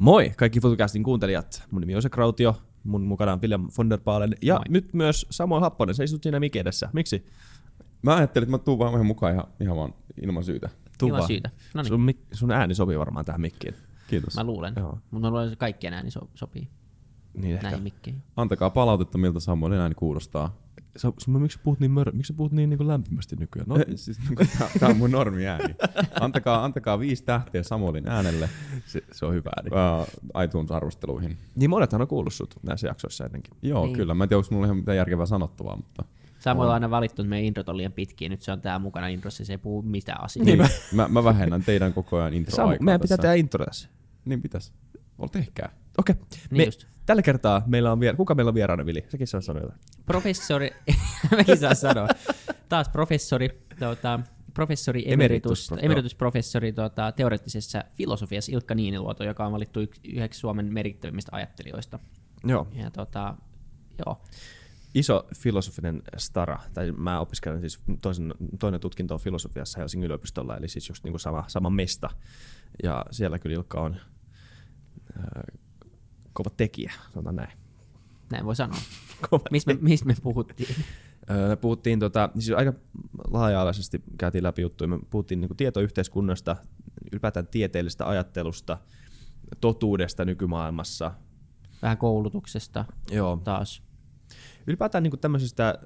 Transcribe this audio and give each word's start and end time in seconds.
Moi 0.00 0.32
kaikki 0.36 0.60
FutuCastin 0.60 1.02
kuuntelijat. 1.02 1.62
Mun 1.70 1.80
nimi 1.80 1.96
on 1.96 2.02
se 2.02 2.08
Krautio, 2.08 2.56
mun 2.84 3.02
mukana 3.02 3.32
on 3.32 3.40
William 3.42 3.68
von 3.78 3.90
der 3.90 3.98
Baalen 4.00 4.34
ja 4.42 4.54
Moi. 4.54 4.64
nyt 4.68 4.94
myös 4.94 5.26
Samuel 5.30 5.60
Happonen. 5.60 5.94
Sä 5.94 6.04
istut 6.04 6.22
siinä 6.22 6.40
mikin 6.40 6.60
edessä. 6.60 6.88
Miksi? 6.92 7.26
Mä 8.02 8.16
ajattelin, 8.16 8.44
että 8.44 8.50
mä 8.50 8.58
tuun 8.58 8.78
vaan 8.78 8.92
vähän 8.92 9.06
mukaan 9.06 9.32
ihan, 9.32 9.44
ihan 9.60 9.76
vaan 9.76 9.94
ilman 10.22 10.44
syytä. 10.44 10.68
Tuu 10.98 11.08
Ilman 11.08 11.18
vaan. 11.18 11.28
syytä. 11.28 11.50
No 11.74 11.82
niin, 11.82 11.88
Sun, 11.88 12.08
mik- 12.10 12.26
sun 12.36 12.50
ääni 12.50 12.74
sopii 12.74 12.98
varmaan 12.98 13.24
tähän 13.24 13.40
mikkiin. 13.40 13.74
Kiitos. 14.08 14.34
mä 14.34 14.44
luulen. 14.44 14.74
Joo. 14.76 14.98
Mutta 15.10 15.26
mä 15.26 15.30
luulen, 15.30 15.46
että 15.46 15.56
kaikkien 15.56 15.94
ääni 15.94 16.10
so- 16.10 16.28
sopii 16.34 16.68
Niin 17.34 17.54
ehkä. 17.54 17.62
näihin 17.66 17.82
mikkeihin. 17.82 18.22
Antakaa 18.36 18.70
palautetta, 18.70 19.18
miltä 19.18 19.40
Samuelin 19.40 19.78
ääni 19.78 19.94
kuulostaa. 19.94 20.56
Sä, 20.96 21.12
sä, 21.24 21.30
miksi 21.30 21.56
sä 21.58 21.60
puhut 21.64 21.80
niin, 21.80 21.90
mör- 21.90 22.12
miksi 22.12 22.28
sä 22.32 22.36
puhut 22.36 22.52
niin, 22.52 22.70
niin 22.70 22.78
kuin 22.78 22.88
lämpimästi 22.88 23.36
nykyään? 23.36 23.68
No, 23.68 23.76
siis, 23.94 24.18
tää, 24.58 24.68
tää 24.80 24.88
on 24.88 24.96
mun 24.96 25.10
normi 25.10 25.46
ääni. 25.46 25.74
Antakaa, 26.20 26.64
antakaa 26.64 26.98
viisi 26.98 27.24
tähtiä 27.24 27.62
Samuelin 27.62 28.08
äänelle 28.08 28.48
se, 28.86 29.02
se, 29.12 29.26
on 29.26 29.34
hyvä 29.34 29.50
ääni. 29.56 29.70
uh, 30.02 30.42
iTunes-arvosteluihin. 30.44 31.36
Niin 31.56 31.70
monethan 31.70 32.00
on 32.00 32.08
kuullut 32.08 32.32
sut 32.34 32.54
näissä 32.62 32.86
jaksoissa 32.86 33.24
ennenkin. 33.24 33.54
Joo, 33.62 33.80
Niin. 33.82 33.86
niin. 33.92 33.96
kyllä. 33.96 34.14
Mä 34.14 34.24
en 34.24 34.28
tiedä, 34.28 34.38
onko 34.38 34.48
mulla 34.54 34.66
ihan 34.66 34.76
mitään 34.76 34.96
järkevää 34.96 35.26
sanottavaa, 35.26 35.76
mutta... 35.76 36.04
Samuel 36.38 36.68
on 36.68 36.74
aina 36.74 36.90
valittu, 36.90 37.22
että 37.22 37.30
meidän 37.30 37.46
introt 37.46 37.68
on 37.68 37.76
liian 37.76 37.92
pitkiä. 37.92 38.28
Nyt 38.28 38.40
se 38.42 38.52
on 38.52 38.60
tää 38.60 38.78
mukana 38.78 39.08
introssa, 39.08 39.44
se 39.44 39.52
ei 39.52 39.58
puhu 39.58 39.82
mitään 39.82 40.24
asiaa. 40.24 40.44
Niin, 40.44 40.58
mä, 40.92 41.08
mä 41.08 41.24
vähennän 41.24 41.62
teidän 41.62 41.92
koko 41.92 42.16
ajan 42.16 42.32
Samu, 42.32 42.36
intro-aikaa 42.38 42.84
meidän 42.84 43.00
pitää 43.00 43.18
tehdä 43.18 43.34
intro 43.34 43.64
tässä. 43.64 43.88
Niin 44.24 44.42
pitäis. 44.42 44.72
Ol 45.18 45.26
tehkää. 45.26 45.72
Okei. 45.98 46.14
Niin 46.14 46.30
Me, 46.50 46.64
just. 46.64 46.86
Tällä 47.10 47.22
kertaa 47.22 47.62
meillä 47.66 47.92
on 47.92 48.00
vielä, 48.00 48.16
kuka 48.16 48.34
meillä 48.34 48.48
on 48.48 48.54
vieraana, 48.54 48.86
Vili? 48.86 49.04
Säkin 49.08 49.26
saa 49.26 49.40
sanoa 49.40 49.62
jotain. 49.62 49.80
Professori, 50.06 50.70
mekin 51.36 51.58
saa 51.58 51.74
sanoa. 51.74 52.08
Taas 52.68 52.88
professori, 52.88 53.62
tuota, 53.78 54.20
professori 54.54 55.12
emeritus, 55.12 55.68
Emeritus, 55.68 55.84
emeritusprofessori 55.84 56.72
tuota, 56.72 57.12
teoreettisessa 57.12 57.84
filosofiassa 57.94 58.52
Ilkka 58.52 58.74
Niiniluoto, 58.74 59.24
joka 59.24 59.46
on 59.46 59.52
valittu 59.52 59.80
yhdeksi 60.04 60.40
Suomen 60.40 60.72
merkittävimmistä 60.72 61.36
ajattelijoista. 61.36 61.98
Joo. 62.44 62.68
Ja 62.74 62.90
tota, 62.90 63.34
joo, 64.06 64.22
iso 64.94 65.26
filosofinen 65.36 66.02
stara, 66.16 66.58
tai 66.74 66.92
mä 66.92 67.20
opiskelen 67.20 67.60
siis 67.60 67.80
toisen, 68.02 68.34
toinen 68.58 68.80
tutkinto 68.80 69.14
on 69.14 69.20
filosofiassa 69.20 69.78
Helsingin 69.78 70.06
yliopistolla, 70.06 70.56
eli 70.56 70.68
siis 70.68 70.88
just 70.88 71.04
niin 71.04 71.12
kuin 71.12 71.20
sama, 71.20 71.44
sama 71.48 71.70
mesta. 71.70 72.10
Ja 72.82 73.04
siellä 73.10 73.38
kyllä 73.38 73.56
Ilkka 73.56 73.80
on 73.80 73.96
äh, 75.18 75.60
kova 76.32 76.50
tekijä, 76.56 76.92
sanotaan 77.12 77.36
näin. 77.36 77.58
näin 78.30 78.44
voi 78.46 78.56
sanoa. 78.56 78.78
Mistä 79.50 79.74
me, 79.74 79.80
mistä 79.80 80.06
me 80.06 80.14
puhuttiin? 80.22 80.74
Me 81.48 81.56
puhuttiin 81.56 82.00
tota, 82.00 82.30
siis 82.38 82.58
aika 82.58 82.72
laaja-alaisesti 83.30 84.02
käytiin 84.18 84.44
läpi 84.44 84.62
juttuja. 84.62 84.88
Me 84.88 84.98
puhuttiin 85.10 85.40
niin 85.40 85.56
tietoyhteiskunnasta, 85.56 86.56
ylipäätään 87.12 87.46
tieteellisestä 87.46 88.08
ajattelusta, 88.08 88.78
totuudesta 89.60 90.24
nykymaailmassa. 90.24 91.12
Vähän 91.82 91.98
koulutuksesta 91.98 92.84
Joo. 93.10 93.36
taas. 93.44 93.82
Ylipäätään 94.66 95.02
niin 95.02 95.18
tämmöisistä, 95.20 95.78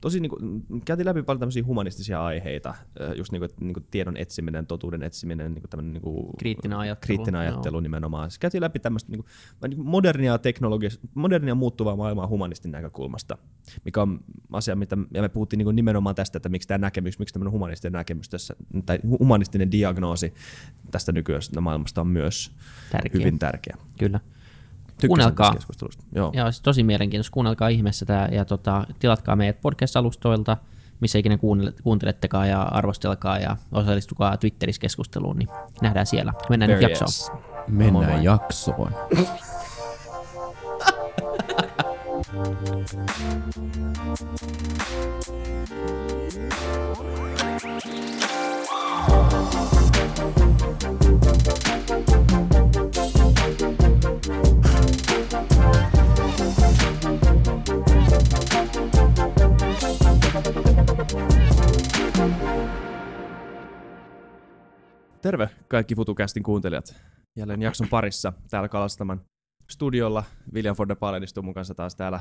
tosi 0.00 0.20
niin 0.20 0.30
kuin, 0.30 0.64
käytiin 0.84 1.06
läpi 1.06 1.22
paljon 1.22 1.40
tämmöisiä 1.40 1.64
humanistisia 1.64 2.24
aiheita, 2.24 2.74
just 3.16 3.32
niin 3.32 3.40
kuin, 3.40 3.50
niin 3.60 3.74
kuin 3.74 3.86
tiedon 3.90 4.16
etsiminen, 4.16 4.66
totuuden 4.66 5.02
etsiminen, 5.02 5.54
niin 5.54 5.62
kuin 5.62 5.70
tämmöinen 5.70 5.92
niin 5.92 6.02
kuin, 6.02 6.26
Kriittinen 6.38 6.78
ajattelu, 6.78 7.06
kriittinen 7.06 7.40
ajattelu 7.40 7.80
nimenomaan. 7.80 8.30
Siis 8.30 8.38
käytiin 8.38 8.60
läpi 8.60 8.78
tämmöistä 8.78 9.12
niin 9.12 9.22
kuin, 9.22 9.30
niin 9.68 9.76
kuin 9.76 9.88
modernia 9.88 10.38
teknologia, 10.38 10.90
modernia 11.14 11.54
muuttuvaa 11.54 11.96
maailmaa 11.96 12.26
humanistin 12.26 12.70
näkökulmasta, 12.70 13.38
mikä 13.84 14.02
on 14.02 14.20
asia, 14.52 14.76
mitä, 14.76 14.96
ja 15.14 15.22
me 15.22 15.28
puhuttiin 15.28 15.58
niin 15.58 15.66
kuin 15.66 15.76
nimenomaan 15.76 16.14
tästä, 16.14 16.36
että 16.36 16.48
miksi 16.48 16.68
tämä 16.68 16.78
näkemys, 16.78 17.18
miksi 17.18 17.32
tämmöinen 17.32 17.52
humanistinen 17.52 17.92
näkemys 17.92 18.28
tässä, 18.28 18.56
tai 18.86 18.98
humanistinen 19.18 19.70
diagnoosi 19.72 20.34
tästä 20.90 21.12
nykyisestä 21.12 21.60
maailmasta 21.60 22.00
on 22.00 22.08
myös 22.08 22.52
Tärkeä. 22.92 23.10
hyvin 23.14 23.38
tärkeä. 23.38 23.76
Kyllä. 23.98 24.20
Kuunnelkaa. 25.06 25.54
Joo. 26.14 26.30
Joo, 26.34 26.52
se 26.52 26.62
tosi 26.62 26.82
mielenkiintoista. 26.82 27.32
Kuunnelkaa 27.34 27.68
ihmeessä 27.68 28.06
tämä 28.06 28.28
ja 28.32 28.44
tota, 28.44 28.86
tilatkaa 28.98 29.36
meidät 29.36 29.60
podcast-alustoilta, 29.60 30.56
missä 31.00 31.18
ikinä 31.18 31.38
kuuntelettekaan 31.82 32.48
ja 32.48 32.62
arvostelkaa 32.62 33.38
ja 33.38 33.56
osallistukaa 33.72 34.36
Twitterissä 34.36 34.80
keskusteluun, 34.80 35.36
niin 35.38 35.48
nähdään 35.82 36.06
siellä. 36.06 36.32
Mennään 36.50 36.70
nyt 36.70 36.80
Very 36.80 36.92
jaksoon. 36.92 37.38
yes. 37.38 37.42
Mennään 37.68 37.92
Moi 37.92 38.06
moi. 38.14 38.24
jaksoon. 38.24 38.90
Terve 65.30 65.50
kaikki 65.68 65.94
FutuCastin 65.94 66.42
kuuntelijat. 66.42 66.94
Jälleen 67.38 67.62
jakson 67.62 67.88
parissa 67.88 68.32
täällä 68.50 68.68
Kalastaman 68.68 69.20
studiolla. 69.70 70.24
William 70.54 70.76
von 70.78 70.88
der 70.88 70.96
Paalen 70.96 71.22
istuu 71.22 71.42
mun 71.42 71.54
kanssa 71.54 71.74
taas 71.74 71.96
täällä. 71.96 72.20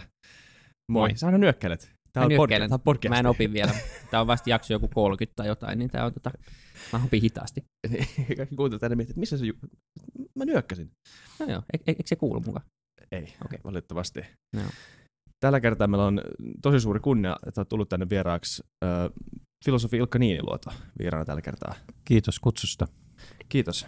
Moi. 0.92 1.10
Moi. 1.10 1.18
Sä 1.18 1.26
aina 1.26 1.38
nyökkäilet. 1.38 1.92
Tää 2.14 2.24
on, 2.24 2.30
nyökkäilen. 2.30 2.70
tää 2.70 2.76
on 2.76 2.82
podcast. 2.82 3.10
Mä 3.10 3.20
en 3.20 3.26
opi 3.26 3.54
vielä. 3.54 3.72
Tämä 4.12 4.22
on 4.22 4.28
vasta 4.28 4.50
jakso 4.50 4.74
joku 4.74 4.88
30 4.88 5.36
tai 5.36 5.48
jotain, 5.48 5.80
niin 5.80 5.90
tää 5.90 6.06
on 6.06 6.14
tota, 6.14 6.32
mä 6.94 7.02
opin 7.06 7.22
hitaasti. 7.22 7.64
Kaikki 8.38 8.56
kuuntelijat 8.56 8.84
aina 8.84 8.96
miettii, 8.96 9.12
että 9.12 9.20
missä 9.20 9.38
se 9.38 9.46
ju... 9.46 9.54
Mä 10.36 10.46
nyökkäsin. 10.46 10.92
No 11.40 11.46
joo, 11.46 11.62
e- 11.74 11.78
e- 11.78 11.82
eikö 11.88 12.04
se 12.06 12.16
kuulu 12.16 12.40
mukaan? 12.40 12.66
Ei, 13.12 13.34
Okei. 13.46 13.60
valitettavasti. 13.64 14.26
Joo. 14.54 14.70
Tällä 15.40 15.60
kertaa 15.60 15.88
meillä 15.88 16.06
on 16.06 16.22
tosi 16.62 16.80
suuri 16.80 17.00
kunnia, 17.00 17.36
että 17.48 17.62
olet 17.62 17.70
tullut 17.70 17.90
tänne 17.90 18.10
vieraaksi 18.10 18.64
äh, 18.86 18.90
filosofi 19.66 19.98
Ilkka 19.98 20.20
Niiniluoto 20.20 20.72
vieraana 21.00 21.26
tällä 21.26 21.42
kertaa. 21.42 21.76
Kiitos 22.06 22.40
kutsusta. 22.40 22.88
Kiitos. 23.50 23.88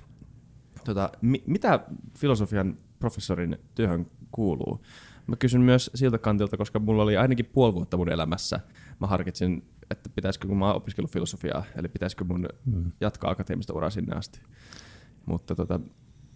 Tota, 0.86 1.10
mi- 1.22 1.44
mitä 1.48 1.80
filosofian 2.18 2.78
professorin 3.00 3.58
työhön 3.76 4.06
kuuluu? 4.32 4.82
Mä 5.28 5.36
kysyn 5.36 5.62
myös 5.62 5.92
siltä 5.96 6.18
kantilta, 6.18 6.58
koska 6.58 6.80
mulla 6.80 7.04
oli 7.04 7.18
ainakin 7.18 7.46
puoli 7.46 7.74
vuotta 7.74 7.98
mun 7.98 8.10
elämässä. 8.10 8.60
Mä 9.00 9.08
harkitsin, 9.08 9.64
että 9.92 10.10
pitäisikö, 10.10 10.48
kun 10.48 10.58
mä 10.58 10.68
oon 10.68 10.76
opiskellut 10.76 11.12
filosofiaa, 11.12 11.64
eli 11.76 11.88
pitäisikö 11.88 12.24
mun 12.24 12.48
Mm. 12.66 12.92
jatkaa 13.02 13.32
akateemista 13.32 13.74
uraa 13.74 13.90
sinne 13.90 14.16
asti. 14.16 14.40
Mutta 15.26 15.56
tota, 15.56 15.80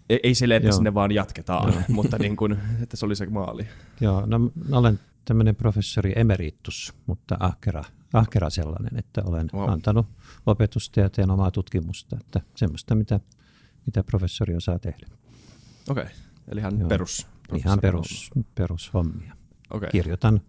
ei, 0.10 0.20
ei 0.24 0.36
silleen, 0.36 0.58
että 0.58 0.68
Joo. 0.70 0.76
sinne 0.76 0.94
vaan 0.94 1.12
jatketaan, 1.12 1.74
mutta 1.90 2.18
niin 2.18 2.36
kun, 2.38 2.58
että 2.84 2.98
se 2.98 3.06
oli 3.06 3.16
se 3.16 3.26
maali. 3.26 3.68
Joo, 4.02 4.26
no 4.26 4.40
mä 4.40 4.78
olen 4.78 5.00
tämmöinen 5.26 5.56
professori 5.56 6.14
emeritus, 6.16 6.94
mutta 7.06 7.38
ahkera, 7.40 7.84
ahkera 8.16 8.50
sellainen, 8.50 9.00
että 9.00 9.22
olen 9.26 9.50
Wow. 9.54 9.70
antanut 9.70 10.08
opetusta 10.46 11.00
ja 11.00 11.10
teen 11.10 11.32
omaa 11.32 11.52
tutkimusta, 11.52 12.18
että 12.22 12.42
semmoista, 12.56 12.96
mitä, 12.96 13.20
mitä 13.86 14.04
professori 14.04 14.56
osaa 14.56 14.80
tehdä. 14.80 15.08
Okei, 15.90 16.04
okay. 16.04 16.16
eli 16.48 16.60
ihan 16.60 16.80
Joo. 16.80 16.90
perus. 16.90 17.28
Ihan 17.56 17.80
perus, 17.80 18.32
perushommia. 18.56 19.34
Okei. 19.70 19.90
Kirjoitan, 19.90 20.42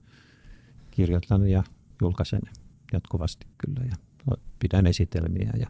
kirjoitan 0.91 1.49
ja 1.49 1.62
julkaisen 2.03 2.41
jatkuvasti 2.93 3.47
kyllä 3.59 3.87
ja 3.91 3.97
pidän 4.59 4.87
esitelmiä 4.87 5.53
ja 5.59 5.66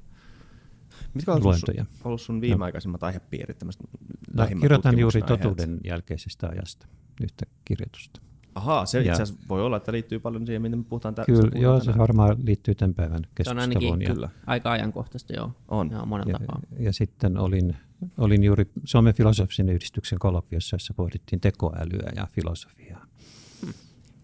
Mitkä 1.14 1.32
on 1.32 1.42
ollut 1.42 1.56
sun, 1.58 1.86
ollut 2.04 2.20
sun 2.20 2.40
viimeaikaisimmat 2.40 3.02
aihepiirit, 3.02 3.58
tämmöiset 3.58 3.82
No, 4.34 4.46
kirjoitan 4.60 4.98
juuri 4.98 5.22
totuuden 5.22 5.80
jälkeisestä 5.84 6.48
ajasta 6.48 6.86
yhtä 7.22 7.46
kirjoitusta. 7.64 8.20
Ahaa, 8.56 8.86
se 8.86 8.98
itse 9.00 9.12
asiassa 9.12 9.34
voi 9.48 9.62
olla, 9.62 9.76
että 9.76 9.92
liittyy 9.92 10.18
paljon 10.18 10.46
siihen, 10.46 10.62
miten 10.62 10.78
me 10.78 10.84
puhutaan 10.88 11.14
tä- 11.14 11.24
Kyllä, 11.26 11.40
puhutaan 11.40 11.62
joo, 11.62 11.78
se 11.78 11.84
tänään. 11.84 11.98
varmaan 11.98 12.36
liittyy 12.44 12.74
tämän 12.74 12.94
päivän 12.94 13.20
Se 13.42 13.50
on 13.50 13.58
ainakin 13.58 13.78
keskusteluun. 13.80 14.02
ja- 14.02 14.14
Kyllä, 14.14 14.28
aika 14.46 14.72
ajankohtaista, 14.72 15.32
joo. 15.32 15.52
on. 15.68 15.90
Joo, 15.90 16.06
monella 16.06 16.32
Ja, 16.32 16.38
tapaa. 16.38 16.60
ja 16.78 16.92
sitten 16.92 17.38
olin, 17.38 17.76
olin 18.18 18.44
juuri 18.44 18.70
Suomen 18.84 19.14
filosofisen 19.14 19.68
yhdistyksen 19.68 20.18
kolokviossa, 20.18 20.74
jossa 20.74 20.94
pohdittiin 20.94 21.40
tekoälyä 21.40 22.12
ja 22.16 22.26
filosofiaa. 22.32 23.06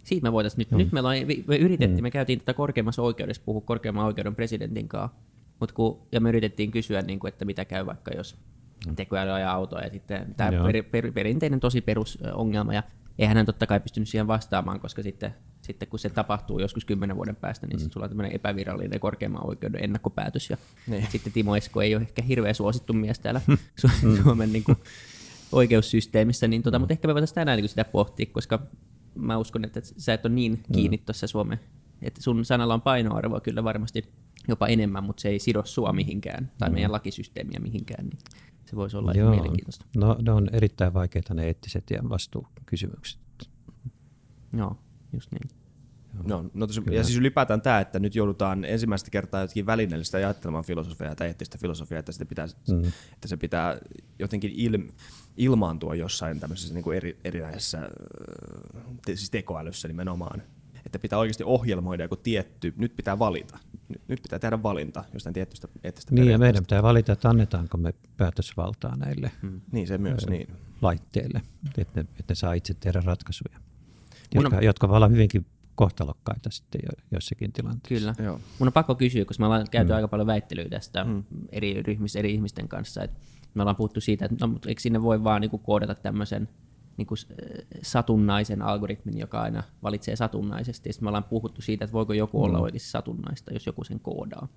Siitä 0.05 0.23
me 0.23 0.33
voitaisiin 0.33 0.59
nyt, 0.59 0.71
Joo. 0.71 0.79
nyt 0.79 0.93
me, 0.93 1.01
ollaan, 1.01 1.17
me 1.47 1.57
yritettiin, 1.57 2.01
Mm. 2.01 2.03
me 2.03 2.11
käytiin 2.11 2.39
tätä 2.39 2.55
korkeimmassa 2.55 3.03
oikeudessa 3.03 3.43
puhua 3.47 3.61
korkeimman 3.61 4.05
oikeuden 4.05 4.35
presidentin 4.35 4.89
kanssa, 4.89 5.17
Mut 5.61 5.73
kun, 5.73 5.99
ja 6.13 6.21
me 6.21 6.29
yritettiin 6.29 6.71
kysyä, 6.71 7.03
niin 7.03 7.19
kuin, 7.19 7.29
että 7.29 7.45
mitä 7.45 7.65
käy 7.65 7.87
vaikka 7.87 8.11
jos 8.17 8.37
tekoäly 8.97 9.31
ajaa 9.31 9.55
autoa, 9.55 9.81
ja 9.81 9.91
sitten 9.91 10.35
tämä 10.37 10.51
Mm. 10.51 10.67
Per, 10.67 10.83
per, 10.91 11.13
perinteinen 11.13 11.61
tosi 11.61 11.81
perusongelma, 11.81 12.75
ja 12.75 12.83
eihän 13.19 13.37
hän 13.37 13.47
totta 13.47 13.67
kai 13.67 13.81
pystynyt 13.81 14.09
siihen 14.09 14.27
vastaamaan, 14.27 14.81
koska 14.81 15.03
sitten, 15.03 15.35
sitten 15.61 15.89
kun 15.89 15.99
se 15.99 16.11
tapahtuu 16.11 16.59
joskus 16.59 16.85
kymmenen 16.85 17.17
vuoden 17.17 17.37
päästä, 17.37 17.67
niin 17.67 17.77
mm. 17.77 17.81
sitten 17.81 17.93
sulla 17.93 18.05
on 18.05 18.11
tämmöinen 18.11 18.35
epävirallinen 18.35 19.01
korkeimman 19.01 19.47
oikeuden 19.47 19.85
ennakkopäätös, 19.85 20.51
ja 20.51 20.57
Niin. 20.87 21.07
sitten 21.11 21.33
Timo 21.33 21.57
Esko 21.57 21.83
ei 21.83 21.95
ole 21.95 22.03
ehkä 22.03 22.23
hirveän 22.23 22.55
suosittu 22.55 22.93
mies 22.93 23.19
täällä 23.19 23.41
Su- 23.87 24.23
Suomen 24.23 24.53
niin 24.53 24.65
kuin, 24.65 24.79
oikeussysteemissä, 25.53 26.49
niin 26.49 26.63
tota, 26.63 26.79
mutta 26.79 26.93
ehkä 26.93 27.09
me 27.09 27.15
voitaisiin 27.15 27.35
tänään 27.35 27.59
niin 27.59 27.69
sitä 27.69 27.85
pohtia, 27.85 28.27
koska 28.33 28.63
mä 29.15 29.39
uskon, 29.39 29.65
että 29.65 29.81
sä 29.83 30.15
et 30.15 30.27
ole 30.27 30.35
niin 30.35 30.63
kiinni 30.73 30.99
tuossa 30.99 31.27
Suomen, 31.27 31.61
että 32.03 32.23
sun 32.23 32.45
sanalla 32.45 32.75
on 32.75 32.83
painoarvoa 32.83 33.41
kyllä 33.41 33.65
varmasti 33.65 34.05
jopa 34.49 34.67
enemmän, 34.67 35.05
mutta 35.05 35.21
se 35.21 35.29
ei 35.29 35.39
sido 35.39 35.63
sua 35.65 35.93
mihinkään 35.93 36.51
tai 36.59 36.71
meidän 36.71 36.93
lakisysteemiä 36.93 37.61
mihinkään. 37.61 38.07
Niin 38.07 38.19
se 38.67 38.77
voisi 38.77 38.97
olla 38.97 39.13
Joo. 39.13 39.31
mielenkiintoista. 39.31 39.85
No, 39.97 40.17
ne 40.23 40.33
on 40.33 40.49
erittäin 40.53 40.95
vaikeita 40.95 41.35
ne 41.35 41.47
eettiset 41.47 41.91
ja 41.91 42.03
vastuukysymykset. 42.09 43.21
Joo, 44.53 44.77
just 45.13 45.33
niin. 45.33 45.63
No, 46.25 46.51
no 46.55 46.67
tos, 46.67 46.81
ja 46.91 47.05
siis 47.05 47.19
ylipäätään 47.19 47.63
tämä, 47.63 47.81
että 47.81 47.99
nyt 47.99 48.15
joudutaan 48.15 48.65
ensimmäistä 48.65 49.11
kertaa 49.11 49.41
jotenkin 49.41 49.67
välineellistä 49.67 50.19
ajattelemaan 50.19 50.65
filosofiaa 50.65 51.15
tai 51.15 51.27
eettistä 51.27 51.59
filosofiaa, 51.59 51.99
että, 51.99 52.13
sitä 52.13 52.25
pitää, 52.25 52.47
mm. 52.47 52.85
että 53.13 53.29
se 53.29 53.37
pitää 53.37 53.79
jotenkin 54.19 54.53
il, 54.55 54.89
ilmaantua 55.37 55.95
jossain 55.95 56.41
tämmöisessä 56.41 56.75
niin 56.75 56.85
kuin 56.85 56.97
eri, 56.97 57.21
erinäisessä 57.25 57.89
te, 59.07 59.17
siis 59.17 59.31
tekoälyssä 59.31 59.89
nimenomaan. 59.89 60.43
Että 60.93 60.99
pitää 61.03 61.19
oikeasti 61.19 61.45
ohjelmoida 61.45 62.05
joku 62.05 62.17
tietty, 62.17 62.75
nyt 62.77 62.97
pitää 62.97 63.19
valita. 63.19 63.59
Nyt 64.09 64.23
pitää 64.23 64.39
tehdä 64.39 64.63
valinta 64.63 65.05
jostain 65.13 65.35
tietystä 65.35 65.69
eettistä 65.85 66.15
Niin 66.15 66.31
ja 66.31 66.39
meidän 66.39 66.63
pitää 66.63 66.83
valita, 66.83 67.13
että 67.13 67.29
annetaanko 67.29 67.79
me 67.79 67.95
päätösvaltaa 68.17 68.97
näille 68.97 69.33
mm. 69.43 69.61
niin, 69.73 69.87
se 69.87 69.99
myös, 69.99 70.27
niin. 70.27 70.49
laitteille, 70.83 71.43
että 71.79 72.01
ne, 72.01 72.07
että 72.19 72.33
ne 72.33 72.35
saa 72.35 72.53
itse 72.53 72.75
tehdä 72.75 73.03
ratkaisuja, 73.05 73.59
jotka, 74.35 74.57
on... 74.57 74.65
jotka 74.65 74.89
voi 74.89 74.97
olla 74.97 75.09
hyvinkin 75.09 75.47
kohtalokkaita 75.75 76.51
sitten 76.51 76.81
jossakin 77.11 77.53
tilanteessa. 77.53 78.15
Kyllä. 78.15 78.29
Joo. 78.29 78.41
Mun 78.59 78.69
on 78.69 78.73
pakko 78.73 78.95
kysyä, 78.95 79.25
koska 79.25 79.43
me 79.43 79.47
ollaan 79.47 79.67
käyty 79.71 79.93
mm. 79.93 79.97
aika 79.97 80.09
paljon 80.09 80.27
väittelyä 80.27 80.69
tästä 80.69 81.05
mm. 81.05 81.25
eri 81.49 81.83
ryhmissä, 81.83 82.19
eri 82.19 82.35
ihmisten 82.35 82.69
kanssa. 82.69 83.03
että 83.03 83.21
me 83.55 83.63
ollaan 83.63 83.77
puhuttu 83.77 84.01
siitä, 84.01 84.25
että 84.25 84.47
no, 84.47 84.59
eikö 84.67 84.81
sinne 84.81 85.03
voi 85.03 85.25
vaan 85.25 85.41
niinku 85.41 85.59
koodata 85.59 85.95
tämmöisen 85.95 86.49
niinku 86.97 87.15
satunnaisen 87.83 88.63
algoritmin, 88.63 89.19
joka 89.19 89.43
aina 89.43 89.63
valitsee 89.83 90.17
satunnaisesti. 90.17 90.89
Ja 90.89 90.93
sitten 90.93 91.05
me 91.07 91.09
ollaan 91.09 91.25
puhuttu 91.25 91.63
siitä, 91.63 91.85
että 91.85 91.93
voiko 91.93 92.13
joku 92.13 92.39
mm. 92.39 92.45
olla 92.45 92.59
oikeasti 92.59 92.89
satunnaista, 92.89 93.53
jos 93.53 93.67
joku 93.67 93.85
sen 93.85 94.01
koodaa. 94.01 94.49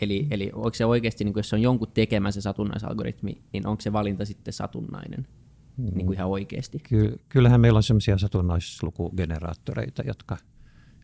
Eli, 0.00 0.22
mm. 0.22 0.28
eli 0.32 0.50
onko 0.54 0.74
se 0.74 0.84
oikeasti, 0.84 1.24
niin 1.24 1.34
jos 1.36 1.48
se 1.48 1.56
on 1.56 1.62
jonkun 1.62 1.92
tekemä 1.94 2.30
se 2.30 2.40
satunnaisalgoritmi, 2.40 3.42
niin 3.52 3.66
onko 3.66 3.80
se 3.80 3.92
valinta 3.92 4.24
sitten 4.24 4.54
satunnainen? 4.54 5.26
mm. 5.76 5.90
niin 5.94 6.06
kuin 6.06 6.16
ihan 6.16 6.28
oikeasti. 6.28 6.78
Ky- 6.78 7.20
kyllähän 7.28 7.60
meillä 7.60 7.76
on 7.76 7.82
sellaisia 7.82 8.18
satunnaislukugeneraattoreita, 8.18 10.02
jotka, 10.02 10.36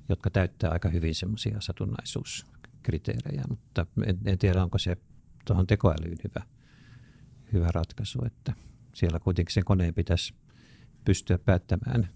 jotka 0.09 0.31
täyttää 0.31 0.71
aika 0.71 0.89
hyvin 0.89 1.15
semmoisia 1.15 1.61
satunnaisuuskriteerejä, 1.61 3.43
mutta 3.49 3.87
en, 4.07 4.19
en 4.25 4.39
tiedä, 4.39 4.63
onko 4.63 4.79
se 4.79 4.97
tuohon 5.45 5.67
tekoälyyn 5.67 6.19
hyvä, 6.25 6.47
hyvä 7.53 7.69
ratkaisu, 7.73 8.19
että 8.27 8.53
siellä 8.95 9.19
kuitenkin 9.19 9.53
sen 9.55 9.65
koneen 9.65 9.95
pitäisi 9.95 10.35
pystyä 11.05 11.39
päättämään, 11.39 12.09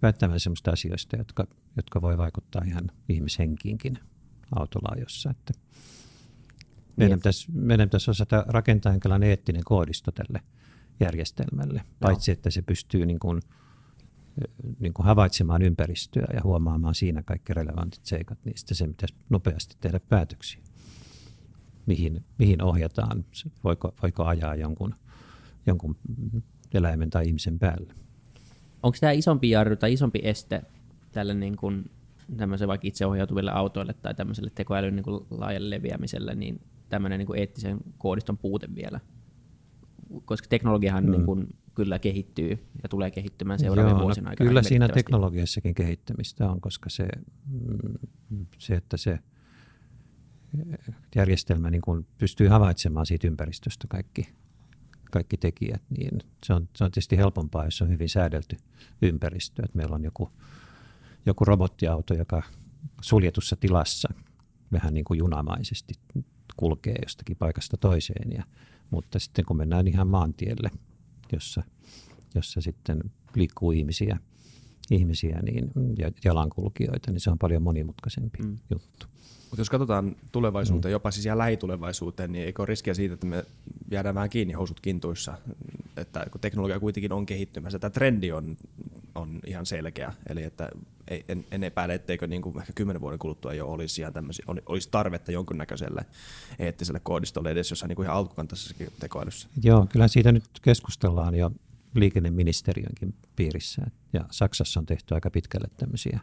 päättämään 0.00 0.40
semmoista 0.40 0.70
asioista, 0.70 1.16
jotka, 1.16 1.46
jotka 1.76 2.02
voi 2.02 2.18
vaikuttaa 2.18 2.62
ihan 2.66 2.90
ihmishenkiinkin 3.08 3.98
autolaajossa. 4.56 5.30
Että 5.30 5.52
meidän, 6.96 7.18
pitäisi, 7.18 7.46
meidän 7.52 7.88
pitäisi 7.88 8.10
osata 8.10 8.44
rakentaa 8.48 8.92
jonkinlainen 8.92 9.28
eettinen 9.28 9.64
koodisto 9.64 10.12
tälle– 10.12 10.40
järjestelmälle, 11.00 11.78
Joo. 11.84 11.94
paitsi 12.00 12.32
että 12.32 12.50
se 12.50 12.62
pystyy 12.62 13.06
niin 13.06 13.18
kuin, 13.18 13.42
niin 14.78 14.94
kuin 14.94 15.06
havaitsemaan 15.06 15.62
ympäristöä 15.62 16.26
ja 16.34 16.40
huomaamaan 16.44 16.94
siinä 16.94 17.22
kaikki 17.22 17.54
relevantit 17.54 18.04
seikat, 18.04 18.38
niin 18.44 18.58
sitten 18.58 18.76
se 18.76 18.86
pitäisi 18.86 19.16
nopeasti 19.30 19.76
tehdä 19.80 20.00
päätöksiä, 20.00 20.62
mihin, 21.86 22.24
mihin 22.38 22.62
ohjataan, 22.62 23.24
voiko, 23.64 23.94
voiko 24.02 24.24
ajaa 24.24 24.54
jonkun, 24.54 24.94
jonkun 25.66 25.96
eläimen 26.74 27.10
tai 27.10 27.26
ihmisen 27.26 27.58
päälle. 27.58 27.94
Onko 28.82 28.98
tämä 29.00 29.12
isompi 29.12 29.50
jarru 29.50 29.76
tai 29.76 29.92
isompi 29.92 30.20
este 30.22 30.62
tälle 31.12 31.34
niin 31.34 31.56
kuin, 31.56 31.90
tämmöiselle 32.36 32.68
vaikka 32.68 32.88
itseohjautuville 32.88 33.50
autoille 33.50 33.92
tai 33.92 34.14
tämmöiselle 34.14 34.50
tekoälyn 34.54 34.96
niin 34.96 35.04
kuin 35.04 35.26
laajalle 35.30 35.70
leviämiselle, 35.70 36.34
niin 36.34 36.60
tämmöinen 36.88 37.18
niin 37.18 37.26
kuin 37.26 37.38
eettisen 37.38 37.78
koodiston 37.98 38.38
puute 38.38 38.68
vielä– 38.74 39.00
koska 40.24 40.48
teknologiahan 40.48 41.04
mm. 41.04 41.10
niin 41.10 41.24
kuin 41.24 41.46
kyllä 41.74 41.98
kehittyy 41.98 42.50
ja 42.82 42.88
tulee 42.88 43.10
kehittymään 43.10 43.58
seuraavien 43.58 43.90
Joo, 43.90 43.98
no 43.98 44.04
vuosina 44.04 44.24
no, 44.24 44.30
aikana. 44.30 44.48
Kyllä 44.48 44.62
siinä 44.62 44.88
teknologiassakin 44.88 45.74
kehittämistä 45.74 46.50
on, 46.50 46.60
koska 46.60 46.90
se, 46.90 47.08
mm, 48.30 48.46
se 48.58 48.74
että 48.74 48.96
se 48.96 49.18
järjestelmä 51.14 51.70
niin 51.70 51.82
kuin 51.82 52.06
pystyy 52.18 52.48
havaitsemaan 52.48 53.06
siitä 53.06 53.26
ympäristöstä 53.26 53.86
kaikki, 53.88 54.28
kaikki 55.14 55.36
tekijät, 55.36 55.82
niin 55.98 56.18
se 56.44 56.52
on, 56.54 56.68
se 56.76 56.84
on 56.84 56.90
tietysti 56.90 57.16
helpompaa, 57.16 57.64
jos 57.64 57.82
on 57.82 57.88
hyvin 57.88 58.08
säädelty 58.08 58.56
ympäristö. 59.02 59.62
Että 59.64 59.76
meillä 59.76 59.94
on 59.94 60.04
joku, 60.04 60.30
joku 61.26 61.44
robottiauto, 61.44 62.14
joka 62.14 62.42
suljetussa 63.00 63.56
tilassa 63.56 64.08
vähän 64.72 64.94
niin 64.94 65.04
kuin 65.04 65.18
junamaisesti 65.18 65.94
kulkee 66.56 66.94
jostakin 67.02 67.36
paikasta 67.36 67.76
toiseen 67.76 68.32
ja 68.32 68.44
mutta 68.90 69.18
sitten 69.18 69.44
kun 69.44 69.56
mennään 69.56 69.88
ihan 69.88 70.08
maantielle, 70.08 70.70
jossa, 71.32 71.62
jossa 72.34 72.60
sitten 72.60 73.00
liikkuu 73.34 73.72
ihmisiä, 73.72 74.18
ihmisiä 74.90 75.40
niin, 75.42 75.70
ja 75.98 76.10
jalankulkijoita, 76.24 77.12
niin 77.12 77.20
se 77.20 77.30
on 77.30 77.38
paljon 77.38 77.62
monimutkaisempi 77.62 78.38
mm. 78.42 78.58
juttu. 78.70 79.06
Mutta 79.54 79.60
jos 79.60 79.70
katsotaan 79.70 80.16
tulevaisuuteen, 80.32 80.90
mm. 80.90 80.92
jopa 80.92 81.10
siis 81.10 81.26
ihan 81.26 81.38
lähitulevaisuuteen, 81.38 82.32
niin 82.32 82.44
eikö 82.44 82.62
ole 82.62 82.66
riskiä 82.66 82.94
siitä, 82.94 83.14
että 83.14 83.26
me 83.26 83.44
jäädään 83.90 84.14
vähän 84.14 84.30
kiinni 84.30 84.54
housut 84.54 84.80
kintuissa, 84.80 85.38
että 85.96 86.26
kun 86.30 86.40
teknologia 86.40 86.80
kuitenkin 86.80 87.12
on 87.12 87.26
kehittymässä, 87.26 87.78
tämä 87.78 87.90
trendi 87.90 88.32
on, 88.32 88.56
on 89.14 89.40
ihan 89.46 89.66
selkeä, 89.66 90.12
eli 90.28 90.42
että 90.42 90.68
ei, 91.08 91.24
en, 91.28 91.44
en 91.50 91.64
epäile, 91.64 91.94
etteikö 91.94 92.26
niin 92.26 92.42
kuin 92.42 92.58
ehkä 92.58 92.72
kymmenen 92.72 93.00
vuoden 93.00 93.18
kuluttua 93.18 93.54
jo 93.54 93.66
olisi, 93.66 94.02
ihan 94.02 94.12
olisi 94.66 94.88
tarvetta 94.90 95.32
jonkunnäköiselle 95.32 96.04
eettiselle 96.58 97.00
koodistolle 97.00 97.50
edes 97.50 97.70
jossain 97.70 97.88
niin 97.88 97.96
kuin 97.96 98.06
ihan 98.06 98.16
alkukantaisessakin 98.16 98.88
tekoälyssä. 99.00 99.48
Joo, 99.62 99.86
kyllä 99.92 100.08
siitä 100.08 100.32
nyt 100.32 100.44
keskustellaan 100.62 101.34
jo 101.34 101.50
liikenneministeriönkin 101.94 103.14
piirissä, 103.36 103.82
ja 104.12 104.24
Saksassa 104.30 104.80
on 104.80 104.86
tehty 104.86 105.14
aika 105.14 105.30
pitkälle 105.30 105.68
tämmöisiä 105.76 106.20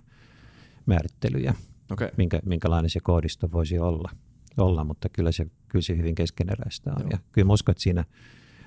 määrittelyjä, 0.85 1.53
okay. 1.91 2.09
minkä, 2.17 2.39
minkälainen 2.45 2.89
se 2.89 2.99
koodisto 2.99 3.51
voisi 3.51 3.79
olla, 3.79 4.11
olla 4.57 4.83
mutta 4.83 5.09
kyllä 5.09 5.31
se, 5.31 5.47
kyllä 5.67 5.83
se 5.83 5.97
hyvin 5.97 6.15
keskeneräistä 6.15 6.91
on. 6.91 7.01
Joo. 7.01 7.09
Ja 7.11 7.17
kyllä 7.31 7.45
mä 7.45 7.53
uskon, 7.53 7.73
että 7.73 7.83
siinä, 7.83 8.05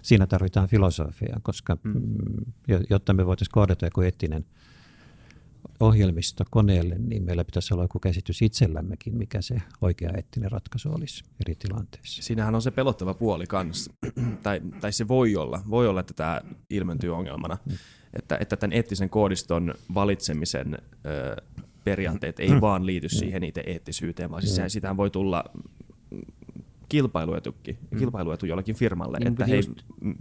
siinä 0.02 0.26
tarvitaan 0.26 0.68
filosofiaa, 0.68 1.40
koska 1.42 1.76
mm. 1.82 1.92
mm 1.92 2.06
jotta 2.90 3.12
me 3.12 3.26
voitaisiin 3.26 3.52
koodata 3.52 3.86
joku 3.86 4.00
eettinen 4.00 4.46
ohjelmisto 5.80 6.44
koneelle, 6.50 6.96
niin 6.98 7.22
meillä 7.22 7.44
pitäisi 7.44 7.74
olla 7.74 7.84
joku 7.84 7.98
käsitys 7.98 8.42
itsellämmekin, 8.42 9.16
mikä 9.16 9.42
se 9.42 9.62
oikea 9.80 10.10
eettinen 10.16 10.52
ratkaisu 10.52 10.92
olisi 10.92 11.24
eri 11.46 11.54
tilanteissa. 11.54 12.22
Siinähän 12.22 12.54
on 12.54 12.62
se 12.62 12.70
pelottava 12.70 13.14
puoli 13.14 13.46
kanssa, 13.46 13.92
tai, 14.42 14.60
tai 14.80 14.92
se 14.92 15.08
voi 15.08 15.36
olla, 15.36 15.62
voi 15.70 15.88
olla, 15.88 16.00
että 16.00 16.14
tämä 16.14 16.40
ilmentyy 16.70 17.14
ongelmana, 17.14 17.58
mm. 17.66 17.76
että, 18.12 18.38
että 18.40 18.56
tämän 18.56 18.72
eettisen 18.72 19.10
koodiston 19.10 19.74
valitsemisen 19.94 20.78
ö, 21.06 21.42
periaatteet 21.84 22.40
ei 22.40 22.48
mm. 22.48 22.60
vaan 22.60 22.86
liity 22.86 23.06
mm. 23.06 23.18
siihen 23.18 23.44
itse 23.44 23.62
eettisyyteen, 23.66 24.30
vaan 24.30 24.42
siis 24.42 24.58
mm. 24.58 24.68
sitähän 24.68 24.96
voi 24.96 25.10
tulla 25.10 25.44
kilpailuetukin, 26.88 27.78
mm. 27.90 27.98
kilpailuetu 27.98 28.46
jollekin 28.46 28.76
firmalle, 28.76 29.18
niin, 29.18 29.28
että 29.28 29.46
hei, 29.46 29.58
just, 29.58 29.70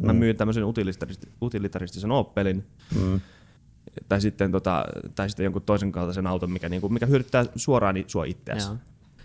mä 0.01 0.13
myyn 0.13 0.37
tämmöisen 0.37 0.63
utilitaristisen 1.41 2.11
Opelin, 2.11 2.65
mm. 2.95 3.21
Tai, 4.09 4.21
sitten 4.21 4.51
tota, 4.51 4.85
tai 5.15 5.29
sitten 5.29 5.43
jonkun 5.43 5.61
toisen 5.61 5.91
kaltaisen 5.91 6.27
auton, 6.27 6.51
mikä, 6.51 6.69
niinku, 6.69 6.89
mikä 6.89 7.05
hyödyttää 7.05 7.45
suoraan 7.55 7.95
sua 8.07 8.25
itseäsi. 8.25 8.69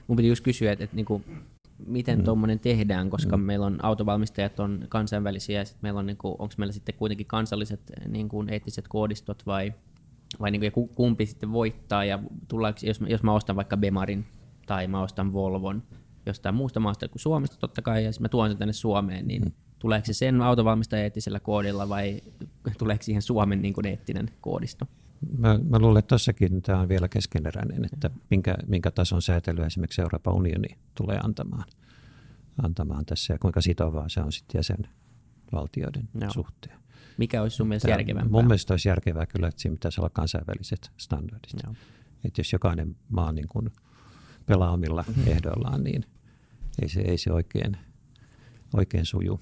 Mun 0.07 0.17
piti 0.17 0.29
just 0.29 0.45
kysyä, 0.45 0.73
että, 0.73 0.85
että 0.85 0.97
niinku, 0.97 1.23
miten 1.87 2.19
mm. 2.19 2.25
tuommoinen 2.25 2.61
tehdään, 2.61 3.11
koska 3.11 3.37
mm. 3.37 3.43
meillä 3.43 3.67
on 3.67 3.85
autovalmistajat 3.85 4.61
on 4.61 4.87
kansainvälisiä 4.89 5.59
ja 5.59 5.65
sit 5.65 5.83
meillä 5.83 6.01
on, 6.01 6.07
niinku, 6.07 6.29
onko 6.39 6.55
meillä 6.59 6.73
sitten 6.73 6.95
kuitenkin 6.95 7.27
kansalliset 7.27 7.81
niinku, 8.09 8.45
eettiset 8.49 8.89
koodistot 8.89 9.47
vai 9.47 9.73
vai 10.41 10.51
niin 10.51 10.73
kuin, 10.73 10.89
kumpi 10.89 11.27
sitten 11.27 11.53
voittaa, 11.53 12.05
ja 12.05 12.19
tullaanko, 12.49 12.81
jos, 12.83 13.01
jos 13.07 13.23
mä 13.23 13.33
ostan 13.33 13.57
vaikka 13.57 13.77
Bemarin 13.77 14.27
tai 14.67 14.87
mä 14.87 15.03
ostan 15.03 15.33
Volvon 15.33 15.83
jostain 16.27 16.55
muusta 16.55 16.81
maasta 16.81 17.09
kuin 17.09 17.21
Suomesta 17.21 17.57
totta 17.59 17.83
kai, 17.83 18.05
ja 18.05 18.11
mä 18.21 18.29
tuon 18.29 18.49
sen 18.51 18.59
tänne 18.59 18.73
Suomeen, 18.73 19.27
niin 19.27 19.43
mm. 19.43 19.53
Tuleeko 19.78 20.06
se 20.06 20.12
sen 20.12 20.42
autovalmistajan 20.42 21.02
eettisellä 21.02 21.40
koodilla 21.40 21.88
vai 21.88 22.20
tuleeko 22.78 23.02
siihen 23.02 23.23
Suomen 23.23 23.62
niin 23.62 23.75
kuin 23.75 23.87
eettinen 23.87 24.30
koodisto? 24.40 24.87
Mä, 25.38 25.58
mä 25.68 25.78
luulen, 25.78 25.99
että 25.99 26.08
tossakin 26.08 26.62
tämä 26.62 26.80
on 26.80 26.88
vielä 26.88 27.08
keskeneräinen, 27.08 27.85
että 27.85 28.11
minkä, 28.30 28.54
minkä 28.66 28.90
tason 28.90 29.23
säätelyä 29.23 29.66
esimerkiksi 29.66 30.02
Euroopan 30.02 30.35
unioni 30.35 30.68
tulee 30.94 31.20
antamaan, 31.25 31.64
antamaan 32.62 33.06
tässä 33.06 33.35
ja 33.35 33.38
kuinka 33.38 33.61
sitovaa 33.61 34.08
se 34.08 34.20
on 34.20 34.32
sitten 34.32 34.58
jäsenvaltioiden 34.58 36.08
Joo. 36.20 36.30
suhteen. 36.30 36.78
Mikä 37.18 37.42
olisi 37.42 37.56
sun 37.56 37.68
mielestä 37.68 37.90
järkevämpää? 37.90 38.30
Mun 38.30 38.47
mielestä 38.47 38.73
olisi 38.73 38.88
järkevää 38.88 39.26
kyllä, 39.26 39.49
että 39.49 39.62
siinä 39.62 39.75
pitäisi 39.75 40.00
olla 40.00 40.11
kansainväliset 40.11 40.90
standardit. 40.97 41.52
Joo. 41.64 41.75
Että 42.25 42.40
jos 42.40 42.52
jokainen 42.52 42.97
maa 43.08 43.32
niin 43.32 43.49
kuin 43.49 43.70
pelaa 44.47 44.70
omilla 44.70 45.04
mm-hmm. 45.08 45.32
ehdoillaan, 45.32 45.85
niin 45.85 46.04
ei 46.82 46.88
se, 46.88 47.00
ei 47.00 47.18
se 47.18 47.32
oikein, 47.32 47.76
oikein 48.75 49.06
suju. 49.06 49.40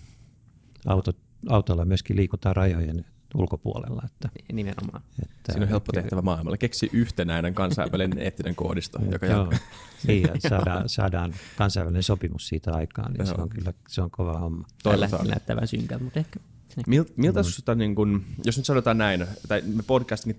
Auto, 0.86 1.12
autolla 1.48 1.84
myöskin 1.84 2.16
liikutaan 2.16 2.56
rajojen 2.56 3.04
ulkopuolella. 3.34 4.02
Että, 4.04 4.28
Nimenomaan. 4.52 5.02
että 5.22 5.52
Siinä 5.52 5.64
on 5.64 5.68
helppo 5.68 5.92
tehtävä 5.92 6.22
maailmalla. 6.22 6.56
Keksi 6.56 6.90
yhtenäinen 6.92 7.54
kansainvälinen 7.54 8.18
eettinen 8.24 8.54
koodisto, 8.54 8.98
joka 9.12 9.26
Joo, 9.26 9.52
niin, 10.06 10.22
ja 10.22 10.50
saadaan, 10.50 10.88
saadaan 10.88 11.34
kansainvälinen 11.58 12.02
sopimus 12.02 12.48
siitä 12.48 12.74
aikaan, 12.74 13.12
niin 13.12 13.26
se 13.26 13.34
on 13.38 13.48
kyllä 13.48 13.72
se 13.88 14.02
on 14.02 14.10
kova 14.10 14.38
homma. 14.38 14.66
Tällä 14.82 15.08
Toivotaan. 15.08 15.30
näyttää 15.30 15.56
vähän 15.56 15.68
synkältä, 15.68 16.04
mutta 16.04 16.20
ehkä. 16.20 16.40
Mil, 16.86 17.04
miltä 17.16 17.42
susta, 17.42 17.74
niin 17.74 17.94
kun, 17.94 18.24
jos 18.44 18.56
nyt 18.56 18.66
sanotaan 18.66 18.98
näin, 18.98 19.26
tai 19.48 19.62
me 19.62 19.82
podcastin 19.86 20.36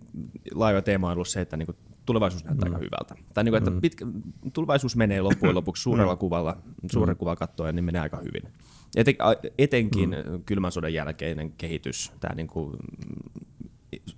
laaja 0.54 0.82
teema 0.82 1.08
on 1.08 1.14
ollut 1.14 1.28
se, 1.28 1.42
että 1.42 1.58
niin 1.58 1.66
kun, 1.66 1.76
tulevaisuus 2.06 2.44
näyttää 2.44 2.70
mm. 2.70 2.76
aika 2.76 2.86
hyvältä. 2.86 3.16
Tai 3.34 3.44
niin 3.44 3.52
kun, 3.52 3.58
että 3.58 3.82
pitkä, 3.82 4.06
tulevaisuus 4.54 4.96
menee 4.96 5.22
loppujen 5.22 5.56
lopuksi 5.56 5.84
suurella 5.84 6.16
kuvalla, 6.16 6.58
suuren 6.92 7.16
mm. 7.16 7.18
kuvalla 7.18 7.36
katsoen, 7.36 7.76
niin 7.76 7.84
menee 7.84 8.02
aika 8.02 8.18
hyvin. 8.18 8.54
Eten, 8.96 9.16
etenkin 9.58 10.10
mm. 10.10 10.44
kylmän 10.46 10.72
sodan 10.72 10.94
jälkeinen 10.94 11.52
kehitys, 11.52 12.12
tämä 12.20 12.36
niin 12.36 12.48
kuin, 12.48 12.76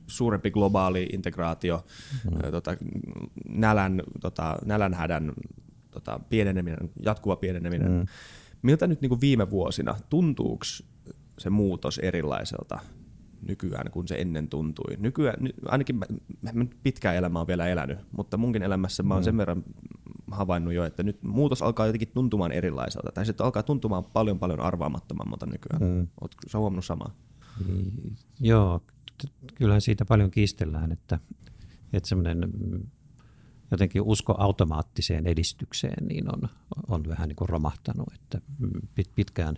suurempi 0.08 0.52
globaali 0.52 1.10
integraatio, 1.14 1.86
mm. 2.32 2.52
tota, 2.52 2.78
nälän, 3.50 4.04
tota, 4.22 4.58
nälänhädän 4.66 5.34
tota, 5.92 6.20
pieneneminen, 6.30 6.90
jatkuva 7.06 7.36
pieneneminen. 7.36 7.92
Mm. 7.92 8.06
Miltä 8.62 8.88
nyt 8.88 9.02
niin 9.02 9.10
kuin 9.10 9.22
viime 9.22 9.50
vuosina, 9.50 9.96
tuntuuko 10.10 10.66
se 11.40 11.50
muutos 11.50 12.00
erilaiselta 12.00 12.80
nykyään 13.48 13.92
kuin 13.92 14.08
se 14.08 14.16
ennen 14.16 14.50
tuntui? 14.50 14.96
Nykyään, 14.98 15.44
ny- 15.44 15.54
ainakin 15.66 15.96
mä, 15.96 16.06
mä 16.42 16.52
nyt 16.54 16.78
pitkää 16.84 17.14
elämää 17.14 17.42
on 17.42 17.48
vielä 17.48 17.68
elänyt, 17.68 18.00
mutta 18.18 18.38
munkin 18.38 18.64
elämässä 18.64 19.04
mä 19.04 19.14
oon 19.14 19.24
sen 19.24 19.38
verran 19.38 19.64
havainnut 20.31 20.74
jo, 20.74 20.86
että 20.86 21.03
nyt 21.03 21.24
muutos 21.24 21.62
alkaa 21.62 21.86
jotenkin 21.86 22.12
tuntumaan 22.13 22.51
erilaiselta, 22.51 23.12
tai 23.12 23.25
se 23.25 23.33
alkaa 23.39 23.63
tuntumaan 23.63 24.03
paljon 24.03 24.39
paljon 24.39 24.59
arvaamattomammalta 24.59 25.45
nykyään. 25.45 25.81
Mm. 25.81 26.07
Oletko 26.21 26.41
sä 26.48 26.57
huomannut 26.57 26.86
samaa? 26.86 27.12
Niin, 27.67 28.15
Joo, 28.39 28.81
kyllähän 29.55 29.81
siitä 29.81 30.05
paljon 30.05 30.31
kiistellään, 30.31 30.91
että, 30.91 31.19
että 31.93 32.09
semmoinen 32.09 32.38
mm, 32.39 32.83
jotenkin 33.71 34.01
usko 34.01 34.36
automaattiseen 34.38 35.27
edistykseen 35.27 36.07
niin 36.07 36.36
on, 36.36 36.50
on 36.88 37.03
vähän 37.07 37.27
niin 37.27 37.36
kuin 37.36 37.50
romahtanut. 37.50 38.13
Että 38.13 38.41
mm, 38.59 38.69
pit- 39.00 39.13
pitkään, 39.15 39.55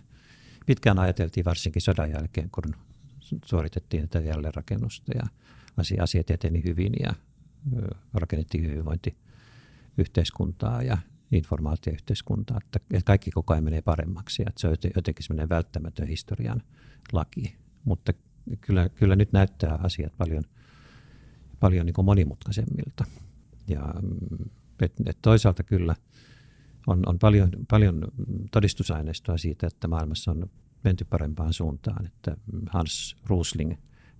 pitkään 0.66 0.98
ajateltiin 0.98 1.44
varsinkin 1.44 1.82
sodan 1.82 2.10
jälkeen, 2.10 2.50
kun 2.50 2.74
suoritettiin 3.44 4.08
tätä 4.08 4.28
jälleenrakennusta 4.28 5.12
ja 5.14 5.22
asia- 5.76 6.02
asiat 6.02 6.30
eteni 6.30 6.64
hyvin 6.64 6.92
ja 7.02 7.14
rakennettiin 8.14 8.84
hyvinvointiyhteiskuntaa 9.92 10.82
ja 10.82 10.98
informaatioyhteiskuntaa, 11.32 12.58
että 12.64 12.80
kaikki 13.04 13.30
koko 13.30 13.52
ajan 13.52 13.64
menee 13.64 13.82
paremmaksi 13.82 14.42
ja 14.42 14.48
että 14.48 14.60
se 14.60 14.66
on 14.66 14.72
joten- 14.72 14.92
jotenkin 14.96 15.24
semmoinen 15.24 15.48
välttämätön 15.48 16.08
historian 16.08 16.62
laki. 17.12 17.56
Mutta 17.84 18.12
kyllä, 18.60 18.88
kyllä 18.88 19.16
nyt 19.16 19.32
näyttää 19.32 19.78
asiat 19.82 20.12
paljon, 20.18 20.44
paljon 21.60 21.86
niin 21.86 21.94
kuin 21.94 22.04
monimutkaisemmilta. 22.04 23.04
Ja 23.68 23.94
mm, 24.02 24.50
et, 24.82 24.92
et 25.06 25.18
toisaalta 25.22 25.62
kyllä 25.62 25.94
on, 26.86 27.02
on 27.06 27.18
paljon, 27.18 27.50
paljon 27.70 28.02
todistusaineistoa 28.50 29.38
siitä, 29.38 29.66
että 29.66 29.88
maailmassa 29.88 30.30
on 30.30 30.50
menty 30.84 31.04
parempaan 31.04 31.52
suuntaan. 31.52 32.06
Että 32.06 32.36
Hans 32.70 33.16
Rusling 33.26 33.74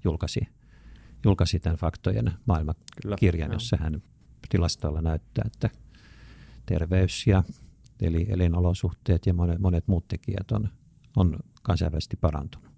julkaisi, 0.04 0.40
julkaisi 1.24 1.60
tämän 1.60 1.78
faktojen 1.78 2.32
maailmankirjan, 2.46 3.48
joo. 3.48 3.54
jossa 3.54 3.76
hän 3.76 4.02
tilastoilla 4.48 5.02
näyttää, 5.02 5.44
että 5.46 5.70
terveys 6.66 7.26
ja 7.26 7.42
eli 8.00 8.26
elinolosuhteet 8.28 9.26
ja 9.26 9.34
monet, 9.34 9.58
monet 9.58 9.88
muut 9.88 10.08
tekijät 10.08 10.52
on, 10.52 10.68
on 11.16 11.38
kansainvälisesti 11.62 12.16
parantunut. 12.16 12.72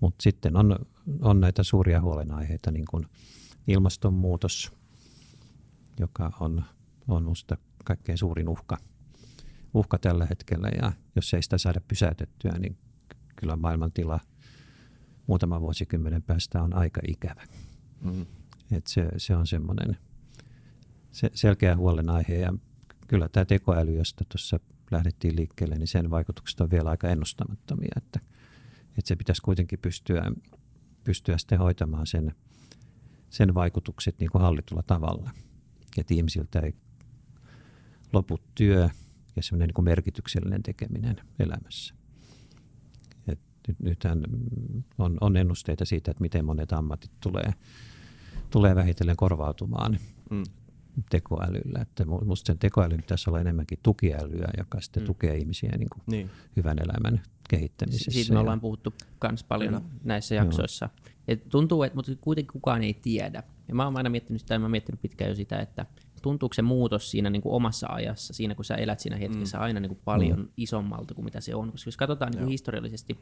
Mutta 0.00 0.22
sitten 0.22 0.56
on, 0.56 0.78
on 1.20 1.40
näitä 1.40 1.62
suuria 1.62 2.00
huolenaiheita, 2.00 2.70
niin 2.70 2.84
kuin 2.90 3.06
ilmastonmuutos, 3.68 4.72
joka 6.00 6.32
on, 6.40 6.64
on 7.08 7.22
minusta 7.22 7.56
kaikkein 7.84 8.18
suurin 8.18 8.48
uhka, 8.48 8.76
uhka 9.74 9.98
tällä 9.98 10.26
hetkellä. 10.26 10.68
Ja 10.82 10.92
jos 11.16 11.34
ei 11.34 11.42
sitä 11.42 11.58
saada 11.58 11.80
pysäytettyä, 11.88 12.58
niin 12.58 12.76
kyllä 13.36 13.56
maailman 13.56 13.92
tila 13.92 14.20
muutaman 15.26 15.60
vuosikymmenen 15.60 16.22
päästä 16.22 16.62
on 16.62 16.74
aika 16.74 17.00
ikävä. 17.08 17.42
Mm. 18.00 18.26
Et 18.72 18.86
se, 18.86 19.08
se 19.16 19.36
on 19.36 19.46
semmoinen 19.46 19.96
se, 21.14 21.30
selkeä 21.34 21.76
huolenaihe 21.76 22.34
ja 22.34 22.54
kyllä 23.08 23.28
tämä 23.28 23.44
tekoäly, 23.44 23.96
josta 23.96 24.24
tuossa 24.28 24.60
lähdettiin 24.90 25.36
liikkeelle, 25.36 25.74
niin 25.74 25.88
sen 25.88 26.10
vaikutukset 26.10 26.60
on 26.60 26.70
vielä 26.70 26.90
aika 26.90 27.08
ennustamattomia, 27.08 27.92
että, 27.96 28.20
että 28.88 29.08
se 29.08 29.16
pitäisi 29.16 29.42
kuitenkin 29.42 29.78
pystyä, 29.78 30.32
pystyä 31.04 31.38
sitten 31.38 31.58
hoitamaan 31.58 32.06
sen, 32.06 32.34
sen 33.30 33.54
vaikutukset 33.54 34.18
niin 34.18 34.30
kuin 34.30 34.42
hallitulla 34.42 34.82
tavalla, 34.82 35.30
että 35.98 36.14
ihmisiltä 36.14 36.60
ei 36.60 36.74
lopu 38.12 38.38
työ 38.54 38.90
ja 39.36 39.42
semmoinen 39.42 39.70
niin 39.76 39.84
merkityksellinen 39.84 40.62
tekeminen 40.62 41.16
elämässä. 41.38 41.94
Nyt, 43.26 43.40
nythän 43.78 44.24
on, 44.98 45.18
on 45.20 45.36
ennusteita 45.36 45.84
siitä, 45.84 46.10
että 46.10 46.20
miten 46.20 46.44
monet 46.44 46.72
ammatit 46.72 47.10
tulee, 47.20 47.54
tulee 48.50 48.74
vähitellen 48.74 49.16
korvautumaan 49.16 49.98
Mm. 50.30 50.44
Tekoälyllä. 51.10 51.78
Että 51.82 52.04
mu- 52.04 52.24
musta 52.24 52.46
sen 52.46 52.58
tekoälyn 52.58 52.96
pitäisi 53.00 53.30
olla 53.30 53.40
enemmänkin 53.40 53.78
tukiälyä, 53.82 54.48
joka 54.58 54.80
sitten 54.80 55.02
mm. 55.02 55.06
tukee 55.06 55.36
ihmisiä 55.36 55.72
niin 55.78 55.88
kuin 55.90 56.02
Niin. 56.06 56.30
hyvän 56.56 56.78
elämän 56.78 57.22
kehittämisessä. 57.48 58.10
Siitä 58.10 58.32
me 58.32 58.36
ja- 58.36 58.40
ollaan 58.40 58.60
puhuttu 58.60 58.94
myös 59.30 59.44
paljon 59.44 59.84
näissä 60.04 60.34
jaksoissa. 60.34 60.88
Et 61.28 61.48
tuntuu, 61.48 61.82
että 61.82 61.96
mutta 61.96 62.12
kuitenkin 62.20 62.52
kukaan 62.52 62.82
ei 62.82 62.94
tiedä. 62.94 63.42
Ja 63.68 63.74
mä 63.74 63.84
oon 63.84 63.96
aina 63.96 64.10
miettinyt 64.10 64.40
sitä, 64.40 64.54
ja 64.54 64.58
mä 64.58 64.64
oon 64.64 64.70
miettinyt 64.70 65.02
pitkään 65.02 65.28
jo 65.28 65.34
sitä, 65.34 65.58
että 65.58 65.86
tuntuuko 66.22 66.54
se 66.54 66.62
muutos 66.62 67.10
siinä 67.10 67.30
niin 67.30 67.42
kuin 67.42 67.54
omassa 67.54 67.86
ajassa, 67.90 68.34
siinä 68.34 68.54
kun 68.54 68.64
sä 68.64 68.74
elät 68.74 69.00
siinä 69.00 69.16
hetkessä 69.16 69.58
aina 69.60 69.80
niin 69.80 69.88
kuin 69.90 70.00
paljon 70.04 70.38
mm. 70.38 70.48
isommalta 70.56 71.14
kuin 71.14 71.24
mitä 71.24 71.40
se 71.40 71.54
on. 71.54 71.70
Koska 71.72 71.88
jos 71.88 71.96
katsotaan 71.96 72.30
niin 72.30 72.38
kuin 72.38 72.50
historiallisesti 72.50 73.18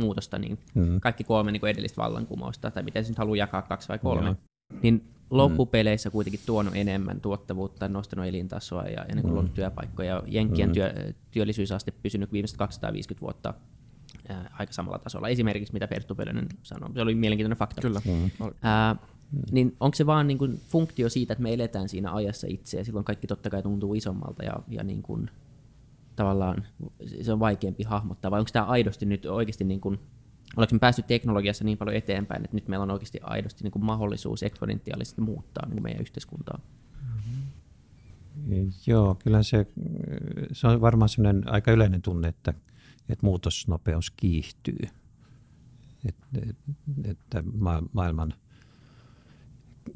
muutosta, 0.00 0.38
niin 0.38 0.58
mm. 0.74 1.00
kaikki 1.00 1.24
kolme 1.24 1.52
niin 1.52 1.60
kuin 1.60 1.70
edellistä 1.70 2.02
vallankumousta, 2.02 2.70
tai 2.70 2.82
miten 2.82 3.04
se 3.04 3.10
nyt 3.10 3.18
haluaa 3.18 3.36
jakaa 3.36 3.62
kaksi 3.62 3.88
vai 3.88 3.98
kolme, 3.98 4.26
Joo. 4.26 4.36
Niin 4.82 5.04
loppupeleissä 5.30 6.10
kuitenkin 6.10 6.40
tuonut 6.46 6.76
enemmän 6.76 7.20
tuottavuutta, 7.20 7.88
nostanut 7.88 8.26
elintasoa 8.26 8.82
ja, 8.82 9.04
ja 9.08 9.14
niin 9.14 9.22
kuin 9.22 9.34
luonut 9.34 9.54
työpaikkoja. 9.54 10.22
Jenkkien 10.26 10.72
työ, 10.72 10.94
työllisyysaste 11.30 11.90
pysynyt 11.90 12.32
viimeiset 12.32 12.58
250 12.58 13.20
vuotta 13.20 13.54
ää, 14.28 14.50
aika 14.58 14.72
samalla 14.72 14.98
tasolla. 14.98 15.28
Esimerkiksi 15.28 15.72
mitä 15.72 15.88
Perttu 15.88 16.14
Pölönen 16.14 16.48
sanoi. 16.62 16.90
Se 16.94 17.00
oli 17.00 17.14
mielenkiintoinen 17.14 17.58
fakta. 17.58 17.80
Kyllä. 17.80 18.00
Mm. 18.04 18.30
Ää, 18.62 18.96
niin 19.50 19.76
onko 19.80 19.94
se 19.94 20.06
vaan 20.06 20.26
niin 20.26 20.38
kuin 20.38 20.60
funktio 20.68 21.08
siitä, 21.08 21.32
että 21.32 21.42
me 21.42 21.54
eletään 21.54 21.88
siinä 21.88 22.14
ajassa 22.14 22.46
itse 22.50 22.78
ja 22.78 22.84
silloin 22.84 23.04
kaikki 23.04 23.26
totta 23.26 23.50
kai 23.50 23.62
tuntuu 23.62 23.94
isommalta 23.94 24.44
ja, 24.44 24.54
ja 24.68 24.84
niin 24.84 25.02
kuin, 25.02 25.30
tavallaan 26.16 26.66
se 27.22 27.32
on 27.32 27.40
vaikeampi 27.40 27.82
hahmottaa, 27.82 28.30
vai 28.30 28.40
onko 28.40 28.50
tämä 28.52 28.64
aidosti 28.64 29.06
nyt 29.06 29.26
oikeasti, 29.26 29.64
niin 29.64 29.80
kuin, 29.80 30.00
ollaanko 30.56 30.74
me 30.74 30.78
päästy 30.78 31.02
teknologiassa 31.02 31.64
niin 31.64 31.78
paljon 31.78 31.96
eteenpäin, 31.96 32.44
että 32.44 32.56
nyt 32.56 32.68
meillä 32.68 32.82
on 32.82 32.90
oikeasti 32.90 33.18
aidosti 33.22 33.64
niin 33.64 33.72
kuin 33.72 33.84
mahdollisuus 33.84 34.42
eksponentiaalisesti 34.42 35.20
muuttaa 35.20 35.66
niin 35.66 35.74
kuin 35.74 35.82
meidän 35.82 36.00
yhteiskuntaa? 36.00 36.58
Joo, 38.86 39.14
kyllä 39.14 39.42
se, 39.42 39.66
se 40.52 40.66
on 40.66 40.80
varmaan 40.80 41.08
sellainen 41.08 41.48
aika 41.48 41.72
yleinen 41.72 42.02
tunne, 42.02 42.28
että, 42.28 42.54
että 43.08 43.26
muutosnopeus 43.26 44.10
kiihtyy. 44.10 44.88
Et, 46.08 46.16
et, 46.48 46.56
että 47.04 47.42
ma- 47.52 47.82
maailman 47.92 48.34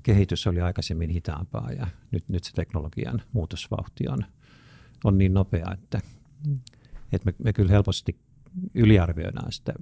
kehitys 0.03 0.47
oli 0.47 0.61
aikaisemmin 0.61 1.11
hitaampaa 1.11 1.73
ja 1.73 1.87
nyt, 2.11 2.29
nyt 2.29 2.45
se 2.45 2.53
teknologian 2.53 3.23
muutosvauhti 3.33 4.09
on, 4.09 4.19
on 5.05 5.19
niin 5.19 5.35
nopea, 5.35 5.73
että, 5.73 6.01
että 7.13 7.25
me, 7.25 7.35
me 7.45 7.53
kyllä 7.53 7.71
helposti 7.71 8.19
yliarvioidaan 8.75 9.53
sitä 9.53 9.73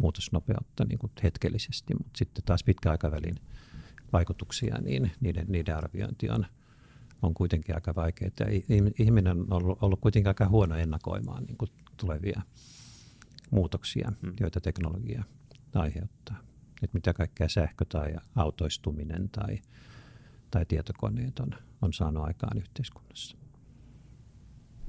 muutosnopeutta 0.00 0.84
niin 0.84 0.98
kuin 0.98 1.12
hetkellisesti, 1.22 1.94
mutta 1.94 2.18
sitten 2.18 2.44
taas 2.44 2.64
pitkäaikavälin 2.64 3.36
vaikutuksia, 4.12 4.78
niin 4.80 5.10
niiden, 5.20 5.46
niiden 5.48 5.76
arviointi 5.76 6.30
on, 6.30 6.46
on 7.22 7.34
kuitenkin 7.34 7.74
aika 7.74 7.94
vaikeaa. 7.94 8.30
Ihminen 8.98 9.36
on 9.38 9.46
ollut, 9.52 9.82
ollut 9.82 10.00
kuitenkin 10.00 10.28
aika 10.28 10.48
huono 10.48 10.76
ennakoimaan 10.76 11.44
niin 11.44 11.56
kuin 11.56 11.70
tulevia 11.96 12.42
muutoksia, 13.50 14.12
hmm. 14.22 14.32
joita 14.40 14.60
teknologia 14.60 15.24
aiheuttaa. 15.74 16.36
Että 16.82 16.94
mitä 16.94 17.12
kaikkea 17.12 17.48
sähkö 17.48 17.84
tai 17.84 18.14
autoistuminen 18.36 19.28
tai, 19.28 19.58
tai 20.50 20.66
tietokoneet 20.66 21.38
on, 21.38 21.50
on 21.82 21.92
saanut 21.92 22.24
aikaan 22.24 22.58
yhteiskunnassa. 22.58 23.36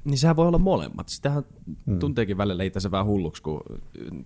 Niin 0.04 0.18
sehän 0.18 0.36
voi 0.36 0.48
olla 0.48 0.58
molemmat. 0.58 1.10
Sitähän 1.10 1.44
mm. 1.86 2.00
tunteekin 2.00 2.38
välillä 2.38 2.64
itse 2.64 2.92
vähän 2.92 3.06
hulluksi, 3.06 3.42
kun 3.42 3.62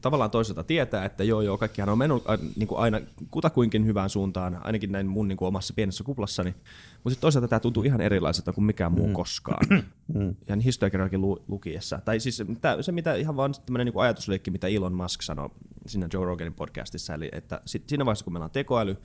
tavallaan 0.02 0.32
toisaalta 0.32 0.64
tietää, 0.64 1.06
että 1.06 1.24
joo 1.24 1.42
joo, 1.42 1.58
kaikkihan 1.58 1.90
on 1.90 1.98
mennyt 1.98 2.30
äh, 2.30 2.40
niin 2.56 2.68
kuin 2.68 2.80
aina 2.80 3.02
kutakuinkin 3.32 3.86
hyvään 3.86 4.10
suuntaan, 4.10 4.58
ainakin 4.64 4.92
näin 4.92 5.08
mun 5.08 5.28
niin 5.28 5.38
kuin 5.38 5.48
omassa 5.48 5.74
pienessä 5.74 6.04
kuplassani. 6.04 6.50
Mutta 6.50 7.10
sitten 7.10 7.22
toisaalta 7.22 7.48
tämä 7.48 7.60
tuntuu 7.60 7.84
ihan 7.84 8.02
erilaiselta 8.02 8.54
kuin 8.54 8.66
mikään 8.66 8.92
muu 8.92 9.08
mm. 9.08 9.14
koskaan. 9.14 9.68
mm. 10.14 10.36
Ja 10.48 10.56
historiakirjoakin 10.64 11.22
lu- 11.22 11.44
lukiessa. 11.48 12.00
Tai 12.06 12.20
siis 12.20 12.44
tää, 12.62 12.82
se, 12.82 12.92
mitä 12.92 13.16
ihan 13.16 13.36
vaan 13.36 13.54
tämmöinen 13.66 13.86
niin 13.88 14.02
ajatusleikki, 14.02 14.52
mitä 14.52 14.68
Elon 14.68 14.94
Musk 14.94 15.22
sanoi 15.22 15.50
siinä 15.86 16.08
Joe 16.14 16.26
Roganin 16.26 16.54
podcastissa, 16.54 17.14
eli 17.14 17.30
että 17.32 17.62
sit 17.66 17.90
siinä 17.90 18.06
vaiheessa, 18.06 18.24
kun 18.24 18.34
meillä 18.34 18.46
on 18.46 18.52
tekoäly, 18.52 18.98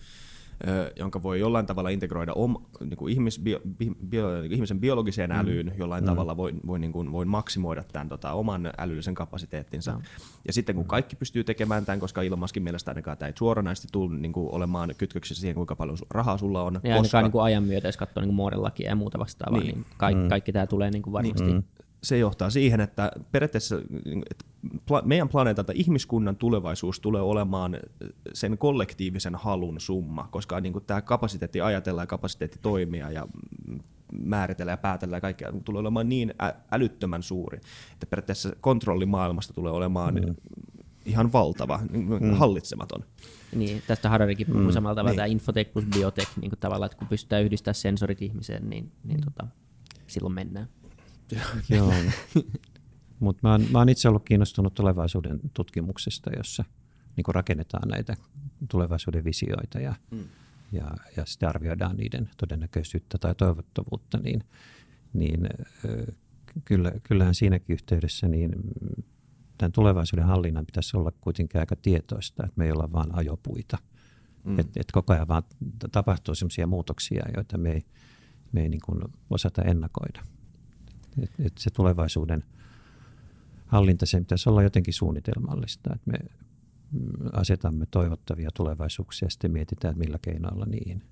jonka 0.96 1.22
voi 1.22 1.40
jollain 1.40 1.66
tavalla 1.66 1.88
integroida 1.88 2.32
om, 2.32 2.56
niin 2.80 2.96
kuin 2.96 3.12
ihmis, 3.12 3.38
bio, 3.38 3.60
bi, 3.78 3.90
bio, 4.08 4.30
niin 4.30 4.42
kuin 4.42 4.52
ihmisen 4.52 4.80
biologiseen 4.80 5.32
älyyn, 5.32 5.72
jollain 5.78 6.04
mm. 6.04 6.06
tavalla 6.06 6.36
voi, 6.36 6.52
voi, 6.66 6.78
niin 6.78 6.92
kuin, 6.92 7.12
voi 7.12 7.24
maksimoida 7.24 7.84
tämän 7.92 8.08
tota, 8.08 8.32
oman 8.32 8.70
älyllisen 8.78 9.14
kapasiteettinsa. 9.14 9.90
Joo. 9.90 10.00
Ja 10.46 10.52
sitten 10.52 10.74
kun 10.74 10.84
kaikki 10.84 11.16
pystyy 11.16 11.44
tekemään 11.44 11.84
tämän, 11.84 12.00
koska 12.00 12.22
ilmaskin 12.22 12.62
mielestä 12.62 12.90
ainakaan 12.90 13.18
tämä 13.18 13.26
ei 13.26 13.32
suoranaisesti 13.38 13.88
tule 13.92 14.14
niin 14.14 14.32
kuin, 14.32 14.54
olemaan 14.54 14.94
kytköksissä 14.98 15.40
siihen, 15.40 15.54
kuinka 15.54 15.76
paljon 15.76 15.98
rahaa 16.10 16.38
sulla 16.38 16.62
on. 16.62 16.74
Ja 16.74 16.80
koska, 16.80 16.94
ainakaan 16.96 17.24
niin 17.24 17.32
kuin 17.32 17.42
ajan 17.42 17.64
myötä, 17.64 17.88
jos 17.88 17.96
katsoo 17.96 18.22
niin 18.22 18.34
muodelakia 18.34 18.88
ja 18.88 18.96
muuta 18.96 19.18
vastaavaa, 19.18 19.60
niin, 19.60 19.74
niin 19.74 19.86
kaikki, 19.96 20.28
kaikki 20.28 20.52
tämä 20.52 20.66
tulee 20.66 20.90
niin 20.90 21.02
kuin 21.02 21.12
varmasti. 21.12 21.44
Niin. 21.44 21.64
Se 22.02 22.18
johtaa 22.18 22.50
siihen, 22.50 22.80
että 22.80 23.12
periaatteessa 23.32 23.76
että 24.30 24.44
meidän 25.04 25.28
planeetalta 25.28 25.72
ihmiskunnan 25.74 26.36
tulevaisuus 26.36 27.00
tulee 27.00 27.22
olemaan 27.22 27.78
sen 28.32 28.58
kollektiivisen 28.58 29.34
halun 29.34 29.80
summa, 29.80 30.28
koska 30.30 30.60
niin 30.60 30.72
kuin 30.72 30.84
tämä 30.84 31.02
kapasiteetti 31.02 31.60
ajatella 31.60 32.02
ja 32.02 32.06
kapasiteetti 32.06 32.58
toimia 32.62 33.10
ja 33.10 33.26
määritellä 34.12 34.72
ja 34.72 34.76
päätellä 34.76 35.16
ja 35.16 35.20
kaikkea 35.20 35.52
tulee 35.64 35.80
olemaan 35.80 36.08
niin 36.08 36.34
älyttömän 36.70 37.22
suuri, 37.22 37.60
että 37.92 38.06
periaatteessa 38.10 38.56
kontrolli 38.60 39.06
maailmasta 39.06 39.54
tulee 39.54 39.72
olemaan 39.72 40.14
mm. 40.14 40.36
ihan 41.04 41.32
valtava, 41.32 41.80
mm. 41.90 42.32
hallitsematon. 42.32 43.04
Niin, 43.54 43.82
tästä 43.86 44.08
Hararikin 44.08 44.46
puhuu 44.46 44.62
mm, 44.62 44.70
samalla 44.70 44.94
tavalla, 44.94 45.10
niin. 45.10 45.16
tämä 45.16 45.26
infotech 45.26 45.72
plus 45.72 45.84
biotech, 45.86 46.30
niin 46.40 46.50
kuin 46.50 46.60
tavallaan, 46.60 46.86
että 46.86 46.98
kun 46.98 47.08
pystytään 47.08 47.42
yhdistämään 47.42 47.74
sensorit 47.74 48.22
ihmiseen, 48.22 48.70
niin, 48.70 48.92
niin 49.04 49.20
tota, 49.24 49.46
silloin 50.06 50.34
mennään. 50.34 50.68
Joo. 51.68 51.92
Mutta 53.20 53.40
mä, 53.42 53.52
oon- 53.52 53.66
mä 53.70 53.78
oon 53.78 53.88
itse 53.88 54.08
ollut 54.08 54.24
kiinnostunut 54.24 54.74
tulevaisuuden 54.74 55.40
tutkimuksesta, 55.54 56.30
jossa 56.36 56.64
niin 57.16 57.34
rakennetaan 57.34 57.88
näitä 57.88 58.16
tulevaisuuden 58.70 59.24
visioita 59.24 59.80
ja, 59.80 59.94
mm. 60.10 60.24
ja, 60.72 60.90
ja 61.16 61.26
sitten 61.26 61.48
arvioidaan 61.48 61.96
niiden 61.96 62.30
todennäköisyyttä 62.36 63.18
tai 63.18 63.34
toivottavuutta, 63.34 64.18
niin, 64.18 64.44
niin 65.12 65.40
kyllä, 66.64 66.92
kyllähän 67.02 67.34
siinäkin 67.34 67.74
yhteydessä 67.74 68.28
niin 68.28 68.52
tämän 69.58 69.72
tulevaisuuden 69.72 70.26
hallinnan 70.26 70.66
pitäisi 70.66 70.96
olla 70.96 71.12
kuitenkin 71.20 71.60
aika 71.60 71.76
tietoista, 71.76 72.44
että 72.44 72.58
me 72.58 72.64
ei 72.64 72.72
olla 72.72 72.92
vain 72.92 73.14
ajopuita. 73.14 73.78
Mm. 74.44 74.58
Että 74.58 74.80
et 74.80 74.92
koko 74.92 75.12
ajan 75.12 75.28
vaan 75.28 75.42
tapahtuu 75.92 76.34
sellaisia 76.34 76.66
muutoksia, 76.66 77.24
joita 77.36 77.58
me 77.58 77.72
ei, 77.72 77.82
me 78.52 78.62
ei 78.62 78.68
niin 78.68 78.80
osata 79.30 79.62
ennakoida. 79.62 80.20
Et, 81.22 81.30
et 81.38 81.58
se 81.58 81.70
tulevaisuuden 81.70 82.44
hallinta, 83.66 84.06
sen 84.06 84.24
pitäisi 84.24 84.48
olla 84.48 84.62
jotenkin 84.62 84.94
suunnitelmallista, 84.94 85.90
että 85.94 86.10
me 86.10 86.18
mm, 86.92 87.28
asetamme 87.32 87.86
toivottavia 87.90 88.50
tulevaisuuksia 88.54 89.26
ja 89.26 89.30
sitten 89.30 89.52
mietitään, 89.52 89.92
että 89.92 90.04
millä 90.04 90.18
keinoilla 90.22 90.66
niihin, 90.66 91.02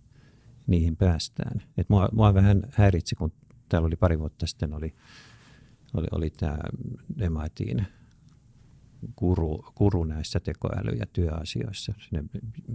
niihin 0.67 0.97
päästään. 0.97 1.63
Et 1.77 1.89
mua, 1.89 2.09
mua 2.13 2.35
vähän 2.35 2.63
häiritsi, 2.71 3.15
kun 3.15 3.33
täällä 3.69 3.87
oli 3.87 3.97
pari 3.97 4.19
vuotta 4.19 4.47
sitten 4.47 4.75
oli, 4.75 4.95
oli, 5.95 6.07
oli 6.13 6.31
tämä 6.31 6.59
MITin 7.17 7.87
guru, 9.17 9.65
guru 9.77 10.05
näissä 10.05 10.41
tekoäly- 10.41 10.97
ja 10.99 11.07
työasioissa, 11.07 11.95
sinne 12.09 12.25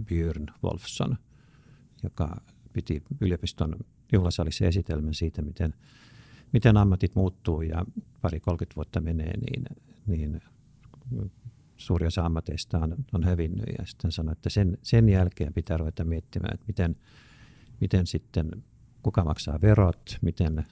Björn 0.04 0.46
Wolfson, 0.64 1.16
joka 2.02 2.40
piti 2.72 3.02
yliopiston 3.20 3.76
juhlasalissa 4.12 4.64
esitelmän 4.64 5.14
siitä, 5.14 5.42
miten, 5.42 5.74
miten 6.54 6.76
ammatit 6.76 7.14
muuttuu 7.14 7.62
ja 7.62 7.84
pari 8.20 8.40
30 8.40 8.76
vuotta 8.76 9.00
menee, 9.00 9.32
niin, 9.36 9.64
niin 10.06 10.42
suuri 11.76 12.06
osa 12.06 12.26
ammateista 12.26 12.78
on, 12.78 12.96
on 13.12 13.24
hävinnyt. 13.24 13.66
Ja 13.78 13.86
sitten 13.86 14.12
sanoi, 14.12 14.32
että 14.32 14.50
sen, 14.50 14.78
sen 14.82 15.08
jälkeen 15.08 15.52
pitää 15.52 15.76
ruveta 15.76 16.04
miettimään, 16.04 16.54
että 16.54 16.66
miten, 16.66 16.96
miten 17.80 18.06
sitten, 18.06 18.50
kuka 19.02 19.24
maksaa 19.24 19.58
verot, 19.62 20.18
miten 20.22 20.66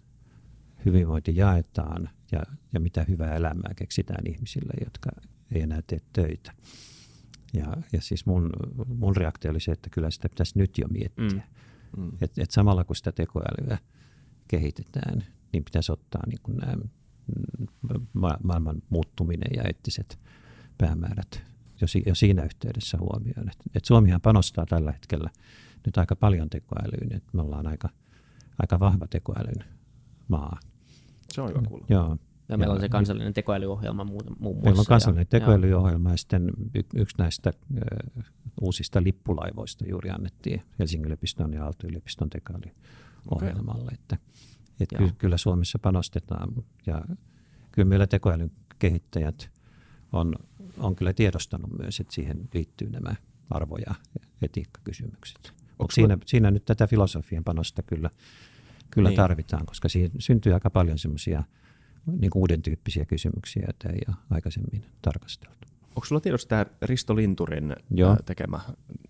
hyvinvointi 0.85 1.37
jaetaan 1.37 2.09
ja, 2.33 2.43
ja 2.73 2.81
mitä 2.81 3.05
hyvää 3.09 3.35
elämää 3.35 3.75
keksitään 3.77 4.27
ihmisille, 4.27 4.73
jotka 4.85 5.11
ei 5.53 5.63
enää 5.63 5.83
tee 5.87 6.01
töitä. 6.13 6.53
Ja, 7.55 7.77
ja 7.93 8.01
siis 8.01 8.27
mun, 8.27 8.51
mun 8.87 9.17
reaktio 9.17 9.51
oli 9.51 9.61
se, 9.61 9.73
että 9.73 9.91
kyllä 9.91 10.11
sitä 10.11 10.29
pitäisi 10.29 10.59
nyt 10.59 10.79
jo 10.79 10.89
miettiä. 10.89 11.43
Mm. 11.97 12.03
Mm. 12.03 12.13
Että 12.21 12.43
et 12.43 12.51
samalla 12.51 12.85
kun 12.85 12.97
sitä 12.97 13.13
tekoälyä 13.13 13.79
kehitetään, 14.49 15.25
niin 15.53 15.65
pitäisi 15.65 15.93
ottaa 15.93 16.23
niin 16.27 16.39
kuin 16.43 16.57
nämä 16.57 16.75
ma- 18.13 18.39
maailman 18.43 18.83
muuttuminen 18.91 19.51
ja 19.57 19.63
eettiset 19.63 20.19
päämäärät 20.79 21.43
jo, 21.81 21.87
si- 21.87 22.03
jo 22.07 22.15
siinä 22.15 22.45
yhteydessä 22.45 22.99
huomioon. 23.01 23.49
Et, 23.49 23.57
et 23.75 23.85
Suomihan 23.85 24.21
panostaa 24.21 24.67
tällä 24.67 24.93
hetkellä 24.93 25.31
nyt 25.87 25.97
aika 25.97 26.17
paljon 26.17 26.51
tekoälyyn, 26.51 27.13
että 27.17 27.31
me 27.33 27.43
ollaan 27.43 27.67
aika, 27.67 27.89
aika 28.59 28.81
vahva 28.81 29.07
tekoälyn 29.07 29.65
maa. 30.29 30.59
Se 31.33 31.41
on 31.41 31.49
hyvä 31.51 31.63
kuulla. 31.69 31.87
Joo. 31.89 32.17
Ja 32.49 32.59
meillä 32.59 32.75
on 32.75 32.81
se 32.81 32.89
kansallinen 32.89 33.33
tekoälyohjelma 33.35 34.05
muun 34.05 34.25
muassa. 34.39 34.65
Meillä 34.65 34.81
on 34.81 34.87
kansallinen 34.87 35.27
ja- 35.33 35.41
tekoälyohjelma 35.41 36.11
ja 36.11 36.17
sitten 36.17 36.51
yksi 36.95 37.17
näistä 37.19 37.53
ö, 37.77 37.81
uusista 38.61 39.03
lippulaivoista 39.03 39.85
juuri 39.89 40.11
annettiin 40.11 40.63
Helsingin 40.79 41.07
yliopiston 41.07 41.53
ja 41.53 41.65
Aalto-yliopiston 41.65 42.31
tekoälyohjelmalle. 42.31 43.91
Että, 43.95 44.17
et 44.81 44.89
ky- 44.99 45.13
kyllä 45.19 45.37
Suomessa 45.37 45.79
panostetaan 45.79 46.65
ja 46.87 47.05
kyllä 47.73 47.89
meillä 47.89 48.07
tekoälyn 48.07 48.51
kehittäjät 48.79 49.51
on, 50.13 50.35
on 50.79 50.97
kyllä 50.97 51.13
tiedostanut 51.13 51.79
myös, 51.79 52.01
että 52.01 52.15
siihen 52.15 52.49
liittyy 52.55 52.91
nämä 52.91 53.15
arvo- 53.51 53.79
ja 53.87 53.95
etiikkakysymykset. 54.43 55.53
Mutta 55.79 55.95
siinä, 55.95 56.19
siinä 56.27 56.51
nyt 56.51 56.65
tätä 56.65 56.87
filosofian 56.87 57.45
panosta 57.45 57.83
kyllä, 57.83 58.11
kyllä 58.91 59.09
niin. 59.09 59.17
tarvitaan, 59.17 59.67
koska 59.67 59.89
siihen 59.89 60.11
syntyy 60.19 60.55
aika 60.55 60.71
paljon 60.71 60.99
semmoisia 60.99 61.43
niin 62.07 62.31
uuden 62.35 62.63
tyyppisiä 62.63 63.05
kysymyksiä, 63.05 63.63
joita 63.67 63.89
ei 63.89 64.01
ole 64.09 64.17
aikaisemmin 64.31 64.85
tarkasteltu. 65.03 65.62
Onko 65.97 66.05
sulla 66.05 66.21
tiedossa 66.21 66.49
tämä 66.49 66.67
Risto 66.83 67.17
Linturin 67.17 67.77
Joo. 67.91 68.17
tekemä 68.27 68.61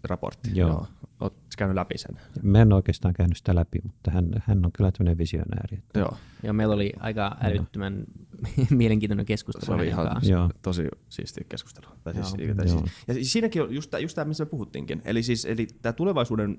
raportti? 0.04 0.50
Joo. 0.54 0.86
Oletko 1.20 1.38
käynyt 1.58 1.74
läpi 1.74 1.98
sen? 1.98 2.18
Mä 2.42 2.62
en 2.62 2.72
oikeastaan 2.72 3.14
käynyt 3.14 3.36
sitä 3.36 3.54
läpi, 3.54 3.78
mutta 3.82 4.10
hän, 4.10 4.42
hän 4.46 4.64
on 4.64 4.72
kyllä 4.72 4.92
tämmöinen 4.92 5.18
visionääri. 5.18 5.76
Että 5.76 5.98
Joo. 5.98 6.16
Ja 6.42 6.52
meillä 6.52 6.74
oli 6.74 6.92
aika 7.00 7.36
älyttömän 7.40 8.04
mielenkiintoinen 8.70 9.26
keskustelu. 9.26 9.66
Se 9.66 9.72
oli 9.72 9.86
ihan 9.86 10.08
kanssa. 10.08 10.32
Joo. 10.32 10.50
tosi 10.62 10.88
siistiä 11.08 11.44
keskustelua. 11.48 11.96
Tai 12.04 12.14
siis, 12.14 12.34
Joo. 12.38 12.54
tai 12.54 12.68
siis, 12.68 12.80
Joo. 12.80 12.88
ja 13.08 13.14
siis 13.14 13.32
siinäkin 13.32 13.62
on 13.62 13.74
just, 13.74 13.92
just 14.00 14.14
tämä, 14.14 14.24
missä 14.24 14.44
me 14.44 14.50
puhuttiinkin. 14.50 15.02
Eli, 15.04 15.22
siis, 15.22 15.44
eli 15.44 15.66
tämä 15.82 15.92
tulevaisuuden, 15.92 16.58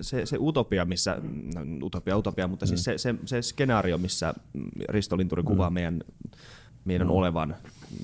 se, 0.00 0.26
se 0.26 0.36
utopia, 0.40 0.84
missä, 0.84 1.16
no, 1.54 1.86
utopia, 1.86 2.16
utopia, 2.16 2.48
mutta 2.48 2.66
siis 2.66 2.84
se, 2.84 2.98
se, 2.98 3.14
se 3.24 3.42
skenaario, 3.42 3.98
missä 3.98 4.34
Risto 4.88 5.18
Linturi 5.18 5.42
kuvaa 5.42 5.70
meidän, 5.70 6.04
meidän 6.86 7.10
olevan 7.10 7.56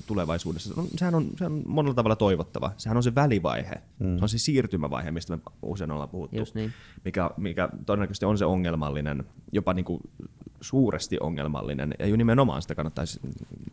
tulevaisuudessa, 0.07 0.73
no, 0.77 0.87
sehän 0.97 1.15
on, 1.15 1.27
se 1.37 1.45
on 1.45 1.63
monella 1.67 1.93
tavalla 1.93 2.15
toivottava. 2.15 2.71
Sehän 2.77 2.97
on 2.97 3.03
se 3.03 3.15
välivaihe. 3.15 3.75
Se 3.99 4.21
on 4.21 4.29
se 4.29 4.37
siirtymävaihe, 4.37 5.11
mistä 5.11 5.35
me 5.37 5.43
usein 5.61 5.91
ollaan 5.91 6.09
puhuttu. 6.09 6.37
Just 6.37 6.55
niin. 6.55 6.73
Mikä, 7.05 7.31
mikä 7.37 7.69
todennäköisesti 7.85 8.25
on 8.25 8.37
se 8.37 8.45
ongelmallinen, 8.45 9.23
jopa 9.51 9.73
niin 9.73 9.85
kuin 9.85 10.01
suuresti 10.61 11.17
ongelmallinen. 11.19 11.93
Ja 11.99 12.07
jo 12.07 12.15
nimenomaan 12.15 12.61
sitä 12.61 12.75
kannattaisi, 12.75 13.19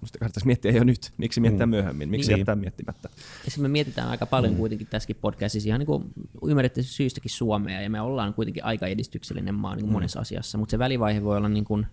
sitä 0.04 0.18
kannattaisi 0.18 0.46
miettiä 0.46 0.72
jo 0.72 0.84
nyt. 0.84 1.12
Miksi 1.16 1.40
miettiä 1.40 1.66
myöhemmin? 1.66 2.08
Miksi 2.08 2.30
Niin. 2.30 2.38
jättää 2.38 2.56
miettimättä? 2.56 3.08
Ja 3.44 3.62
me 3.62 3.68
mietitään 3.68 4.08
aika 4.08 4.26
paljon 4.26 4.52
mm. 4.52 4.58
kuitenkin 4.58 4.86
tässäkin 4.86 5.16
podcastissa 5.20 5.68
ihan 5.68 5.78
niin 5.78 5.86
kuin 5.86 6.04
ymmärrettävästi 6.44 6.92
syystäkin 6.92 7.30
Suomea, 7.30 7.80
ja 7.80 7.90
me 7.90 8.00
ollaan 8.00 8.34
kuitenkin 8.34 8.64
aika 8.64 8.86
edistyksellinen 8.86 9.54
maa 9.54 9.74
niin 9.74 9.84
kuin 9.84 9.92
monessa 9.92 10.20
asiassa, 10.20 10.58
mutta 10.58 10.70
se 10.70 10.78
välivaihe 10.78 11.24
voi 11.24 11.36
olla 11.36 11.48
niin 11.48 11.64
kuin, 11.64 11.86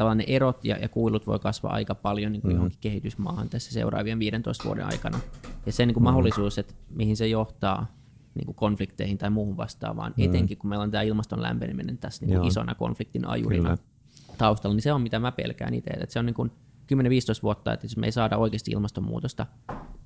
tavallaan 0.00 0.18
ne 0.18 0.24
erot 0.26 0.64
ja, 0.64 0.76
ja 0.76 0.88
kuilut 0.88 1.26
voi 1.26 1.38
kasvaa 1.38 1.72
aika 1.72 1.94
paljon 1.94 2.32
niin 2.32 2.42
kuin 2.42 2.52
mm. 2.52 2.56
johonkin 2.56 2.78
kehitysmaahan 2.80 3.48
tässä 3.48 3.72
seuraavien 3.72 4.18
15 4.18 4.64
vuoden 4.64 4.86
aikana. 4.86 5.20
Ja 5.66 5.72
se 5.72 5.86
niin 5.86 5.94
kuin 5.94 6.04
mahdollisuus, 6.04 6.58
että 6.58 6.74
mihin 6.90 7.16
se 7.16 7.26
johtaa 7.26 7.86
niin 8.34 8.46
kuin 8.46 8.54
konflikteihin 8.54 9.18
tai 9.18 9.30
muuhun 9.30 9.56
vastaavaan, 9.56 10.14
mm. 10.16 10.24
etenkin 10.24 10.58
kun 10.58 10.70
meillä 10.70 10.82
on 10.82 10.90
tämä 10.90 11.02
ilmaston 11.02 11.42
lämpeneminen 11.42 11.98
tässä 11.98 12.20
niin 12.20 12.28
kuin 12.28 12.36
Joo. 12.36 12.46
isona 12.48 12.74
konfliktin 12.74 13.26
ajurina 13.26 13.76
Kyllä. 13.76 14.36
taustalla, 14.38 14.74
niin 14.74 14.82
se 14.82 14.92
on 14.92 15.02
mitä 15.02 15.18
mä 15.18 15.32
pelkään 15.32 15.74
itse. 15.74 15.90
Että 15.90 16.12
se 16.12 16.18
on 16.18 16.26
niin 16.26 16.34
kuin 16.34 16.50
10-15 16.50 16.52
vuotta, 17.42 17.72
että 17.72 17.84
jos 17.84 17.96
me 17.96 18.06
ei 18.06 18.12
saada 18.12 18.36
oikeasti 18.36 18.70
ilmastonmuutosta 18.70 19.46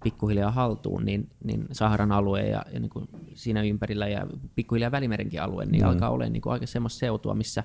pikkuhiljaa 0.03 0.51
haltuun, 0.51 1.05
niin, 1.05 1.29
niin 1.45 1.67
Saharan 1.73 2.13
alue 2.13 2.43
ja, 2.43 2.65
ja 2.73 2.81
niin 2.81 2.91
kuin 2.91 3.09
siinä 3.35 3.63
ympärillä 3.63 4.09
ja 4.09 4.27
pikkuhiljaa 4.55 4.91
Välimerenkin 4.91 5.43
alue, 5.43 5.67
niin 5.67 5.83
mm. 5.83 5.89
alkaa 5.89 6.11
olla 6.11 6.27
niin 6.27 6.43
kuin 6.43 6.53
aika 6.53 6.67
semmoista 6.67 6.99
seutua, 6.99 7.35
missä, 7.35 7.65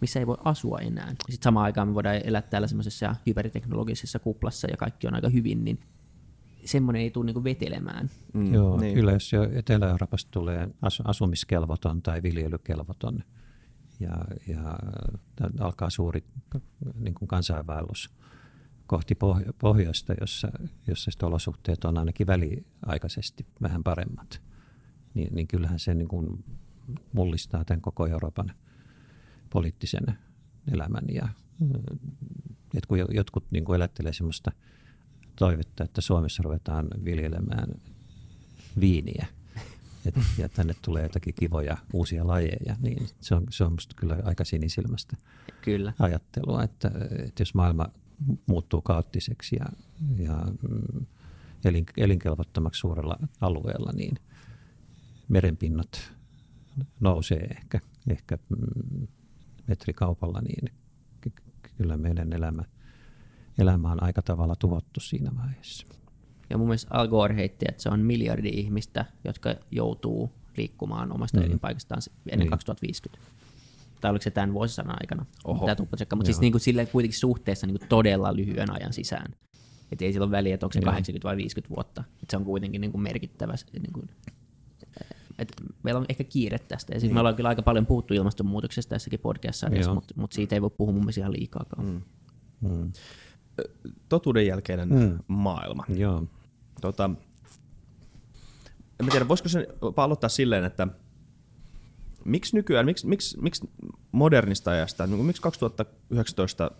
missä 0.00 0.20
ei 0.20 0.26
voi 0.26 0.36
asua 0.44 0.78
enää. 0.78 1.08
Sitten 1.08 1.44
samaan 1.44 1.64
aikaan 1.64 1.88
me 1.88 1.94
voidaan 1.94 2.20
elää 2.24 2.42
täällä 2.42 2.68
semmoisessa 2.68 3.16
hyperteknologisessa 3.26 4.18
kuplassa 4.18 4.70
ja 4.70 4.76
kaikki 4.76 5.06
on 5.06 5.14
aika 5.14 5.28
hyvin, 5.28 5.64
niin 5.64 5.80
semmoinen 6.64 7.02
ei 7.02 7.10
tule 7.10 7.26
niin 7.26 7.34
kuin 7.34 7.44
vetelemään. 7.44 8.10
Mm, 8.34 8.54
Joo, 8.54 8.80
niin. 8.80 8.94
kyllä 8.94 9.12
jos 9.12 9.32
jo 9.32 9.48
Etelä-Euroopasta 9.52 10.30
tulee 10.30 10.68
asu- 10.82 11.02
asumiskelvoton 11.04 12.02
tai 12.02 12.22
viljelykelvoton 12.22 13.24
ja, 14.00 14.24
ja 14.48 14.78
alkaa 15.60 15.90
suuri 15.90 16.24
niin 16.94 17.14
kuin 17.14 17.28
kansainvaellus 17.28 18.10
kohti 18.86 19.14
pohjo- 19.14 19.52
pohjoista, 19.58 20.14
jossa, 20.20 20.48
jossa 20.86 21.10
olosuhteet 21.22 21.84
on 21.84 21.98
ainakin 21.98 22.26
väliaikaisesti 22.26 23.46
vähän 23.62 23.84
paremmat, 23.84 24.40
niin, 25.14 25.34
niin 25.34 25.48
kyllähän 25.48 25.78
se 25.78 25.94
niin 25.94 26.08
kuin 26.08 26.44
mullistaa 27.12 27.64
tämän 27.64 27.80
koko 27.80 28.06
Euroopan 28.06 28.52
poliittisen 29.50 30.18
elämän. 30.72 31.04
Ja, 31.08 31.28
et 32.74 32.86
kun 32.86 32.98
jotkut 33.10 33.44
niin 33.50 33.64
kuin 33.64 33.76
elättelee 33.76 34.12
sellaista 34.12 34.52
toivetta, 35.36 35.84
että 35.84 36.00
Suomessa 36.00 36.42
ruvetaan 36.42 36.88
viljelemään 37.04 37.68
viiniä, 38.80 39.26
et, 40.06 40.14
ja 40.38 40.48
tänne 40.48 40.74
tulee 40.82 41.02
jotakin 41.02 41.34
kivoja 41.34 41.76
uusia 41.92 42.26
lajeja, 42.26 42.76
niin 42.80 43.08
se 43.20 43.34
on, 43.34 43.46
se 43.50 43.64
on 43.64 43.72
musta 43.72 43.94
kyllä 43.96 44.18
aika 44.24 44.44
sinisilmästä 44.44 45.16
Kyllä. 45.60 45.92
ajattelua, 45.98 46.62
että, 46.62 46.90
että 47.26 47.40
jos 47.40 47.54
maailma 47.54 47.86
muuttuu 48.46 48.82
kaoottiseksi 48.82 49.56
ja, 49.56 49.66
ja 50.18 50.46
mm, 50.68 51.06
elin, 51.64 51.86
elinkelvottomaksi 51.96 52.78
suurella 52.78 53.18
alueella, 53.40 53.92
niin 53.92 54.18
merenpinnat 55.28 56.12
nousee 57.00 57.44
ehkä, 57.44 57.80
ehkä 58.10 58.38
mm, 58.48 59.08
metrikaupalla, 59.68 60.40
niin 60.40 60.74
ky- 61.20 61.32
kyllä 61.76 61.96
meidän 61.96 62.32
elämä, 62.32 62.62
elämä 63.58 63.92
on 63.92 64.02
aika 64.02 64.22
tavalla 64.22 64.56
tuhottu 64.56 65.00
siinä 65.00 65.30
vaiheessa. 65.36 65.86
Ja 66.50 66.58
mun 66.58 66.66
mielestä 66.66 66.94
Al 66.94 67.08
Gore 67.08 67.36
heitti, 67.36 67.66
että 67.68 67.82
se 67.82 67.88
on 67.88 68.00
miljardi 68.00 68.48
ihmistä, 68.48 69.04
jotka 69.24 69.54
joutuu 69.70 70.32
liikkumaan 70.56 71.12
omasta 71.12 71.40
mm. 71.40 71.46
elinpaikastaan 71.46 72.02
ennen 72.26 72.38
niin. 72.38 72.50
2050. 72.50 73.28
Tai 74.00 74.10
oliko 74.10 74.22
se 74.22 74.30
tämän 74.30 74.52
vuosisadan 74.52 74.96
aikana? 75.00 75.26
Oho. 75.44 75.66
Tämä 75.66 75.76
tuplatsekka, 75.76 76.16
mutta 76.16 76.26
siis 76.26 76.40
niin 76.40 76.52
kuin 76.52 76.60
sille 76.60 76.86
kuitenkin 76.86 77.18
suhteessa 77.18 77.66
niin 77.66 77.78
kuin 77.78 77.88
todella 77.88 78.36
lyhyen 78.36 78.70
ajan 78.70 78.92
sisään. 78.92 79.34
Että 79.92 80.04
ei 80.04 80.12
sillä 80.12 80.24
ole 80.24 80.30
väliä, 80.30 80.54
että 80.54 80.66
onko 80.66 80.72
se 80.72 80.78
Joo. 80.78 80.90
80 80.90 81.28
vai 81.28 81.36
50 81.36 81.74
vuotta. 81.74 82.04
Että 82.06 82.26
se 82.30 82.36
on 82.36 82.44
kuitenkin 82.44 82.80
niin 82.80 82.92
kuin 82.92 83.02
merkittävä. 83.02 83.54
Niin 83.72 83.92
kuin, 83.92 84.10
et 85.38 85.52
meillä 85.82 85.98
on 85.98 86.06
ehkä 86.08 86.24
kiire 86.24 86.58
tästä. 86.58 86.94
Ja 86.94 87.00
siis 87.00 87.12
me 87.12 87.18
ollaan 87.20 87.36
kyllä 87.36 87.48
aika 87.48 87.62
paljon 87.62 87.86
puhuttu 87.86 88.14
ilmastonmuutoksesta 88.14 88.90
tässäkin 88.90 89.20
podcast-sarjassa, 89.20 89.88
Joo. 89.90 89.94
mutta, 89.94 90.14
mutta 90.16 90.34
siitä 90.34 90.54
ei 90.56 90.62
voi 90.62 90.70
puhua 90.70 90.92
mun 90.92 91.02
mielestä 91.02 91.20
ihan 91.20 91.32
liikaakaan. 91.32 91.84
Mm. 91.86 92.00
Mm. 92.70 92.92
Totuuden 94.08 94.46
jälkeinen 94.46 94.88
Mm. 94.88 95.18
maailma. 95.28 95.84
Joo. 95.88 96.24
Tota, 96.80 97.10
en 99.00 99.06
mä 99.06 99.10
tiedä, 99.10 99.28
voisiko 99.28 99.48
se 99.48 99.66
aloittaa 99.96 100.28
silleen, 100.28 100.64
että 100.64 100.88
miksi 102.24 102.56
nykyään, 102.56 102.86
miksi, 102.86 103.06
miksi, 103.06 103.40
miksi 103.40 103.70
modernista 104.12 104.70
ajasta, 104.70 105.06
niin 105.06 105.24
miksi 105.24 105.42
2019 105.42 106.70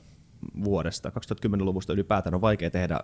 vuodesta, 0.65 1.09
2010-luvusta 1.11 1.93
ylipäätään 1.93 2.35
on 2.35 2.41
vaikea 2.41 2.71
tehdä 2.71 3.01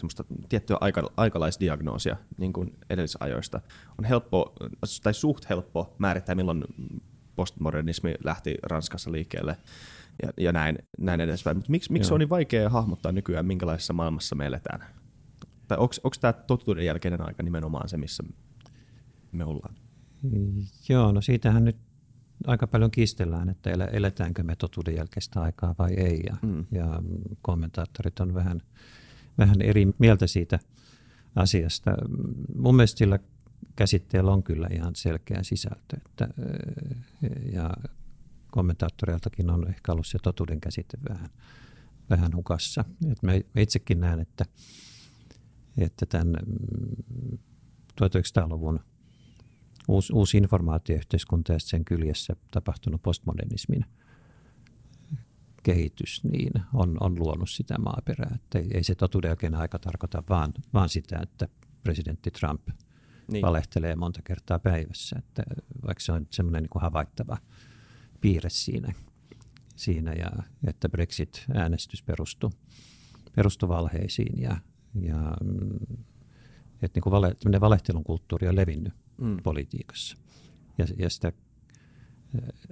semmoista 0.00 0.24
tiettyä 0.48 0.76
aika, 0.80 1.10
aikalaisdiagnoosia 1.16 2.16
niin 2.38 2.52
kuin 2.52 2.76
edellisajoista. 2.90 3.60
On 3.98 4.04
helppo, 4.04 4.54
tai 5.02 5.14
suht 5.14 5.48
helppo 5.48 5.94
määrittää, 5.98 6.34
milloin 6.34 6.64
postmodernismi 7.36 8.14
lähti 8.24 8.54
Ranskassa 8.62 9.12
liikkeelle 9.12 9.56
ja, 10.22 10.32
ja 10.36 10.52
näin, 10.52 10.78
näin 10.98 11.20
edespäin. 11.20 11.56
Mutta 11.56 11.70
miksi, 11.70 11.92
miksi 11.92 12.10
Joo. 12.10 12.14
on 12.14 12.20
niin 12.20 12.30
vaikea 12.30 12.70
hahmottaa 12.70 13.12
nykyään, 13.12 13.46
minkälaisessa 13.46 13.92
maailmassa 13.92 14.36
me 14.36 14.46
eletään? 14.46 14.84
Tai 15.68 15.78
onko 15.78 16.16
tämä 16.20 16.32
totuuden 16.32 16.84
jälkeinen 16.84 17.26
aika 17.26 17.42
nimenomaan 17.42 17.88
se, 17.88 17.96
missä 17.96 18.22
me 19.32 19.44
ollaan? 19.44 19.74
Joo, 20.88 21.12
no 21.12 21.20
siitähän 21.20 21.64
nyt 21.64 21.76
aika 22.46 22.66
paljon 22.66 22.90
kiistellään, 22.90 23.48
että 23.48 23.70
eletäänkö 23.70 24.42
me 24.42 24.56
totuuden 24.56 24.96
jälkeistä 24.96 25.40
aikaa 25.40 25.74
vai 25.78 25.94
ei. 25.94 26.20
Ja, 26.26 26.36
mm. 26.42 26.64
ja 26.72 27.02
kommentaattorit 27.42 28.20
on 28.20 28.34
vähän, 28.34 28.62
vähän 29.40 29.62
eri 29.62 29.86
mieltä 29.98 30.26
siitä 30.26 30.58
asiasta. 31.36 31.90
Mun 32.56 32.76
mielestä 32.76 32.98
sillä 32.98 33.18
käsitteellä 33.76 34.32
on 34.32 34.42
kyllä 34.42 34.68
ihan 34.72 34.94
selkeä 34.96 35.42
sisältö. 35.42 35.96
Että, 36.06 36.28
ö, 36.38 37.28
ja 37.52 37.70
kommentaattoreiltakin 38.50 39.50
on 39.50 39.68
ehkä 39.68 39.92
ollut 39.92 40.06
se 40.06 40.18
totuuden 40.22 40.60
käsite 40.60 40.98
vähän, 41.08 41.30
vähän 42.10 42.34
hukassa. 42.34 42.84
Et 43.12 43.22
mä 43.22 43.32
itsekin 43.56 44.00
näen, 44.00 44.20
että, 44.20 44.44
että 45.78 46.06
tämän 46.06 46.36
mm, 46.46 47.38
1900-luvun 48.02 48.80
uusi, 49.88 50.12
uusi 50.12 50.38
informaatioyhteiskunta 50.38 51.52
ja 51.52 51.58
sen 51.58 51.84
kyljessä 51.84 52.36
tapahtunut 52.50 53.02
postmodernismin 53.02 53.84
kehitys 55.62 56.24
niin 56.24 56.52
on, 56.74 56.96
on 57.00 57.18
luonut 57.18 57.50
sitä 57.50 57.78
maaperää. 57.78 58.32
Että 58.34 58.58
ei, 58.58 58.70
ei 58.74 58.84
se 58.84 58.94
totuuden 58.94 59.54
aika 59.54 59.78
tarkoita 59.78 60.22
vaan, 60.28 60.52
vaan 60.74 60.88
sitä, 60.88 61.18
että 61.22 61.48
presidentti 61.82 62.30
Trump 62.30 62.68
Niin. 63.30 63.42
valehtelee 63.42 63.96
monta 63.96 64.22
kertaa 64.22 64.58
päivässä. 64.58 65.16
Että 65.18 65.42
vaikka 65.86 66.04
se 66.04 66.12
on 66.12 66.26
semmoinen 66.30 66.62
niin 66.62 66.82
havaittava 66.82 67.38
piirre 68.20 68.50
siinä, 68.50 68.92
siinä 69.76 70.12
ja 70.12 70.30
että 70.66 70.88
Brexit-äänestys 70.88 72.02
perustui, 72.02 72.50
perustui 73.36 73.68
valheisiin 73.68 74.42
ja, 74.42 74.56
ja 74.94 75.36
mm, 75.44 76.04
että 76.82 76.96
niin 76.96 77.02
kuin 77.02 77.10
vale, 77.10 77.36
valehtelun 77.60 78.04
kulttuuri 78.04 78.48
on 78.48 78.56
levinnyt 78.56 78.92
mm. 79.20 79.36
politiikassa. 79.42 80.16
Ja, 80.78 80.86
ja 80.98 81.10
sitä, 81.10 81.32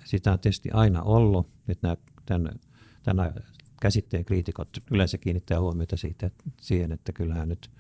sitä 0.05 0.33
on 0.33 0.39
tietysti 0.39 0.71
aina 0.71 1.03
ollut, 1.03 1.51
että 1.69 1.87
nämä, 1.87 1.97
tämän, 2.27 2.61
tämän 3.03 3.35
käsitteen 3.81 4.25
kriitikot 4.25 4.69
yleensä 4.91 5.19
kiinnittää 5.19 5.61
huomiota 5.61 5.97
siitä, 5.97 6.27
että, 6.27 6.45
siihen, 6.61 6.93
että 6.93 7.13
kyllähän 7.13 7.49
nyt 7.49 7.71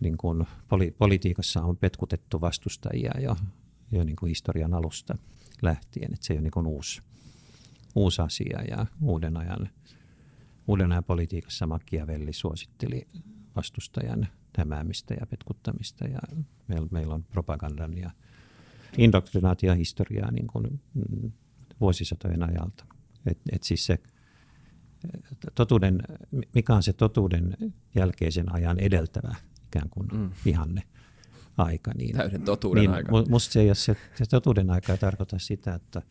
niin 0.00 0.16
kuin 0.16 0.46
poli, 0.68 0.94
politiikassa 0.98 1.62
on 1.62 1.76
petkutettu 1.76 2.40
vastustajia 2.40 3.20
jo, 3.20 3.36
jo 3.92 4.04
niin 4.04 4.16
kuin 4.16 4.28
historian 4.28 4.74
alusta 4.74 5.18
lähtien, 5.62 6.14
että 6.14 6.26
se 6.26 6.32
ei 6.32 6.36
ole 6.36 6.42
niin 6.42 6.50
kuin 6.50 6.66
uusi, 6.66 7.02
uusi 7.94 8.22
asia 8.22 8.62
ja 8.70 8.86
uuden 9.00 9.36
ajan, 9.36 9.68
uuden 10.66 10.92
ajan 10.92 11.04
politiikassa 11.04 11.66
Machiavelli 11.66 12.32
suositteli 12.32 13.08
vastustajan 13.56 14.28
hämäämistä 14.58 15.14
ja 15.20 15.26
petkuttamista 15.26 16.04
ja 16.04 16.18
meillä, 16.68 16.88
meillä 16.90 17.14
on 17.14 17.24
propagandan 17.24 17.98
ja 17.98 18.10
indoktrinaation 18.98 19.76
historiaa 19.76 20.30
niin 20.30 20.46
kuin 20.46 20.80
mm, 20.94 21.32
vuosisatojen 21.80 22.42
ajalta. 22.42 22.91
Et, 23.26 23.38
et 23.52 23.62
siis 23.62 23.86
se 23.86 23.98
totuuden, 25.54 26.02
mikä 26.54 26.74
on 26.74 26.82
se 26.82 26.92
totuuden 26.92 27.56
jälkeisen 27.94 28.54
ajan 28.54 28.78
edeltävä 28.78 29.34
ikään 29.66 29.88
kuin 29.90 30.08
Mm. 30.12 30.30
ihanne 30.46 30.82
aika. 31.56 31.92
Niin, 31.94 32.16
Täyden 32.16 32.42
totuuden 32.42 32.80
niin, 32.80 32.90
aika. 32.90 33.12
mu- 33.12 33.28
Musta 33.30 33.52
se 33.52 33.60
ei 33.60 33.68
ole 33.68 33.74
se, 33.74 33.96
se 34.14 34.24
totuuden 34.26 34.70
aika 34.70 34.92
ei 34.92 34.98
tarkoita 34.98 35.38
sitä, 35.38 35.74
että 35.74 36.02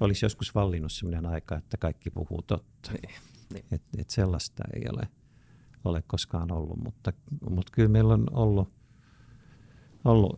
olisi 0.00 0.24
joskus 0.24 0.54
vallinnut 0.54 0.92
sellainen 0.92 1.30
aika, 1.30 1.56
että 1.56 1.76
kaikki 1.76 2.10
puhuu 2.10 2.42
totta. 2.42 2.92
Niin, 2.92 3.14
niin. 3.52 3.64
Et, 3.72 3.82
et 3.98 4.10
sellaista 4.10 4.64
ei 4.74 4.82
ole, 4.92 5.08
ole 5.84 6.02
koskaan 6.06 6.52
ollut, 6.52 6.78
mutta, 6.84 7.12
mutta 7.50 7.72
kyllä 7.72 7.88
meillä 7.88 8.14
on 8.14 8.26
ollut, 8.32 8.72
ollut 10.04 10.36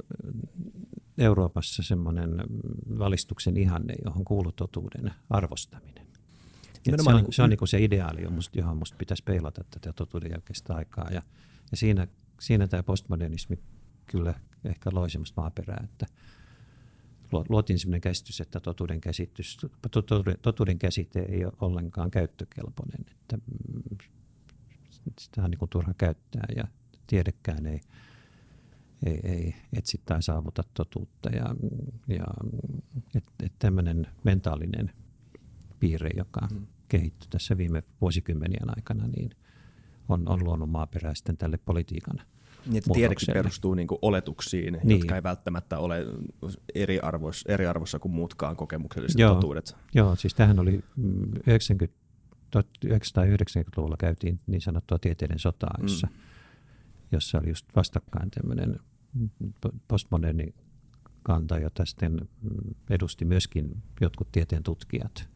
Euroopassa 1.19 1.83
semmoinen 1.83 2.31
valistuksen 2.99 3.57
ihanne, 3.57 3.95
johon 4.05 4.25
kuuluu 4.25 4.53
totuuden 4.53 5.13
arvostaminen. 5.31 6.02
Se 6.85 6.91
on, 7.09 7.15
niin 7.15 7.25
kuin- 7.25 7.35
se 7.35 7.43
on 7.43 7.51
niin 7.51 7.59
kuin 7.59 7.69
se 7.69 7.85
ideaali, 7.85 8.23
johon 8.23 8.35
musta, 8.35 8.59
johon 8.59 8.77
musta 8.77 8.97
pitäisi 8.97 9.23
peilata 9.25 9.65
tätä 9.71 9.93
totuuden 9.93 10.31
jälkeistä 10.31 10.75
aikaa. 10.75 11.09
Ja, 11.11 11.23
ja 11.71 11.77
siinä, 11.77 12.07
siinä 12.41 12.69
tämä 12.69 12.83
postmodernismi 12.83 13.59
kyllä 14.07 14.35
ehkä 14.65 14.91
loi 14.93 15.11
semmoista 15.11 15.41
maaperää, 15.41 15.81
että 15.85 16.07
luo- 17.33 17.45
luotiin 17.49 17.79
sellainen 17.79 18.01
käsitys, 18.01 18.41
että 18.41 18.61
totuuden, 18.61 19.01
käsitys, 19.01 19.59
totuuden, 19.91 20.37
totuuden 20.43 20.79
käsite 20.79 21.21
ei 21.21 21.45
ole 21.45 21.53
ollenkaan 21.61 22.11
käyttökelpoinen, 22.11 23.05
että 23.11 23.37
mm, 23.37 23.99
sitä 25.21 25.45
on 25.45 25.51
niin 25.51 25.59
kuin 25.59 25.69
turha 25.69 25.95
käyttää 25.99 26.45
ja 26.57 26.65
tiedekään 27.07 27.67
ei, 27.67 27.81
ei, 29.07 29.21
ei 29.25 29.55
etsi 29.73 30.01
tai 30.05 30.23
saavuta 30.23 30.63
totuutta. 30.75 31.31
Ja, 31.31 31.55
ja 32.09 32.25
että 33.15 33.33
et 33.43 33.53
tämmöinen 33.59 34.07
mentaalinen 34.25 34.91
piirre, 35.81 36.11
joka 36.17 36.49
Mm. 36.51 36.67
Kehittyi 36.93 37.29
tässä 37.31 37.57
viime 37.57 37.83
vuosikymmenien 38.01 38.77
aikana, 38.77 39.07
niin 39.07 39.31
on, 40.09 40.29
on 40.29 40.45
luonut 40.45 40.71
maaperää 40.71 41.15
sitten 41.15 41.37
tälle 41.37 41.59
politiikan 41.65 42.21
Niin, 42.67 42.83
tiedekin 42.93 43.29
perustuu 43.33 43.75
niinku 43.75 43.99
oletuksiin, 44.03 44.73
niin. 44.73 44.89
Niin. 44.89 44.99
jotka 45.01 45.15
ei 45.17 45.23
välttämättä 45.23 45.79
ole 45.79 46.07
eri, 46.75 47.01
arvois, 47.01 47.45
eri 47.49 47.67
arvossa 47.67 47.99
kuin 47.99 48.13
muutkaan 48.13 48.57
kokemukselliset 48.57 49.19
Joo. 49.19 49.35
totuudet. 49.35 49.77
Joo, 49.95 50.17
siis 50.17 50.35
tähän 50.35 50.59
oli 50.59 50.85
mm, 50.97 51.33
90, 51.47 51.99
1990-luvulla 52.57 53.97
käytiin 53.99 54.41
niin 54.47 54.61
sanottua 54.61 54.99
tieteiden 54.99 55.39
sotaa, 55.39 55.75
Mm. 55.79 55.85
jossa, 55.85 56.09
jossa 57.13 57.39
oli 57.39 57.49
just 57.49 57.67
vastakkain 57.77 58.31
tämmöinen 58.31 58.81
po- 59.67 59.77
postmoderni 59.89 60.55
kanta, 61.23 61.59
jota 61.59 61.85
sitten 61.85 62.13
mm, 62.13 62.75
edusti 62.91 63.25
myöskin 63.25 63.83
jotkut 64.01 64.33
tieteen 64.33 64.63
tutkijat. 64.63 65.29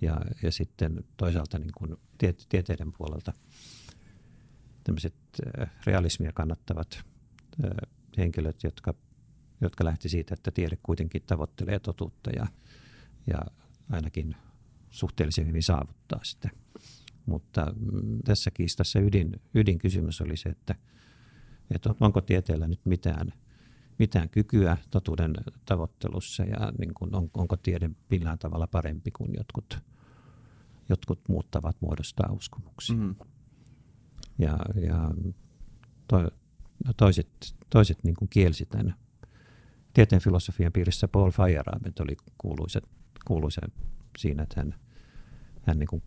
Ja, 0.00 0.20
ja 0.42 0.52
sitten 0.52 1.04
toisaalta 1.16 1.58
niin 1.58 1.72
kuin 1.78 1.96
tie, 2.18 2.34
tieteiden 2.48 2.92
puolelta 2.92 3.32
tämmöiset 4.84 5.14
realismia 5.86 6.32
kannattavat 6.32 7.04
henkilöt, 8.18 8.64
jotka, 8.64 8.94
jotka 9.60 9.84
lähti 9.84 10.08
siitä, 10.08 10.34
että 10.34 10.50
tiede 10.50 10.78
kuitenkin 10.82 11.22
tavoittelee 11.26 11.78
totuutta 11.78 12.30
ja, 12.30 12.46
ja 13.26 13.38
ainakin 13.90 14.36
suhteellisen 14.90 15.46
hyvin 15.46 15.62
saavuttaa 15.62 16.20
sitä. 16.22 16.50
Mutta 17.26 17.72
mm, 17.76 18.18
tässä 18.24 18.50
kiistassa 18.50 19.00
ydin, 19.00 19.40
ydinkysymys 19.54 20.20
oli 20.20 20.36
se, 20.36 20.48
että, 20.48 20.74
että 21.74 21.94
onko 22.00 22.20
tieteellä 22.20 22.68
nyt 22.68 22.86
mitään, 22.86 23.32
mitään 23.98 24.28
kykyä 24.28 24.76
totuuden 24.90 25.34
tavoittelussa 25.64 26.42
ja 26.42 26.72
niin 26.78 26.94
kuin 26.94 27.16
on, 27.16 27.30
onko 27.34 27.56
tiede 27.56 27.90
millään 28.10 28.38
tavalla 28.38 28.66
parempi 28.66 29.10
kuin 29.10 29.30
jotkut, 29.36 29.78
jotkut 30.88 31.20
muut 31.28 31.50
tavat 31.50 31.76
muodostaa 31.80 32.32
uskomuksia. 32.32 32.96
Mm. 32.96 33.14
Ja, 34.38 34.58
ja 34.74 35.10
to, 36.08 36.18
no 36.84 36.92
toiset, 36.96 37.28
toiset 37.70 38.04
niin 38.04 38.16
kuin 38.16 38.28
kielsi 38.28 38.66
tämän. 38.66 38.94
Tieteen 39.94 40.22
filosofian 40.22 40.72
piirissä 40.72 41.08
Paul 41.08 41.30
Feyerabend 41.30 41.98
oli 42.00 42.16
kuuluisa, 42.38 42.80
kuuluisa 43.26 43.60
siinä, 44.18 44.42
että 44.42 44.60
hän, 44.60 44.74
hän 45.62 45.78
niin 45.78 45.86
kuin 45.86 46.02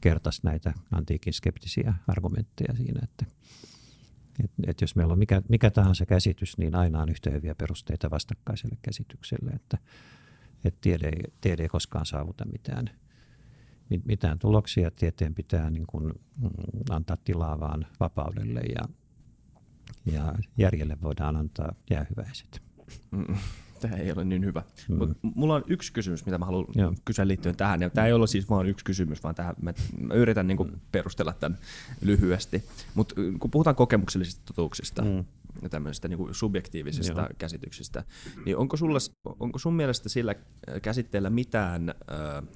kertasi 0.00 0.40
näitä 0.44 0.74
antiikin 0.92 1.32
skeptisiä 1.32 1.94
argumentteja 2.08 2.76
siinä, 2.76 3.00
että, 3.02 3.26
että, 4.44 4.62
että 4.66 4.82
jos 4.82 4.96
meillä 4.96 5.12
on 5.12 5.18
mikä, 5.18 5.42
mikä 5.48 5.70
tahansa 5.70 6.06
käsitys, 6.06 6.58
niin 6.58 6.74
aina 6.74 7.02
on 7.02 7.08
yhtä 7.08 7.30
hyviä 7.30 7.54
perusteita 7.54 8.10
vastakkaiselle 8.10 8.76
käsitykselle, 8.82 9.50
että, 9.50 9.78
että 10.64 10.78
tiede, 10.80 11.10
tiede 11.40 11.62
ei 11.62 11.68
koskaan 11.68 12.06
saavuta 12.06 12.44
mitään, 12.44 12.90
mitään 14.04 14.38
tuloksia. 14.38 14.90
Tieteen 14.90 15.34
pitää 15.34 15.70
niin 15.70 15.86
kuin 15.86 16.04
mm, 16.04 16.50
antaa 16.90 17.16
tilaa 17.24 17.60
vaan 17.60 17.86
vapaudelle 18.00 18.60
ja, 18.60 18.88
ja 20.12 20.34
järjelle 20.58 20.96
voidaan 21.02 21.36
antaa 21.36 21.74
jäähyväiset. 21.90 22.62
Mm 23.10 23.36
tämä 23.88 24.02
ei 24.02 24.12
ole 24.12 24.24
niin 24.24 24.44
hyvä. 24.44 24.62
Mm. 24.88 24.96
Mut 24.96 25.10
mulla 25.22 25.54
on 25.54 25.64
yksi 25.66 25.92
kysymys, 25.92 26.26
mitä 26.26 26.38
mä 26.38 26.44
haluan 26.44 26.66
Joo. 26.74 26.94
kysyä 27.04 27.28
liittyen 27.28 27.56
tähän. 27.56 27.82
Ja 27.82 27.90
tämä 27.90 28.06
ei 28.06 28.12
ole 28.12 28.26
siis 28.26 28.50
vain 28.50 28.66
yksi 28.66 28.84
kysymys, 28.84 29.22
vaan 29.22 29.34
tähän, 29.34 29.54
mä, 29.62 29.74
mä 30.00 30.14
yritän 30.14 30.46
niin 30.46 30.56
kuin 30.56 30.70
mm. 30.70 30.80
perustella 30.92 31.32
tämän 31.32 31.58
lyhyesti. 32.00 32.64
Mutta 32.94 33.14
kun 33.38 33.50
puhutaan 33.50 33.76
kokemuksellisista 33.76 34.42
totuuksista, 34.46 35.02
mm 35.02 35.24
ja 35.62 35.68
tämmöisistä 35.68 36.08
niin 36.08 36.18
kuin 36.18 36.34
subjektiivisista 36.34 37.20
Joo. 37.20 37.28
käsityksistä, 37.38 38.04
niin 38.44 38.56
onko, 38.56 38.76
sulla, 38.76 38.98
onko 39.40 39.58
sun 39.58 39.74
mielestä 39.74 40.08
sillä 40.08 40.34
käsitteellä 40.82 41.30
mitään, 41.30 41.88
äh, 41.88 42.48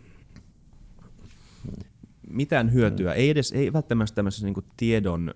mitään 2.30 2.72
hyötyä, 2.72 3.12
mm. 3.12 3.18
ei 3.18 3.30
edes 3.30 3.52
ei 3.52 3.72
välttämättä 3.72 4.14
tämmöisessä 4.14 4.46
niin 4.46 4.54
kuin 4.54 4.66
tiedon 4.76 5.34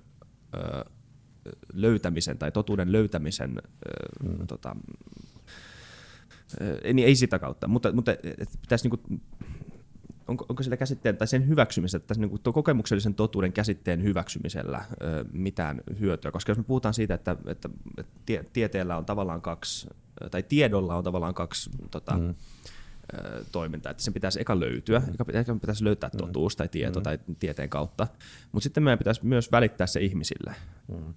äh, 0.56 0.92
löytämisen 1.72 2.38
tai 2.38 2.52
totuuden 2.52 2.92
löytämisen 2.92 3.50
äh, 3.50 4.38
mm. 4.38 4.46
tota, 4.46 4.76
niin 6.92 7.08
ei 7.08 7.16
sitä 7.16 7.38
kautta, 7.38 7.68
mutta, 7.68 7.92
mutta 7.92 8.12
pitäisi 8.62 8.88
niin 8.88 9.20
onko, 10.28 10.46
onko 10.48 10.62
sillä 10.62 10.76
käsitteen 10.76 11.16
tai 11.16 11.26
sen 11.26 11.48
hyväksymisellä, 11.48 12.04
tässä 12.06 12.20
niin 12.20 12.40
kokemuksellisen 12.54 13.14
totuuden 13.14 13.52
käsitteen 13.52 14.02
hyväksymisellä 14.02 14.84
ö, 15.02 15.24
mitään 15.32 15.80
hyötyä? 16.00 16.30
Koska 16.30 16.50
jos 16.50 16.58
me 16.58 16.64
puhutaan 16.64 16.94
siitä, 16.94 17.14
että, 17.14 17.36
että, 17.46 17.68
että 17.98 18.12
tie, 18.26 18.44
tieteellä 18.52 18.96
on 18.96 19.04
tavallaan 19.04 19.42
kaksi, 19.42 19.88
tai 20.30 20.42
tiedolla 20.42 20.96
on 20.96 21.04
tavallaan 21.04 21.34
kaksi 21.34 21.70
tota, 21.90 22.16
mm. 22.16 22.34
ö, 23.14 23.44
toimintaa, 23.52 23.90
että 23.90 24.02
sen 24.02 24.14
pitäisi 24.14 24.40
eka 24.40 24.60
löytyä, 24.60 24.98
mm. 24.98 25.34
eka 25.34 25.54
pitäisi 25.54 25.84
löytää 25.84 26.10
mm. 26.12 26.18
totuus 26.18 26.56
tai 26.56 26.68
tieto 26.68 27.00
mm. 27.00 27.04
tai 27.04 27.18
tieteen 27.38 27.68
kautta, 27.68 28.06
mutta 28.52 28.64
sitten 28.64 28.82
meidän 28.82 28.98
pitäisi 28.98 29.26
myös 29.26 29.52
välittää 29.52 29.86
se 29.86 30.00
ihmisille. 30.00 30.54
Mm 30.88 31.14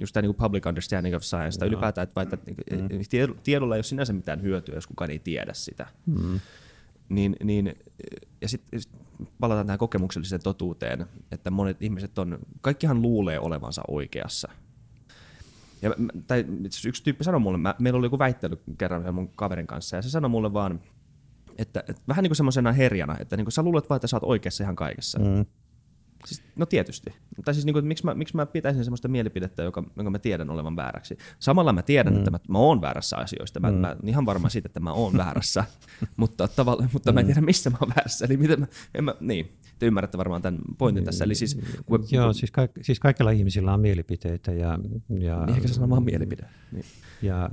just 0.00 0.12
tämä 0.12 0.22
niin 0.22 0.34
public 0.34 0.66
understanding 0.66 1.16
of 1.16 1.22
science, 1.22 1.58
tai 1.58 1.68
ylipäätään, 1.68 2.02
että, 2.02 2.22
että 2.22 2.36
mm. 2.76 3.34
tiedolla 3.42 3.74
ei 3.74 3.78
ole 3.78 3.82
sinänsä 3.82 4.12
mitään 4.12 4.42
hyötyä, 4.42 4.74
jos 4.74 4.86
kukaan 4.86 5.10
ei 5.10 5.18
tiedä 5.18 5.54
sitä. 5.54 5.86
Mm. 6.06 6.40
Niin, 7.08 7.36
niin, 7.44 7.74
ja 8.40 8.48
sitten 8.48 8.80
sit 8.80 8.92
palataan 9.40 9.66
tähän 9.66 9.78
kokemukselliseen 9.78 10.42
totuuteen, 10.42 11.06
että 11.32 11.50
monet 11.50 11.82
ihmiset 11.82 12.18
on, 12.18 12.38
kaikkihan 12.60 13.02
luulee 13.02 13.40
olevansa 13.40 13.82
oikeassa. 13.88 14.48
Ja, 15.82 15.90
tai 16.26 16.44
yksi 16.86 17.04
tyyppi 17.04 17.24
sanoi 17.24 17.40
mulle, 17.40 17.58
mä, 17.58 17.74
meillä 17.78 17.98
oli 17.98 18.06
joku 18.06 18.18
väittely 18.18 18.58
kerran 18.78 19.14
mun 19.14 19.28
kaverin 19.28 19.66
kanssa, 19.66 19.96
ja 19.96 20.02
se 20.02 20.10
sanoi 20.10 20.30
mulle 20.30 20.52
vaan, 20.52 20.80
että, 21.58 21.84
että 21.88 22.02
vähän 22.08 22.22
niin 22.22 22.30
kuin 22.30 22.36
semmoisena 22.36 22.72
herjana, 22.72 23.16
että 23.20 23.36
niin 23.36 23.44
kuin 23.44 23.52
sä 23.52 23.62
luulet 23.62 23.90
vaan, 23.90 23.96
että 23.96 24.06
sä 24.06 24.16
oot 24.16 24.24
oikeassa 24.24 24.64
ihan 24.64 24.76
kaikessa. 24.76 25.18
Mm. 25.18 25.46
Siis, 26.24 26.42
no 26.56 26.66
tietysti. 26.66 27.12
Tai 27.44 27.54
siis 27.54 27.66
niin 27.66 27.72
kuin, 27.72 27.86
miksi, 27.86 28.04
mä, 28.04 28.14
miksi 28.14 28.36
mä 28.36 28.46
pitäisin 28.46 28.84
sellaista 28.84 29.08
mielipidettä, 29.08 29.62
joka, 29.62 29.84
jonka 29.96 30.10
mä 30.10 30.18
tiedän 30.18 30.50
olevan 30.50 30.76
vääräksi. 30.76 31.18
Samalla 31.38 31.72
mä 31.72 31.82
tiedän, 31.82 32.12
mm. 32.12 32.18
että 32.18 32.30
mä, 32.30 32.38
mä 32.48 32.58
oon 32.58 32.80
väärässä 32.80 33.16
asioista. 33.16 33.60
Mä, 33.60 33.70
mm. 33.70 33.76
mä 33.76 33.96
ihan 34.04 34.26
varma 34.26 34.48
siitä, 34.48 34.66
että 34.66 34.80
mä 34.80 34.92
oon 34.92 35.16
väärässä, 35.16 35.64
mutta, 36.16 36.48
tavalla, 36.48 36.88
mutta 36.92 37.12
mm. 37.12 37.14
mä 37.14 37.20
en 37.20 37.26
mm. 37.26 37.28
tiedä, 37.28 37.40
missä 37.40 37.70
mä 37.70 37.78
oon 37.80 37.92
väärässä. 37.96 38.24
Eli 38.24 38.36
miten 38.36 38.60
mä, 38.60 38.66
en 38.94 39.04
mä, 39.04 39.14
niin, 39.20 39.52
te 39.78 39.86
ymmärrätte 39.86 40.18
varmaan 40.18 40.42
tämän 40.42 40.60
pointin 40.78 41.04
tässä. 41.04 41.24
Eli 41.24 41.34
siis, 41.34 41.58
kun, 41.86 42.06
Joo, 42.10 42.32
siis, 42.32 42.50
kaik, 42.50 42.70
siis 42.82 43.00
kaikilla 43.00 43.30
ihmisillä 43.30 43.74
on 43.74 43.80
mielipiteitä. 43.80 44.52
Ja, 44.52 44.78
ja, 45.18 45.46
niin, 45.46 45.54
eikä 45.54 45.68
se 45.68 45.74
sano 45.74 45.90
vaan 45.90 46.02
mielipide. 46.02 46.48
Niin. 46.72 46.84
Ja 47.22 47.50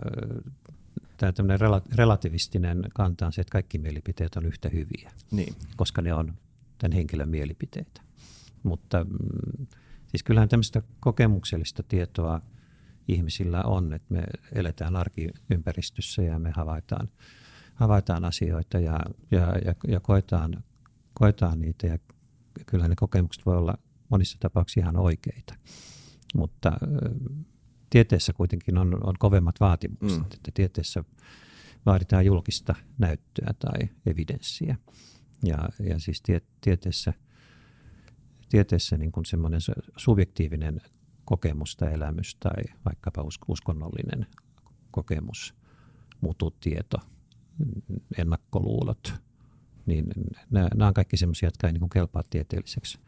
tämä 1.17 1.31
tämmöinen 1.31 1.59
relativistinen 1.95 2.83
kanta 2.93 3.25
on 3.25 3.33
se, 3.33 3.41
että 3.41 3.51
kaikki 3.51 3.77
mielipiteet 3.77 4.35
on 4.35 4.45
yhtä 4.45 4.69
hyviä, 4.69 5.11
niin. 5.31 5.55
koska 5.75 6.01
ne 6.01 6.13
on 6.13 6.33
tämän 6.77 6.95
henkilön 6.95 7.29
mielipiteitä. 7.29 8.04
Mutta 8.65 9.03
mm, 9.03 9.67
siis 10.07 10.23
kyllähän 10.23 10.49
tämmöistä 10.49 10.81
kokemuksellista 10.99 11.83
tietoa 11.83 12.41
ihmisillä 13.07 13.63
on, 13.63 13.93
että 13.93 14.13
me 14.13 14.23
eletään 14.53 14.95
arkiympäristössä 14.95 16.21
ja 16.21 16.39
me 16.39 16.51
havaitaan, 16.51 17.09
havaitaan 17.75 18.25
asioita 18.25 18.79
ja, 18.79 18.99
ja, 19.31 19.39
ja, 19.65 19.75
ja 19.87 19.99
koetaan, 19.99 20.63
koetaan 21.13 21.61
niitä 21.61 21.87
ja 21.87 21.97
kyllä 22.65 22.87
ne 22.87 22.95
kokemukset 22.95 23.45
voi 23.45 23.57
olla 23.57 23.77
monissa 24.09 24.37
tapauksissa 24.39 24.79
ihan 24.79 24.97
oikeita. 24.97 25.55
Mutta 26.35 26.71
tieteessä 27.89 28.33
kuitenkin 28.33 28.77
on, 28.77 29.07
on 29.07 29.13
kovemmat 29.19 29.59
vaatimukset, 29.59 30.19
mm. 30.19 30.33
että 30.33 30.51
tieteessä 30.53 31.03
vaaditaan 31.85 32.25
julkista 32.25 32.75
näyttöä 32.97 33.53
tai 33.59 33.89
evidenssiä. 34.05 34.75
Ja, 35.43 35.69
ja 35.79 35.99
siis 35.99 36.21
tie, 36.21 36.41
tieteessä– 36.61 37.13
tieteessä 38.49 38.97
niin 38.97 39.11
kuin 39.11 39.25
semmoinen 39.25 39.61
subjektiivinen 39.97 40.81
kokemus 41.25 41.75
tai 41.75 41.93
elämys 41.93 42.35
tai 42.35 42.63
vaikkapa 42.85 43.25
uskonnollinen 43.47 44.25
kokemus, 44.91 45.55
muutut 46.21 46.59
tieto, 46.59 46.97
ennakkoluulot, 48.17 49.13
niin 49.85 50.05
nämä, 50.49 50.67
nämä 50.75 50.87
on 50.87 50.93
kaikki 50.93 51.17
semmoisia, 51.17 51.47
jotka 51.47 51.67
ei 51.67 51.73
niin 51.73 51.79
kuin 51.79 51.89
kelpaa 51.89 52.23
tieteelliseksi 52.29 52.99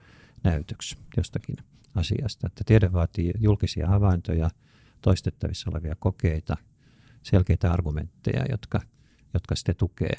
näytöksi 0.44 0.98
jostakin 1.18 1.56
asiasta. 1.96 2.48
Että 2.48 2.64
tiede 2.66 2.94
vaatii 2.94 3.34
julkisia 3.40 3.88
havaintoja, 3.88 4.50
toistettavissa 5.02 5.70
olevia 5.70 5.96
kokeita, 6.00 6.58
selkeitä 7.24 7.72
argumentteja, 7.72 8.46
jotka, 8.50 8.82
jotka 9.34 9.56
sitten 9.56 9.76
tukee, 9.76 10.14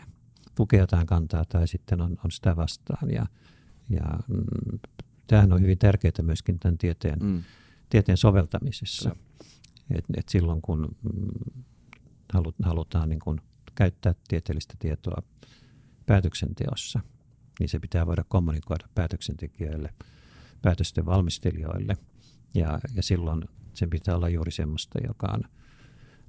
tukee 0.54 0.80
jotain 0.80 1.06
kantaa 1.06 1.44
tai 1.44 1.68
sitten 1.68 2.00
on, 2.00 2.16
on 2.24 2.30
sitä 2.30 2.56
vastaan. 2.56 3.10
Ja, 3.10 3.26
ja 3.88 4.18
mm, 4.28 4.78
Tämähän 5.28 5.52
on 5.52 5.62
hyvin 5.62 5.78
tärkeää 5.78 6.22
myöskin 6.22 6.58
tämän 6.58 6.78
tieteen, 6.78 7.18
mm. 7.22 7.42
tieteen 7.90 8.18
soveltamisessa. 8.18 9.16
Et, 9.90 10.04
et 10.16 10.28
silloin 10.28 10.62
kun 10.62 10.88
mm, 11.14 11.62
halutaan 12.62 13.08
niin 13.08 13.20
kun 13.20 13.40
käyttää 13.74 14.14
tieteellistä 14.28 14.74
tietoa 14.78 15.22
päätöksenteossa, 16.06 17.00
niin 17.60 17.68
se 17.68 17.78
pitää 17.78 18.06
voida 18.06 18.24
kommunikoida 18.28 18.88
päätöksentekijöille, 18.94 19.94
päätösten 20.62 21.06
valmistelijoille. 21.06 21.96
Ja, 22.54 22.78
ja 22.94 23.02
silloin 23.02 23.44
sen 23.74 23.90
pitää 23.90 24.16
olla 24.16 24.28
juuri 24.28 24.50
semmoista, 24.50 24.98
joka 25.06 25.26
on, 25.34 25.42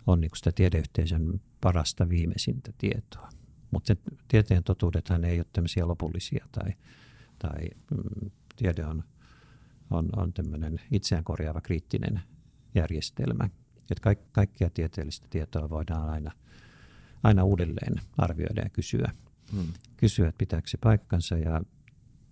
on 0.07 0.21
niin 0.21 0.31
sitä 0.35 0.51
tiedeyhteisön 0.51 1.41
parasta 1.62 2.09
viimeisintä 2.09 2.71
tietoa. 2.77 3.29
Mutta 3.71 3.95
tieteen 4.27 4.63
totuudethan 4.63 5.25
ei 5.25 5.39
ole 5.39 5.45
tämmöisiä 5.53 5.88
lopullisia 5.88 6.47
tai, 6.51 6.73
tai 7.39 7.69
mm, 7.91 8.31
tiede 8.59 8.85
on, 8.85 9.03
on, 9.89 10.09
on 10.15 10.33
tämmöinen 10.33 10.81
itseään 10.91 11.23
korjaava 11.23 11.61
kriittinen 11.61 12.21
järjestelmä. 12.75 13.49
Että 13.91 14.01
kaik, 14.01 14.19
kaikkia 14.31 14.69
tieteellistä 14.69 15.27
tietoa 15.29 15.69
voidaan 15.69 16.09
aina, 16.09 16.31
aina 17.23 17.43
uudelleen 17.43 18.01
arvioida 18.17 18.61
ja 18.61 18.69
kysyä, 18.69 19.11
hmm. 19.51 19.73
kysyä, 19.97 20.27
että 20.27 20.37
pitääkö 20.37 20.67
se 20.67 20.77
paikkansa 20.77 21.37
ja 21.37 21.61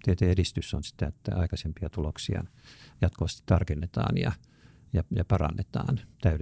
tieteen 0.03 0.31
edistys 0.31 0.73
on 0.73 0.83
sitä, 0.83 1.07
että 1.07 1.35
aikaisempia 1.35 1.89
tuloksia 1.89 2.43
jatkuvasti 3.01 3.43
tarkennetaan 3.45 4.17
ja, 4.17 4.31
ja, 4.93 5.03
ja 5.15 5.25
parannetaan, 5.25 5.99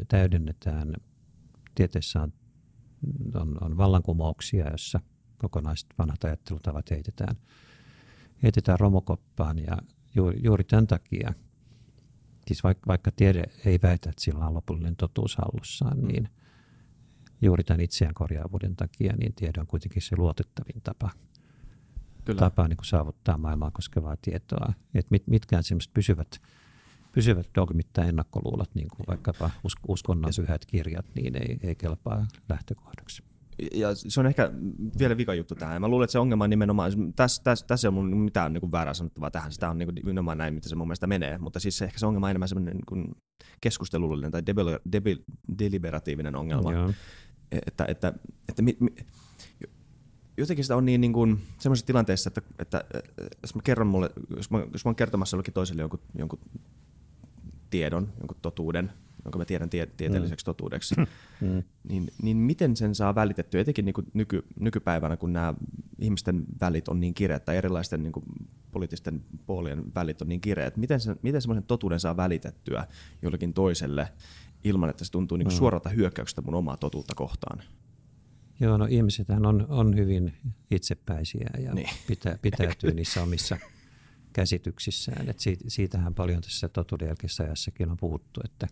täydennetään. 0.07 0.93
Tieteessä 1.75 2.21
on, 2.21 2.33
on, 3.35 3.57
on 3.61 3.77
vallankumouksia, 3.77 4.71
jossa 4.71 4.99
kokonaiset 5.37 5.87
vanhat 5.97 6.23
ajattelutavat 6.23 6.91
heitetään, 6.91 7.35
heitetään 8.43 8.79
romukoppaan 8.79 9.59
ja 9.59 9.77
juuri, 10.15 10.39
juuri 10.43 10.63
tämän 10.63 10.87
takia, 10.87 11.33
siis 12.47 12.63
vaikka, 12.63 12.87
vaikka 12.87 13.11
tiede 13.11 13.43
ei 13.65 13.79
väitä, 13.83 14.09
että 14.09 14.23
sillä 14.23 14.45
on 14.47 14.53
lopullinen 14.53 14.95
totuus 14.95 15.37
hallussaan, 15.37 15.97
mm. 15.97 16.07
niin 16.07 16.29
juuri 17.41 17.63
tämän 17.63 17.81
itseään 17.81 18.13
korjaavuuden 18.13 18.75
takia, 18.75 19.13
niin 19.15 19.33
tiede 19.33 19.59
on 19.59 19.67
kuitenkin 19.67 20.01
se 20.01 20.15
luotettavin 20.17 20.81
tapa, 20.83 21.09
Kyllä. 22.25 22.39
tapa 22.39 22.67
niin 22.67 22.77
kuin 22.77 22.85
saavuttaa 22.85 23.37
maailmaa 23.37 23.71
koskevaa 23.71 24.17
tietoa. 24.21 24.73
Et 24.93 25.11
mit, 25.11 25.27
mitkään 25.27 25.63
sellaiset 25.63 25.93
pysyvät, 25.93 26.41
pysyvät 27.11 27.49
dogmit 27.55 27.93
tai 27.93 28.09
ennakkoluulot, 28.09 28.75
niin 28.75 28.87
kuin 28.87 29.07
vaikkapa 29.07 29.51
uskonnon 29.87 30.31
pyhät 30.35 30.65
kirjat, 30.65 31.05
niin 31.15 31.35
ei, 31.35 31.57
ei 31.63 31.75
kelpaa 31.75 32.27
lähtökohdaksi 32.49 33.23
ja 33.73 33.95
se 33.95 34.19
on 34.19 34.25
ehkä 34.25 34.51
vielä 34.99 35.17
vika 35.17 35.33
juttu 35.33 35.55
tähän. 35.55 35.81
Mä 35.81 35.87
luulen, 35.87 36.03
että 36.03 36.11
se 36.11 36.19
ongelma 36.19 36.43
on 36.43 36.49
nimenomaan, 36.49 37.13
tässä, 37.15 37.43
tässä, 37.43 37.67
tässä 37.67 37.87
ei 37.87 37.97
ole 37.97 38.15
mitään 38.15 38.53
niin 38.53 38.61
kuin 38.61 38.71
väärää 38.71 38.93
sanottavaa 38.93 39.31
tähän, 39.31 39.51
sitä 39.51 39.69
on 39.69 39.77
niin 39.77 39.87
kuin, 39.87 39.95
nimenomaan 39.95 40.37
näin, 40.37 40.53
mitä 40.53 40.69
se 40.69 40.75
mun 40.75 40.87
mielestä 40.87 41.07
menee, 41.07 41.37
mutta 41.37 41.59
siis 41.59 41.77
se, 41.77 41.85
ehkä 41.85 41.99
se 41.99 42.05
ongelma 42.05 42.27
on 42.27 42.31
enemmän 42.31 42.49
semmoinen 42.49 42.77
niin 42.91 43.15
keskustelullinen 43.61 44.31
tai 44.31 44.45
debil, 44.45 44.79
debil, 44.91 45.17
deliberatiivinen 45.59 46.35
ongelma. 46.35 46.73
Joo. 46.73 46.93
Että, 47.51 47.85
että, 47.87 48.13
että 48.49 48.61
mi, 48.61 48.77
mi, 48.79 48.89
jotenkin 50.37 50.65
sitä 50.65 50.75
on 50.75 50.85
niin, 50.85 51.01
niin 51.01 51.13
kuin, 51.13 51.41
semmoisessa 51.59 51.87
tilanteessa, 51.87 52.27
että, 52.27 52.41
että, 52.59 52.83
että 52.91 53.37
jos 53.43 53.55
mä 53.55 53.61
kerron 53.63 53.87
mulle, 53.87 54.09
jos 54.35 54.51
mä, 54.51 54.65
jos 54.73 54.85
mä 54.85 54.89
oon 54.89 54.95
kertomassa 54.95 55.35
jollekin 55.35 55.53
toiselle 55.53 55.81
jonkun, 55.81 55.99
jonkun 56.15 56.39
tiedon, 57.69 58.13
jonkun 58.19 58.37
totuuden, 58.41 58.91
jonka 59.25 59.37
mä 59.37 59.45
tiedän 59.45 59.69
tie, 59.69 59.85
tieteelliseksi 59.85 60.43
mm. 60.43 60.45
totuudeksi, 60.45 60.95
mm. 61.41 61.63
niin, 61.89 62.07
niin 62.21 62.37
miten 62.37 62.75
sen 62.75 62.95
saa 62.95 63.15
välitettyä, 63.15 63.61
etenkin 63.61 63.85
niin 63.85 63.93
kuin 63.93 64.07
nyky, 64.13 64.45
nykypäivänä, 64.59 65.17
kun 65.17 65.33
nämä 65.33 65.53
ihmisten 65.99 66.43
välit 66.61 66.87
on 66.87 66.99
niin 66.99 67.13
kireät, 67.13 67.45
tai 67.45 67.57
erilaisten 67.57 68.03
niin 68.03 68.13
kuin 68.13 68.25
poliittisten 68.71 69.21
puolien 69.45 69.83
välit 69.95 70.21
on 70.21 70.29
niin 70.29 70.41
kireät, 70.41 70.77
miten, 70.77 70.99
se, 70.99 71.15
miten 71.21 71.41
semmoisen 71.41 71.63
totuuden 71.63 71.99
saa 71.99 72.17
välitettyä 72.17 72.87
jollekin 73.21 73.53
toiselle 73.53 74.07
ilman, 74.63 74.89
että 74.89 75.05
se 75.05 75.11
tuntuu 75.11 75.37
niin 75.37 75.45
kuin 75.45 75.55
mm. 75.55 75.57
suoralta 75.57 75.89
hyökkäyksestä 75.89 76.41
mun 76.41 76.55
omaa 76.55 76.77
totuutta 76.77 77.15
kohtaan? 77.15 77.61
Joo, 78.59 78.77
no 78.77 78.87
ihmisethän 78.89 79.45
on, 79.45 79.65
on 79.69 79.95
hyvin 79.95 80.33
itsepäisiä 80.71 81.49
ja 81.59 81.73
niin. 81.73 81.89
pitää, 82.07 82.37
pitäytyy 82.41 82.93
niissä 82.93 83.23
omissa 83.23 83.57
käsityksissään. 84.33 85.29
Et 85.29 85.39
siitä, 85.39 85.63
siitähän 85.67 86.13
paljon 86.13 86.41
tässä 86.41 86.69
totuuden 86.69 87.07
jälkeisessä 87.07 87.43
ajassakin 87.43 87.91
on 87.91 87.97
puhuttu, 87.97 88.41
että, 88.43 88.67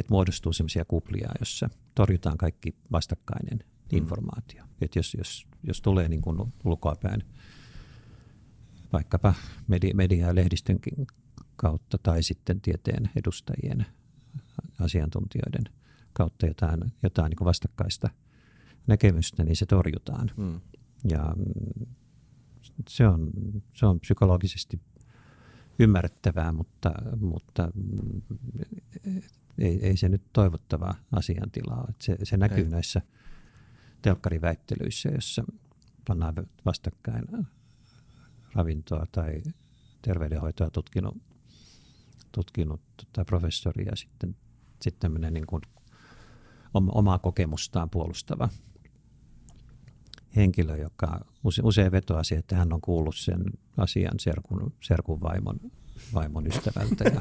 että 0.00 0.12
muodostuu 0.12 0.52
sellaisia 0.52 0.84
kuplia, 0.84 1.28
jossa 1.38 1.70
torjutaan 1.94 2.38
kaikki 2.38 2.74
vastakkainen 2.92 3.58
mm. 3.58 3.98
informaatio. 3.98 4.64
että 4.80 4.98
jos, 4.98 5.14
jos, 5.18 5.46
jos 5.62 5.80
tulee 5.80 6.08
niin 6.08 6.22
kuin 6.22 6.52
ulkoapäin 6.64 7.22
vaikkapa 8.92 9.34
media, 9.68 9.94
media- 9.94 10.26
ja 10.26 10.34
lehdistönkin 10.34 11.06
kautta 11.56 11.98
tai 12.02 12.22
sitten 12.22 12.60
tieteen 12.60 13.10
edustajien, 13.16 13.86
asiantuntijoiden 14.80 15.64
kautta 16.12 16.46
jotain, 16.46 16.80
jotain 17.02 17.30
niin 17.30 17.44
vastakkaista 17.44 18.10
näkemystä, 18.86 19.44
niin 19.44 19.56
se 19.56 19.66
torjutaan. 19.66 20.30
Mm. 20.36 20.60
Ja 21.10 21.34
se 22.88 23.06
on, 23.06 23.30
se 23.74 23.86
on 23.86 24.00
psykologisesti 24.00 24.80
ymmärrettävää, 25.78 26.52
mutta, 26.52 26.92
mutta 27.20 27.70
ei, 29.58 29.86
ei 29.86 29.96
se 29.96 30.08
nyt 30.08 30.22
toivottavaa 30.32 30.94
asiantilaa. 31.12 31.92
Se, 32.00 32.16
se 32.22 32.36
näkyy 32.36 32.64
ei. 32.64 32.70
näissä 32.70 33.02
telkkariväittelyissä, 34.02 35.08
jossa 35.08 35.44
pannaan 36.08 36.34
vastakkain 36.64 37.24
ravintoa 38.54 39.06
tai 39.12 39.42
terveydenhoitoa 40.02 40.70
tutkinut, 40.70 41.16
tutkinut 42.32 42.80
tai 43.12 43.24
professori 43.24 43.84
ja 43.84 43.96
sitten, 43.96 44.36
sitten 44.82 45.00
tämmöinen 45.00 45.34
niin 45.34 45.46
kuin 45.46 45.62
omaa 46.74 47.18
kokemustaan 47.18 47.90
puolustava 47.90 48.48
henkilö, 50.36 50.76
joka 50.76 51.20
usein 51.62 51.92
vetoaa 51.92 52.24
siihen, 52.24 52.40
että 52.40 52.56
hän 52.56 52.72
on 52.72 52.80
kuullut 52.80 53.16
sen 53.16 53.44
asian 53.76 54.20
serkun, 54.20 54.72
serkun 54.80 55.20
vaimon, 55.20 55.60
vaimon 56.14 56.46
ystävältä 56.46 57.04
ja, 57.04 57.20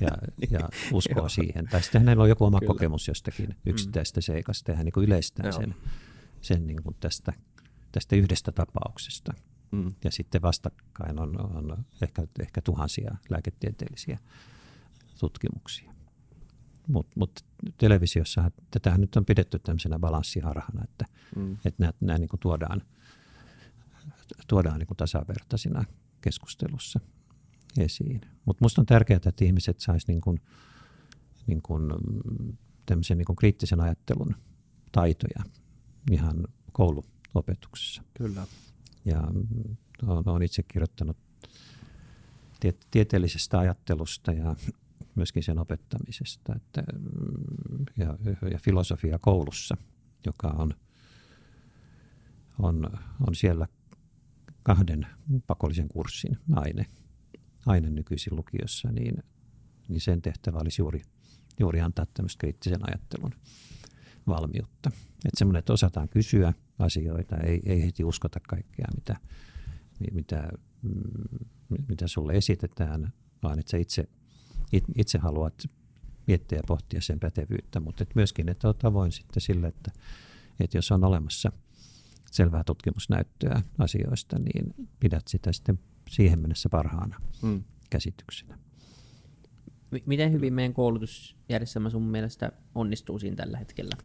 ja, 0.00 0.10
ja 0.58 0.68
uskoo 0.92 1.28
siihen. 1.28 1.68
Tai 1.70 1.82
sitten 1.82 2.00
hänellä 2.00 2.22
on 2.22 2.28
joku 2.28 2.44
oma 2.44 2.60
Kyllä. 2.60 2.72
kokemus 2.72 3.08
jostakin 3.08 3.48
mm. 3.48 3.54
yksittäistä 3.66 4.20
seikasta 4.20 4.70
ja 4.70 4.76
hän 4.76 4.84
niin 4.84 5.04
yleistää 5.04 5.46
Joo. 5.46 5.60
sen, 5.60 5.74
sen 6.40 6.66
niin 6.66 6.82
kuin 6.82 6.96
tästä, 7.00 7.32
tästä 7.92 8.16
yhdestä 8.16 8.52
tapauksesta. 8.52 9.32
Mm. 9.70 9.94
Ja 10.04 10.10
sitten 10.10 10.42
vastakkain 10.42 11.18
on, 11.20 11.56
on 11.56 11.84
ehkä, 12.02 12.22
ehkä 12.40 12.60
tuhansia 12.60 13.16
lääketieteellisiä 13.30 14.18
tutkimuksia. 15.20 15.92
Mutta 16.88 17.12
mut 17.16 17.40
televisiossa 17.78 18.50
tätä 18.70 18.98
nyt 18.98 19.16
on 19.16 19.24
pidetty 19.24 19.58
tämmöisenä 19.58 19.98
balanssiharhana, 19.98 20.84
että, 20.84 21.04
mm. 21.36 21.52
että 21.52 21.74
nämä, 21.78 21.92
nämä 22.00 22.18
niin 22.18 22.28
tuodaan, 22.40 22.82
tuodaan 24.48 24.78
niin 24.78 24.96
tasavertaisina 24.96 25.84
keskustelussa 26.20 27.00
esiin. 27.78 28.20
Mutta 28.44 28.62
minusta 28.62 28.82
on 28.82 28.86
tärkeää, 28.86 29.20
että 29.26 29.44
ihmiset 29.44 29.80
saisivat 29.80 30.08
niin 30.08 30.20
kuin, 30.20 30.40
niin 31.46 31.62
kuin, 31.62 31.92
tämmöisen 32.86 33.18
niin 33.18 33.26
kuin 33.26 33.36
kriittisen 33.36 33.80
ajattelun 33.80 34.34
taitoja 34.92 35.44
ihan 36.10 36.44
kouluopetuksessa. 36.72 38.02
Kyllä. 38.14 38.46
Ja 39.04 39.22
olen 40.02 40.42
itse 40.42 40.62
kirjoittanut 40.62 41.16
tieteellisestä 42.90 43.58
ajattelusta 43.58 44.32
ja 44.32 44.56
myöskin 45.14 45.42
sen 45.42 45.58
opettamisesta 45.58 46.54
että, 46.56 46.82
mm, 46.92 47.84
ja, 47.96 48.18
ja 48.50 48.58
filosofia 48.58 49.18
koulussa, 49.18 49.76
joka 50.26 50.48
on, 50.48 50.74
on, 52.58 52.90
on 53.26 53.34
siellä 53.34 53.66
kahden 54.62 55.06
pakollisen 55.46 55.88
kurssin 55.88 56.38
aine, 56.52 56.86
aine 57.66 57.90
nykyisin 57.90 58.36
lukiossa, 58.36 58.92
niin, 58.92 59.22
niin 59.88 60.00
sen 60.00 60.22
tehtävä 60.22 60.58
olisi 60.58 60.82
juuri, 60.82 61.02
juuri 61.60 61.80
antaa 61.80 62.06
tämmöistä 62.14 62.40
kriittisen 62.40 62.88
ajattelun 62.88 63.34
valmiutta. 64.26 64.90
Että 65.24 65.38
semmoinen, 65.38 65.58
että 65.58 65.72
osataan 65.72 66.08
kysyä 66.08 66.52
asioita, 66.78 67.36
ei, 67.36 67.62
ei 67.66 67.86
heti 67.86 68.04
uskota 68.04 68.40
kaikkea, 68.48 68.86
mitä, 68.94 69.16
mitä, 70.12 70.48
mm, 70.82 71.46
mitä 71.88 72.08
sulle 72.08 72.32
esitetään, 72.32 73.12
vaan 73.42 73.58
että 73.58 73.70
sä 73.70 73.76
itse 73.76 74.08
itse 74.96 75.18
haluat 75.18 75.64
miettiä 76.26 76.58
ja 76.58 76.62
pohtia 76.66 77.00
sen 77.00 77.20
pätevyyttä, 77.20 77.80
mutta 77.80 78.02
et 78.02 78.14
myöskin, 78.14 78.48
että 78.48 78.68
olet 78.68 78.84
avoin 78.84 79.12
sitten 79.12 79.40
sille, 79.40 79.66
että, 79.66 79.92
että 80.60 80.78
jos 80.78 80.92
on 80.92 81.04
olemassa 81.04 81.52
selvää 82.30 82.64
tutkimusnäyttöä 82.64 83.62
asioista, 83.78 84.38
niin 84.38 84.88
pidät 85.00 85.28
sitä 85.28 85.52
sitten 85.52 85.78
siihen 86.12 86.38
mennessä 86.38 86.68
parhaana 86.68 87.20
mm. 87.42 87.64
käsityksenä. 87.90 88.58
Miten 90.06 90.32
hyvin 90.32 90.54
meidän 90.54 90.74
koulutusjärjestelmä 90.74 91.90
sun 91.90 92.02
mielestä 92.02 92.52
onnistuu 92.74 93.18
siinä 93.18 93.36
tällä 93.36 93.58
hetkellä? 93.58 93.96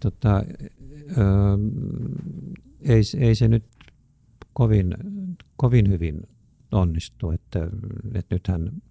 Tota, 0.00 0.36
ö, 0.36 1.22
ei, 2.80 3.02
ei 3.18 3.34
se 3.34 3.48
nyt 3.48 3.64
kovin, 4.52 4.94
kovin 5.56 5.90
hyvin 5.90 6.20
onnistu. 6.72 7.30
Että, 7.30 7.68
että 8.14 8.34
nythän 8.34 8.82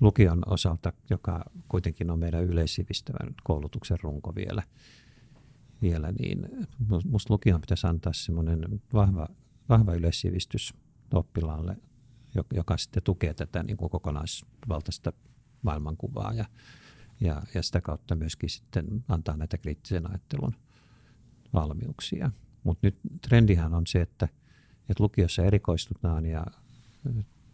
lukion 0.00 0.42
osalta, 0.46 0.92
joka 1.10 1.44
kuitenkin 1.68 2.10
on 2.10 2.18
meidän 2.18 2.44
yleissivistävän 2.44 3.34
koulutuksen 3.42 3.98
runko 4.02 4.34
vielä, 4.34 4.62
vielä 5.82 6.12
niin 6.12 6.48
minusta 7.04 7.34
lukion 7.34 7.60
pitäisi 7.60 7.86
antaa 7.86 8.12
semmoinen 8.12 8.82
vahva, 8.92 9.28
vahva 9.72 9.94
yleissivistys 9.94 10.74
oppilaalle, 11.14 11.76
joka 12.54 12.76
sitten 12.76 13.02
tukee 13.02 13.34
tätä 13.34 13.62
niin 13.62 13.76
kuin 13.76 13.90
kokonaisvaltaista 13.90 15.12
maailmankuvaa 15.62 16.32
ja, 16.32 16.44
ja, 17.20 17.42
ja 17.54 17.62
sitä 17.62 17.80
kautta 17.80 18.14
myöskin 18.14 18.50
sitten 18.50 19.04
antaa 19.08 19.36
näitä 19.36 19.58
kriittisen 19.58 20.10
ajattelun 20.10 20.54
valmiuksia. 21.52 22.30
Mutta 22.64 22.86
nyt 22.86 22.98
trendihän 23.28 23.74
on 23.74 23.86
se, 23.86 24.00
että, 24.00 24.28
että 24.88 25.02
lukiossa 25.02 25.44
erikoistutaan 25.44 26.26
ja 26.26 26.46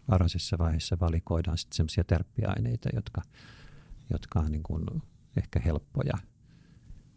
varhaisessa 0.09 0.59
vaiheessa 0.59 0.97
valikoidaan 1.01 1.59
sitten 1.59 1.77
sellaisia 1.77 2.05
tärppiaineita, 2.05 2.89
jotka, 2.95 3.23
jotka 4.11 4.41
on 4.41 4.53
niin 4.53 4.63
kuin 4.63 4.87
ehkä 5.37 5.61
helppoja 5.61 6.19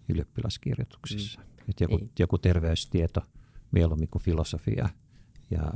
ylioppilaskirjoituksissa. 0.10 1.40
Mm. 1.40 1.46
Et 1.70 1.80
joku, 1.80 2.00
joku 2.20 2.38
terveystieto 2.38 3.22
mieluummin 3.72 4.08
kuin 4.08 4.22
filosofia 4.22 4.90
ja 5.52 5.74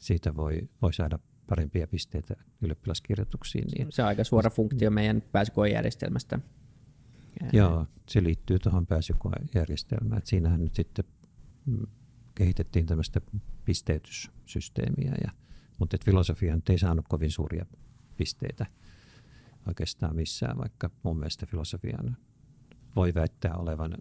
siitä, 0.00 0.36
voi, 0.36 0.68
voi 0.82 0.92
saada 0.92 1.18
parempia 1.46 1.86
pisteitä 1.86 2.34
ylioppilaskirjoituksiin. 2.60 3.64
Niin 3.78 3.92
se 3.92 4.02
on 4.02 4.08
aika 4.08 4.24
suora 4.24 4.50
funktio 4.50 4.90
meidän 4.90 5.22
pääsykoejärjestelmästä. 5.32 6.38
Joo, 7.52 7.86
se 8.08 8.22
liittyy 8.22 8.58
tuohon 8.58 8.86
pääsykoejärjestelmään. 8.86 10.18
Et 10.18 10.26
siinähän 10.26 10.60
nyt 10.60 10.74
sitten 10.74 11.04
mm, 11.66 11.86
kehitettiin 12.34 12.86
tämmöistä 12.86 13.20
pisteytyssysteemiä, 13.64 15.14
ja, 15.24 15.30
mutta 15.78 15.96
et 15.96 16.04
filosofia 16.04 16.54
nyt 16.54 16.68
ei 16.68 16.78
saanut 16.78 17.08
kovin 17.08 17.30
suuria 17.30 17.66
pisteitä 18.16 18.66
oikeastaan 19.66 20.16
missään, 20.16 20.58
vaikka 20.58 20.90
mun 21.02 21.16
mielestä 21.18 21.46
filosofian 21.46 22.16
voi 22.96 23.14
väittää 23.14 23.54
olevan 23.54 23.94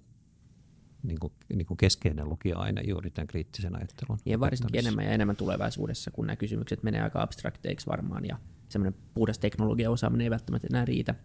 niin 1.03 1.19
kuin, 1.19 1.33
niin 1.53 1.65
kuin 1.65 1.77
keskeinen 1.77 2.29
lukio-aine 2.29 2.81
juuri 2.81 3.11
tämän 3.11 3.27
kriittisen 3.27 3.75
ajattelun. 3.75 4.19
Ja 4.25 4.39
varsinkin 4.39 4.79
enemmän 4.79 5.05
ja 5.05 5.11
enemmän 5.11 5.35
tulevaisuudessa, 5.35 6.11
kun 6.11 6.27
nämä 6.27 6.35
kysymykset 6.35 6.83
menee 6.83 7.01
aika 7.01 7.21
abstrakteiksi 7.21 7.87
varmaan 7.87 8.25
ja 8.25 8.37
semmoinen 8.69 9.01
puhdas 9.13 9.39
teknologiaosaaminen 9.39 10.25
ei 10.25 10.29
välttämättä 10.29 10.67
enää 10.71 10.85
riitä. 10.85 11.15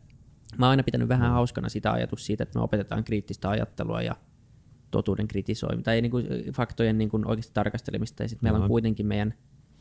Mä 0.59 0.67
oon 0.67 0.71
aina 0.71 0.83
pitänyt 0.83 1.09
vähän 1.09 1.31
mm. 1.31 1.35
hauskana 1.35 1.69
sitä 1.69 1.93
ajatus 1.93 2.27
siitä, 2.27 2.43
että 2.43 2.59
me 2.59 2.63
opetetaan 2.63 3.05
kriittistä 3.05 3.51
ajattelua 3.51 4.03
ja 4.03 4.17
totuuden 4.91 5.29
kritisoimista, 5.29 5.85
tai 5.85 6.01
niin 6.01 6.11
kuin 6.11 6.27
faktojen 6.53 6.99
niin 6.99 7.09
kuin 7.09 7.29
oikeasti 7.29 7.55
tarkastelemista, 7.55 8.23
ja 8.23 8.29
sitten 8.29 8.47
meillä 8.47 8.59
on 8.59 8.69
kuitenkin 8.69 9.07
meidän 9.07 9.35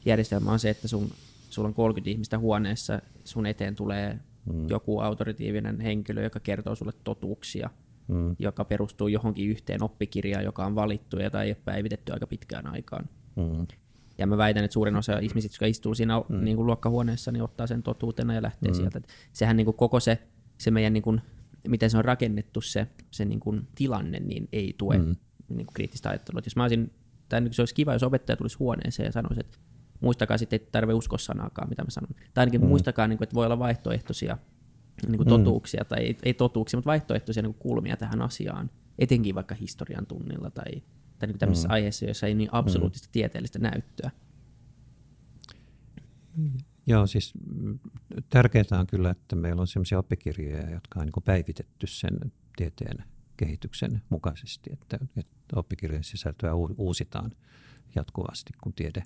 järjestelmä 0.06 0.52
on 0.52 0.60
se, 0.60 0.70
että 0.70 0.88
sun, 0.88 1.10
sulla 1.50 1.68
on 1.68 1.74
30 1.74 2.10
ihmistä 2.10 2.40
huoneessa, 2.40 3.02
sun 3.24 3.46
eteen 3.46 3.76
tulee 3.76 4.20
mm. 4.54 4.70
joku 4.70 5.00
autoritiivinen 5.00 5.80
henkilö, 5.80 6.24
joka 6.24 6.40
kertoo 6.40 6.76
sulle 6.76 6.94
totuuksia, 7.04 7.70
mm. 8.08 8.36
joka 8.40 8.66
perustuu 8.66 9.08
johonkin 9.08 9.50
yhteen 9.50 9.84
oppikirjaan, 9.84 10.44
joka 10.44 10.66
on 10.66 10.76
valittu 10.76 11.18
ja 11.18 11.30
tai 11.30 11.46
ei 11.46 11.52
ole 11.52 11.58
päivitetty 11.66 12.14
aika 12.14 12.28
pitkään 12.28 12.68
aikaan. 12.68 13.10
Mm. 13.36 13.66
Ja 14.18 14.28
mä 14.28 14.38
väitän, 14.38 14.64
että 14.64 14.74
suurin 14.74 14.96
osa 14.96 15.20
ihmisistä, 15.20 15.54
jotka 15.56 15.66
istuu 15.66 15.96
siinä 15.96 16.22
mm. 16.30 16.44
niin 16.44 16.58
kuin 16.58 16.66
luokkahuoneessa, 16.66 17.32
niin 17.32 17.44
ottaa 17.44 17.68
sen 17.68 17.84
totuutena 17.84 18.34
ja 18.34 18.42
lähtee 18.42 18.72
mm. 18.72 18.76
sieltä. 18.76 18.98
Et 18.98 19.08
sehän 19.34 19.58
niin 19.58 19.66
kuin 19.66 19.78
koko 19.78 20.00
se, 20.00 20.22
se 20.58 20.72
meidän, 20.72 20.94
niin 20.94 21.04
kuin, 21.04 21.22
miten 21.68 21.90
se 21.90 21.98
on 21.98 22.06
rakennettu 22.06 22.62
se, 22.62 22.88
se 23.12 23.26
niin 23.26 23.40
kuin 23.40 23.68
tilanne, 23.76 24.20
niin 24.20 24.48
ei 24.52 24.76
tue 24.78 24.98
mm. 24.98 25.16
niin 25.50 25.66
kuin 25.66 25.74
kriittistä 25.74 26.10
ajattelua. 26.10 26.40
Et 26.40 26.46
jos 26.46 26.56
mä 26.56 26.64
olisin, 26.64 26.94
tai 27.30 27.42
se 27.52 27.62
olisi 27.62 27.76
kiva, 27.76 27.94
jos 27.94 28.04
opettaja 28.04 28.38
tulisi 28.38 28.58
huoneeseen 28.58 29.06
ja 29.06 29.12
sanoisi, 29.12 29.40
että 29.40 29.58
muistakaa 30.02 30.38
sitten, 30.38 30.58
että 30.58 30.72
tarvitse 30.72 30.98
uskoa 30.98 31.18
sanaakaan, 31.18 31.70
mitä 31.70 31.84
mä 31.84 31.90
sanon. 31.90 32.10
Tai 32.34 32.42
ainakin 32.42 32.62
mm. 32.62 32.68
muistakaa, 32.68 33.08
niin 33.08 33.18
kuin, 33.18 33.26
että 33.26 33.36
voi 33.36 33.46
olla 33.46 33.60
vaihtoehtoisia 33.60 34.38
niin 35.08 35.18
kuin 35.18 35.30
totuuksia, 35.30 35.84
mm. 35.84 35.88
tai 35.88 36.00
ei, 36.00 36.18
ei 36.24 36.34
totuuksia, 36.34 36.78
mutta 36.78 36.88
vaihtoehtoisia 36.88 37.44
niin 37.44 37.54
kuin 37.54 37.62
kulmia 37.62 37.98
tähän 37.98 38.22
asiaan, 38.22 38.70
etenkin 39.00 39.36
vaikka 39.36 39.56
historian 39.56 40.06
tunnilla 40.06 40.50
tai, 40.50 40.84
tai 41.20 41.28
niin 41.28 41.38
tämmöisessä 41.38 41.68
mm. 41.68 41.74
aiheessa, 41.74 42.06
jossa 42.06 42.28
ei 42.28 42.34
niin 42.34 42.50
absoluuttista 42.52 43.08
mm. 43.08 43.12
tieteellistä 43.12 43.60
näyttöä. 43.60 44.12
Joo, 46.88 47.08
siis 47.08 47.34
tärkeää 48.30 48.80
on 48.80 48.88
kyllä, 48.88 49.10
että 49.10 49.36
meillä 49.36 49.62
on 49.62 49.68
sellaisia 49.68 50.00
oppikirjoja, 50.00 50.70
jotka 50.70 51.00
on 51.00 51.06
niin 51.06 51.24
päivitetty 51.26 51.88
sen 51.88 52.32
tieteen 52.56 53.04
kehityksen 53.38 54.02
mukaisesti, 54.10 54.70
että, 54.74 55.00
että 55.18 55.56
oppikirjojen 55.56 56.04
sisältöä 56.04 56.52
uusitaan 56.78 57.32
jatkuvasti, 57.96 58.54
kun 58.64 58.74
tiede, 58.74 59.04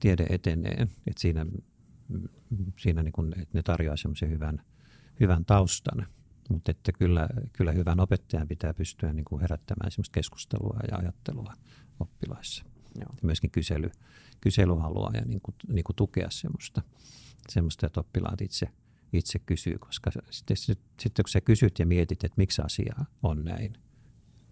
tiede 0.00 0.26
etenee. 0.30 0.82
Että 1.06 1.20
siinä 1.20 1.46
siinä 2.78 3.02
niin 3.02 3.12
kuin, 3.12 3.32
että 3.40 3.58
ne 3.58 3.62
tarjoaa 3.62 3.96
semmoisen 3.96 4.30
hyvän, 4.30 4.62
hyvän 5.20 5.44
taustan. 5.44 6.06
Mutta 6.50 6.70
että 6.70 6.92
kyllä, 6.92 7.28
kyllä 7.52 7.72
hyvän 7.72 8.00
opettajan 8.00 8.48
pitää 8.48 8.74
pystyä 8.74 9.12
niin 9.12 9.24
kuin 9.24 9.40
herättämään 9.40 9.90
semmoista 9.90 10.14
keskustelua 10.14 10.80
ja 10.90 10.96
ajattelua 10.96 11.52
oppilaissa. 12.00 12.64
Joo. 12.94 13.10
Ja 13.12 13.22
myöskin 13.22 13.50
kysely, 13.50 13.90
kyselyhalua 14.40 15.10
ja 15.14 15.20
niin 15.24 15.40
kuin, 15.40 15.54
niin 15.68 15.84
kuin 15.84 15.96
tukea 15.96 16.30
semmoista, 16.30 16.82
semmoista, 17.48 17.86
että 17.86 18.00
oppilaat 18.00 18.40
itse, 18.40 18.68
itse 19.12 19.38
kysyy, 19.38 19.78
koska 19.78 20.10
sitten, 20.30 20.56
sitten 20.56 21.24
kun 21.24 21.28
sä 21.28 21.40
kysyt 21.40 21.78
ja 21.78 21.86
mietit, 21.86 22.24
että 22.24 22.34
miksi 22.36 22.62
asia 22.62 22.94
on 23.22 23.44
näin, 23.44 23.72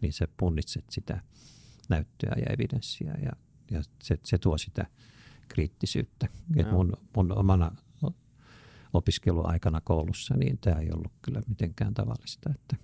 niin 0.00 0.12
sä 0.12 0.28
punnitset 0.36 0.84
sitä 0.90 1.22
näyttöä 1.88 2.34
ja 2.36 2.46
evidenssiä 2.54 3.14
ja, 3.22 3.32
ja 3.70 3.82
se, 4.02 4.18
se 4.24 4.38
tuo 4.38 4.58
sitä 4.58 4.86
kriittisyyttä. 5.48 6.28
Et 6.56 6.70
mun, 6.70 6.92
mun 7.16 7.38
omana 7.38 7.70
opiskeluaikana 8.94 9.80
koulussa, 9.84 10.36
niin 10.36 10.58
tämä 10.58 10.80
ei 10.80 10.90
ollut 10.96 11.12
kyllä 11.22 11.42
mitenkään 11.48 11.94
tavallista, 11.94 12.50
että 12.54 12.76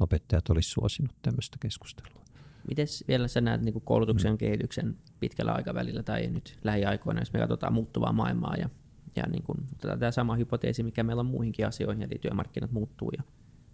opettajat 0.00 0.50
olisi 0.50 0.70
suosinut 0.70 1.14
tämmöistä 1.22 1.56
keskustelua. 1.60 2.24
Miten 2.68 2.86
vielä 3.08 3.28
sä 3.28 3.40
näet 3.40 3.60
niin 3.60 3.80
koulutuksen 3.84 4.32
mm. 4.32 4.38
kehityksen 4.38 4.96
pitkällä 5.20 5.52
aikavälillä 5.52 6.02
tai 6.02 6.26
nyt 6.26 6.58
lähiaikoina, 6.64 7.20
jos 7.20 7.32
me 7.32 7.38
katsotaan 7.38 7.72
muuttuvaa 7.72 8.12
maailmaa 8.12 8.54
ja, 8.56 8.70
ja 9.16 9.22
niin 9.28 9.42
kuin, 9.42 9.58
tämä 9.98 10.10
sama 10.10 10.36
hypoteesi, 10.36 10.82
mikä 10.82 11.02
meillä 11.02 11.20
on 11.20 11.26
muihinkin 11.26 11.66
asioihin, 11.66 12.02
eli 12.02 12.18
työmarkkinat 12.20 12.72
muuttuu 12.72 13.10
ja, 13.16 13.22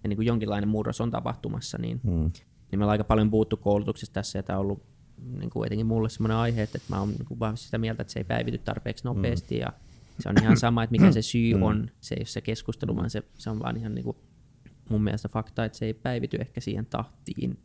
ja 0.02 0.08
niin 0.08 0.16
kuin 0.16 0.26
jonkinlainen 0.26 0.68
murros 0.68 1.00
on 1.00 1.10
tapahtumassa, 1.10 1.78
niin, 1.78 2.00
mm. 2.02 2.10
niin 2.10 2.32
meillä 2.78 2.86
on 2.86 2.90
aika 2.90 3.04
paljon 3.04 3.30
puhuttu 3.30 3.56
koulutuksesta 3.56 4.12
tässä 4.12 4.38
ja 4.38 4.42
tämä 4.42 4.58
on 4.58 4.64
ollut 4.64 4.91
niin 5.38 5.50
kuin 5.50 5.66
etenkin 5.66 5.86
mulle 5.86 6.08
semmoinen 6.08 6.36
aihe, 6.36 6.62
että 6.62 6.78
mä 6.88 7.00
oon 7.00 7.08
niin 7.08 7.40
vahvasti 7.40 7.64
sitä 7.64 7.78
mieltä, 7.78 8.02
että 8.02 8.12
se 8.12 8.20
ei 8.20 8.24
päivity 8.24 8.58
tarpeeksi 8.58 9.04
nopeasti 9.04 9.54
mm. 9.54 9.60
ja 9.60 9.72
se 10.20 10.28
on 10.28 10.34
ihan 10.42 10.56
sama, 10.56 10.82
että 10.82 10.92
mikä 10.92 11.12
se 11.12 11.22
syy 11.22 11.54
mm. 11.54 11.62
on. 11.62 11.90
Se 12.00 12.14
ei 12.14 12.20
ole 12.20 12.26
se 12.26 12.40
keskustelu, 12.40 12.96
vaan 12.96 13.10
se, 13.10 13.22
se 13.38 13.50
on 13.50 13.60
vaan 13.60 13.76
ihan 13.76 13.94
niin 13.94 14.04
kuin 14.04 14.16
mun 14.88 15.04
mielestä 15.04 15.28
fakta, 15.28 15.64
että 15.64 15.78
se 15.78 15.84
ei 15.84 15.94
päivity 15.94 16.36
ehkä 16.36 16.60
siihen 16.60 16.86
tahtiin, 16.86 17.58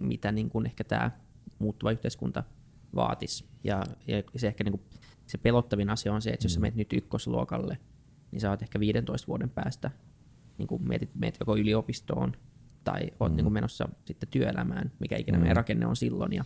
mitä 0.00 0.32
niin 0.32 0.50
kuin 0.50 0.66
ehkä 0.66 0.84
tämä 0.84 1.10
muuttuva 1.58 1.90
yhteiskunta 1.90 2.44
vaatisi. 2.94 3.44
Ja, 3.64 3.82
ja 4.06 4.22
se 4.36 4.46
ehkä 4.46 4.64
niin 4.64 4.72
kuin, 4.72 4.82
se 5.26 5.38
pelottavin 5.38 5.90
asia 5.90 6.12
on 6.12 6.22
se, 6.22 6.30
että 6.30 6.44
jos 6.44 6.52
sä 6.54 6.60
mm. 6.60 6.62
menet 6.62 6.76
nyt 6.76 6.92
ykkösluokalle, 6.92 7.78
niin 8.30 8.40
sä 8.40 8.50
oot 8.50 8.62
ehkä 8.62 8.80
15 8.80 9.26
vuoden 9.26 9.50
päästä, 9.50 9.90
niin 10.58 10.68
kuin 10.68 10.88
mietit, 10.88 11.14
meet 11.14 11.36
joko 11.40 11.56
yliopistoon 11.56 12.32
tai 12.84 13.10
oot 13.20 13.32
mm. 13.32 13.36
niin 13.36 13.44
kuin 13.44 13.52
menossa 13.52 13.88
sitten 14.04 14.28
työelämään, 14.28 14.92
mikä 14.98 15.16
ikinä 15.16 15.38
mm. 15.38 15.42
meidän 15.42 15.56
rakenne 15.56 15.86
on 15.86 15.96
silloin. 15.96 16.32
Ja 16.32 16.44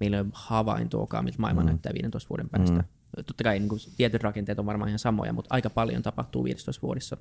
meillä 0.00 0.16
ei 0.16 0.20
ole 0.20 0.30
havaintoakaan, 0.32 1.24
miltä 1.24 1.38
maailma 1.38 1.60
mm. 1.60 1.66
näyttää 1.66 1.92
15 1.94 2.28
vuoden 2.28 2.48
päästä. 2.48 2.76
Mm. 2.76 2.84
Totta 3.26 3.44
kai 3.44 3.58
niin 3.58 3.68
kuin, 3.68 3.80
tietyt 3.96 4.22
rakenteet 4.22 4.58
on 4.58 4.66
varmaan 4.66 4.88
ihan 4.88 4.98
samoja, 4.98 5.32
mutta 5.32 5.54
aika 5.54 5.70
paljon 5.70 6.02
tapahtuu 6.02 6.44
15 6.44 6.82
vuodessa. 6.82 7.16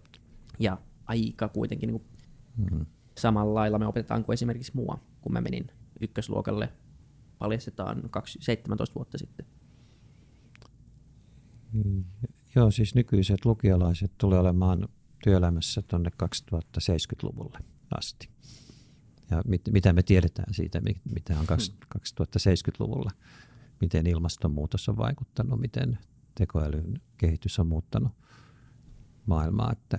Ja 0.59 0.77
aika 1.05 1.47
kuitenkin 1.47 1.87
niin 1.87 1.99
kuin, 1.99 2.09
mm. 2.71 2.85
samalla 3.17 3.53
lailla 3.53 3.79
me 3.79 3.87
opetetaan 3.87 4.23
kuin 4.23 4.33
esimerkiksi 4.33 4.71
mua, 4.75 4.99
kun 5.21 5.33
mä 5.33 5.41
menin 5.41 5.67
ykkösluokalle 6.01 6.69
paljastetaan 7.39 8.01
17 8.39 8.95
vuotta 8.95 9.17
sitten. 9.17 9.45
Mm. 11.73 12.03
Joo, 12.55 12.71
siis 12.71 12.95
nykyiset 12.95 13.45
lukialaiset 13.45 14.11
tulee 14.17 14.39
olemaan 14.39 14.87
työelämässä 15.23 15.81
tuonne 15.81 16.09
2070-luvulle 16.23 17.59
asti 17.97 18.29
ja 19.31 19.41
mit, 19.47 19.61
mitä 19.71 19.93
me 19.93 20.03
tiedetään 20.03 20.53
siitä, 20.53 20.81
mitä 21.13 21.39
on 21.39 21.45
2070-luvulla, 21.99 23.11
miten 23.81 24.07
ilmastonmuutos 24.07 24.89
on 24.89 24.97
vaikuttanut, 24.97 25.59
miten 25.59 25.97
tekoälyn 26.35 27.01
kehitys 27.17 27.59
on 27.59 27.67
muuttanut 27.67 28.11
maailmaa. 29.25 29.71
Että, 29.71 29.97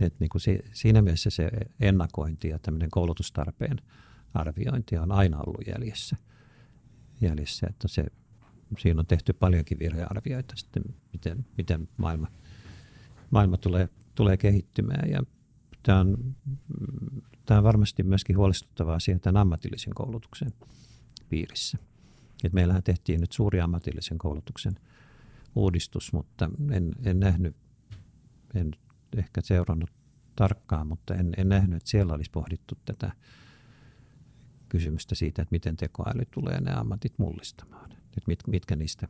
että 0.00 0.16
niin 0.20 0.30
kuin 0.30 0.42
siinä 0.72 1.02
mielessä 1.02 1.30
se 1.30 1.50
ennakointi 1.80 2.48
ja 2.48 2.58
tämmöinen 2.58 2.90
koulutustarpeen 2.90 3.76
arviointi 4.34 4.98
on 4.98 5.12
aina 5.12 5.40
ollut 5.46 5.66
jäljessä. 5.66 6.16
jäljessä 7.20 7.66
että 7.70 7.88
se, 7.88 8.04
siinä 8.78 9.00
on 9.00 9.06
tehty 9.06 9.32
paljonkin 9.32 9.78
virhearvioita 9.78 10.56
sitten, 10.56 10.82
miten, 11.12 11.46
miten 11.56 11.88
maailma, 11.96 12.26
maailma 13.30 13.56
tulee, 13.56 13.88
tulee 14.14 14.36
kehittymään. 14.36 15.10
Ja 15.10 15.22
tämä 15.82 16.00
on 16.00 16.36
Tämä 17.46 17.58
on 17.58 17.64
varmasti 17.64 18.02
myöskin 18.02 18.36
huolestuttava 18.36 18.94
asia 18.94 19.18
tämän 19.18 19.40
ammatillisen 19.40 19.94
koulutuksen 19.94 20.52
piirissä. 21.28 21.78
Et 22.44 22.52
meillähän 22.52 22.82
tehtiin 22.82 23.20
nyt 23.20 23.32
suuri 23.32 23.60
ammatillisen 23.60 24.18
koulutuksen 24.18 24.74
uudistus, 25.54 26.12
mutta 26.12 26.50
en, 26.70 26.92
en 27.04 27.20
nähnyt, 27.20 27.56
en 28.54 28.70
ehkä 29.16 29.40
seurannut 29.40 29.90
tarkkaan, 30.36 30.86
mutta 30.86 31.14
en, 31.14 31.34
en 31.36 31.48
nähnyt, 31.48 31.76
että 31.76 31.90
siellä 31.90 32.12
olisi 32.12 32.30
pohdittu 32.30 32.78
tätä 32.84 33.12
kysymystä 34.68 35.14
siitä, 35.14 35.42
että 35.42 35.52
miten 35.52 35.76
tekoäly 35.76 36.22
tulee 36.30 36.60
ne 36.60 36.72
ammatit 36.74 37.18
mullistamaan. 37.18 37.92
Että 37.92 38.26
mit, 38.26 38.38
mitkä 38.46 38.76
niistä 38.76 39.08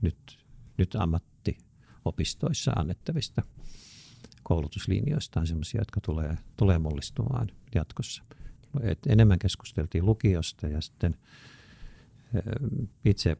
nyt, 0.00 0.38
nyt 0.78 0.94
ammattiopistoissa 0.94 2.70
annettavista 2.70 3.42
koulutuslinjoista 4.48 5.40
on 5.40 5.46
sellaisia, 5.46 5.80
jotka 5.80 6.00
tulee, 6.00 6.38
tulee 6.56 6.78
mullistumaan 6.78 7.48
jatkossa. 7.74 8.22
Et 8.82 8.98
enemmän 9.06 9.38
keskusteltiin 9.38 10.06
lukiosta 10.06 10.68
ja 10.68 10.80
sitten 10.80 11.16
itse 13.04 13.36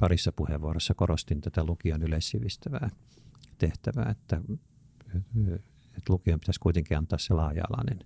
parissa 0.00 0.32
puheenvuorossa 0.32 0.94
korostin 0.94 1.40
tätä 1.40 1.64
lukion 1.64 2.02
yleissivistävää 2.02 2.90
tehtävää, 3.58 4.10
että, 4.10 4.40
että 5.86 6.12
lukion 6.12 6.40
pitäisi 6.40 6.60
kuitenkin 6.60 6.98
antaa 6.98 7.18
se 7.18 7.34
laaja-alainen 7.34 7.98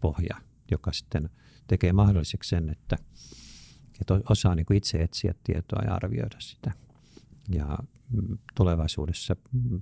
pohja, 0.00 0.36
joka 0.70 0.92
sitten 0.92 1.30
tekee 1.66 1.92
mahdolliseksi 1.92 2.48
sen, 2.48 2.70
että, 2.70 2.96
että 4.00 4.20
osaa 4.30 4.54
niin 4.54 4.66
kuin 4.66 4.76
itse 4.76 5.02
etsiä 5.02 5.34
tietoa 5.44 5.82
ja 5.84 5.94
arvioida 5.94 6.36
sitä. 6.40 6.72
Ja 7.48 7.78
tulevaisuudessa 8.54 9.36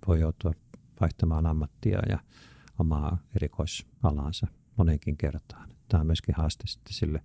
voi 0.06 0.20
joutua 0.20 0.52
vaihtamaan 1.00 1.46
ammattia 1.46 1.98
ja 2.08 2.18
omaa 2.78 3.18
erikoisalaansa 3.36 4.46
moneenkin 4.76 5.16
kertaan. 5.16 5.68
Tämä 5.88 6.00
on 6.00 6.06
myöskin 6.06 6.34
haaste 6.34 6.64
sille, 6.90 7.22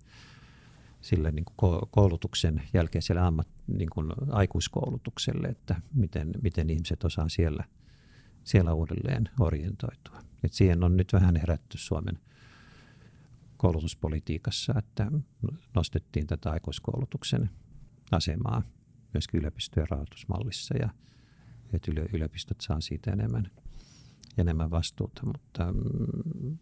sille 1.00 1.30
niin 1.30 1.44
kuin 1.44 1.80
koulutuksen 1.90 2.62
jälkeiselle 2.74 3.20
ammat, 3.20 3.48
niin 3.66 3.90
kuin 3.90 4.12
aikuiskoulutukselle, 4.30 5.48
että 5.48 5.80
miten, 5.94 6.32
miten 6.42 6.70
ihmiset 6.70 7.04
osaa 7.04 7.28
siellä, 7.28 7.64
siellä 8.44 8.72
uudelleen 8.72 9.28
orientoitua. 9.40 10.20
Et 10.44 10.52
siihen 10.52 10.84
on 10.84 10.96
nyt 10.96 11.12
vähän 11.12 11.36
herätty 11.36 11.78
Suomen 11.78 12.18
koulutuspolitiikassa, 13.56 14.74
että 14.78 15.10
nostettiin 15.74 16.26
tätä 16.26 16.50
aikuiskoulutuksen 16.50 17.50
asemaa 18.12 18.62
myöskin 19.14 19.38
yliopistojen 19.38 19.88
rahoitusmallissa 19.90 20.76
ja 20.76 20.88
että 21.72 21.92
yliopistot 22.12 22.60
saa 22.60 22.80
siitä 22.80 23.10
enemmän, 23.10 23.50
enemmän 24.38 24.70
vastuuta, 24.70 25.22
mutta 25.26 25.72
mm, 25.72 26.58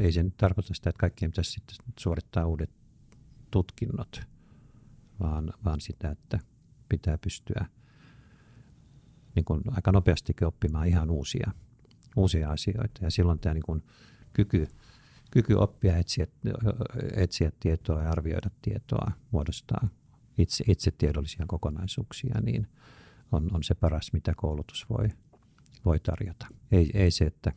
ei 0.00 0.12
se 0.12 0.22
nyt 0.22 0.36
tarkoita 0.36 0.74
sitä, 0.74 0.90
että 0.90 1.00
kaikkien 1.00 1.30
pitäisi 1.30 1.50
sitten 1.50 1.76
suorittaa 1.98 2.46
uudet 2.46 2.70
tutkinnot, 3.50 4.20
vaan, 5.20 5.52
vaan 5.64 5.80
sitä, 5.80 6.10
että 6.10 6.38
pitää 6.88 7.18
pystyä 7.18 7.66
niin 9.34 9.44
kuin 9.44 9.62
aika 9.70 9.92
nopeastikin 9.92 10.46
oppimaan 10.46 10.88
ihan 10.88 11.10
uusia, 11.10 11.52
uusia 12.16 12.50
asioita. 12.50 13.04
Ja 13.04 13.10
silloin 13.10 13.38
tämä 13.38 13.54
niin 13.54 13.66
kuin 13.66 13.82
kyky, 14.32 14.66
kyky 15.30 15.54
oppia, 15.54 15.96
etsiä, 15.96 16.26
etsiä 17.14 17.52
tietoa 17.60 18.02
ja 18.02 18.10
arvioida 18.10 18.50
tietoa, 18.62 19.12
muodostaa 19.30 19.88
itse, 20.38 20.64
itse 20.68 20.90
tiedollisia 20.90 21.44
kokonaisuuksia, 21.48 22.40
niin 22.40 22.68
on, 23.32 23.50
on 23.54 23.62
se 23.62 23.74
paras, 23.74 24.12
mitä 24.12 24.32
koulutus 24.36 24.86
voi, 24.90 25.08
voi 25.84 26.00
tarjota. 26.00 26.46
Ei, 26.72 26.90
ei 26.94 27.10
se, 27.10 27.24
että 27.24 27.52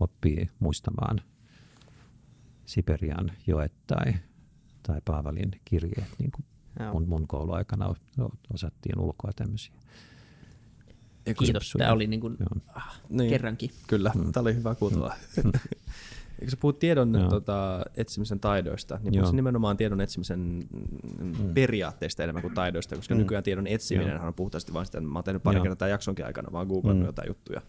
oppii 0.00 0.50
muistamaan 0.58 1.20
Siperian 2.66 3.32
joet 3.46 3.72
tai, 3.86 4.14
tai 4.82 5.00
Paavalin 5.04 5.50
kirjeet, 5.64 6.08
niin 6.18 6.30
kuin 6.30 6.44
mun, 6.92 7.08
mun 7.08 7.26
kouluaikana 7.26 7.94
osattiin 8.54 8.98
ulkoa 8.98 9.32
tämmöisiä. 9.36 9.74
Kiitos, 11.38 11.74
tämä 11.78 11.92
oli 11.92 12.06
niin 12.06 12.20
kuin, 12.20 12.36
ah, 12.74 13.00
niin, 13.08 13.30
kerrankin. 13.30 13.70
Kyllä, 13.86 14.12
mm. 14.14 14.32
tämä 14.32 14.42
oli 14.42 14.54
hyvä 14.54 14.74
kuultavaa. 14.74 15.14
Mm. 15.44 15.52
Eikö 16.40 16.50
sä 16.50 16.56
puhut 16.56 16.78
tiedon 16.78 17.26
tota, 17.30 17.80
etsimisen 17.96 18.40
taidoista, 18.40 18.98
niin 19.02 19.20
puhut 19.20 19.34
nimenomaan 19.34 19.76
tiedon 19.76 20.00
etsimisen 20.00 20.64
mm. 21.18 21.54
periaatteista 21.54 22.22
enemmän 22.22 22.42
kuin 22.42 22.54
taidoista, 22.54 22.96
koska 22.96 23.14
mm. 23.14 23.18
nykyään 23.18 23.44
tiedon 23.44 23.66
etsiminen 23.66 24.20
on 24.20 24.34
puhtaasti 24.34 24.72
vain 24.72 24.86
sitä, 24.86 24.98
että 24.98 25.10
mä 25.10 25.18
oon 25.18 25.24
tehnyt 25.24 25.42
pari 25.42 25.60
kertaa 25.60 25.76
tämän 25.76 25.90
jaksonkin 25.90 26.26
aikana, 26.26 26.52
vaan 26.52 26.66
googlannut 26.66 27.02
mm. 27.02 27.06
jotain 27.06 27.28
juttuja. 27.28 27.62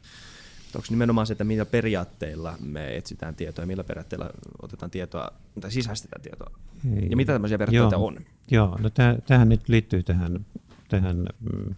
Onko 0.76 0.88
nimenomaan 0.90 1.28
se, 1.28 1.34
että 1.34 1.44
millä 1.44 1.66
periaatteilla 1.66 2.56
me 2.66 2.98
etsitään 2.98 3.36
tietoa 3.36 3.64
ja 3.64 3.68
millä 3.68 3.84
periaatteilla 3.84 4.30
otetaan 4.62 4.92
tietoa 4.92 5.32
tai 5.62 5.72
sisäistetään 5.72 6.22
tietoa? 6.22 6.52
Ei. 6.96 7.08
Ja 7.10 7.18
mitä 7.18 7.34
tämmöisiä 7.34 7.58
periaatteita 7.58 7.96
Joo. 7.96 8.08
on? 8.08 8.18
Joo, 8.52 8.78
no 8.82 8.90
tämähän 9.28 9.50
nyt 9.50 9.70
liittyy 9.70 10.04
tähän, 10.04 10.46
tähän 10.90 11.26
mm, 11.40 11.76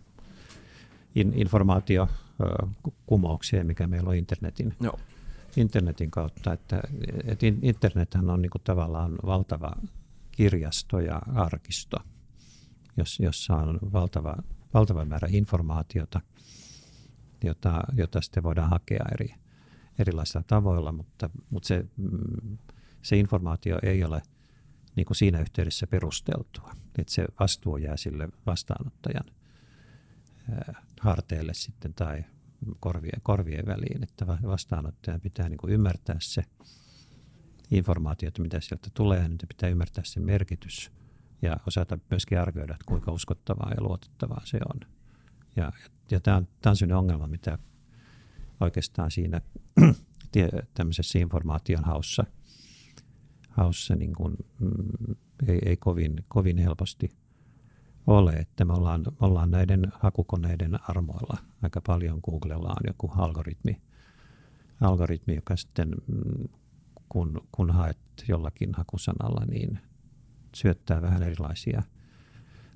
in, 1.15 1.33
informaatiokumoukseen, 1.35 3.67
mikä 3.67 3.87
meillä 3.87 4.09
on 4.09 4.15
internetin 4.15 4.73
Joo 4.81 4.99
internetin 5.57 6.11
kautta, 6.11 6.53
että, 6.53 6.81
että 7.25 7.45
internethän 7.61 8.29
on 8.29 8.41
niin 8.41 8.49
kuin 8.49 8.61
tavallaan 8.63 9.15
valtava 9.25 9.71
kirjasto 10.31 10.99
ja 10.99 11.21
arkisto, 11.35 11.97
jossa 13.19 13.55
on 13.55 13.79
valtava, 13.93 14.35
valtava 14.73 15.05
määrä 15.05 15.27
informaatiota, 15.31 16.21
jota, 17.43 17.83
jota 17.97 18.21
sitten 18.21 18.43
voidaan 18.43 18.69
hakea 18.69 19.05
eri, 19.13 19.35
erilaisilla 19.99 20.43
tavoilla, 20.47 20.91
mutta, 20.91 21.29
mutta 21.49 21.67
se, 21.67 21.85
mm, 21.97 22.57
se 23.01 23.17
informaatio 23.17 23.79
ei 23.83 24.03
ole 24.03 24.21
niin 24.95 25.05
kuin 25.05 25.17
siinä 25.17 25.39
yhteydessä 25.39 25.87
perusteltua. 25.87 26.75
Että 26.97 27.13
se 27.13 27.25
vastuu 27.39 27.77
jää 27.77 27.97
sille 27.97 28.29
vastaanottajan 28.45 29.25
harteille 31.01 31.53
sitten 31.53 31.93
tai 31.93 32.23
korvien, 32.79 33.21
korvien 33.23 33.65
väliin, 33.65 34.03
että 34.03 34.27
vastaanottajan 34.27 35.21
pitää 35.21 35.49
niin 35.49 35.57
kuin 35.57 35.73
ymmärtää 35.73 36.15
se 36.19 36.43
informaatio, 37.71 38.27
että 38.27 38.41
mitä 38.41 38.59
sieltä 38.61 38.89
tulee, 38.93 39.27
niin 39.27 39.37
pitää 39.47 39.69
ymmärtää 39.69 40.03
sen 40.03 40.23
merkitys 40.23 40.91
ja 41.41 41.57
osata 41.67 41.99
myöskin 42.09 42.39
arvioida, 42.39 42.73
että 42.73 42.85
kuinka 42.87 43.11
uskottavaa 43.11 43.71
ja 43.75 43.83
luotettavaa 43.83 44.41
se 44.45 44.59
on. 44.73 44.79
Ja, 45.55 45.71
ja 46.11 46.19
tämä 46.19 46.37
on, 46.37 46.47
on 46.65 46.75
sellainen 46.75 46.97
ongelma, 46.97 47.27
mitä 47.27 47.57
oikeastaan 48.59 49.11
siinä 49.11 49.41
tämmöisessä 50.73 51.19
informaation 51.19 51.83
haussa, 51.83 52.25
haussa 53.49 53.95
niin 53.95 54.13
kuin, 54.13 54.35
mm, 54.59 55.15
ei, 55.47 55.59
ei 55.65 55.77
kovin, 55.77 56.25
kovin 56.27 56.57
helposti 56.57 57.09
ole, 58.07 58.31
että 58.31 58.65
me 58.65 58.73
ollaan, 58.73 59.01
me 59.01 59.27
ollaan 59.27 59.51
näiden 59.51 59.91
hakukoneiden 59.99 60.79
armoilla. 60.89 61.37
Aika 61.61 61.81
paljon 61.87 62.19
Googlella 62.23 62.69
on 62.69 62.87
joku 62.87 63.11
algoritmi, 63.17 63.81
algoritmi 64.81 65.35
joka 65.35 65.57
sitten 65.57 65.89
mm, 66.07 66.47
kun, 67.09 67.41
kun 67.51 67.71
haet 67.71 67.97
jollakin 68.27 68.73
hakusanalla, 68.73 69.45
niin 69.45 69.79
syöttää 70.55 71.01
vähän 71.01 71.23
erilaisia 71.23 71.83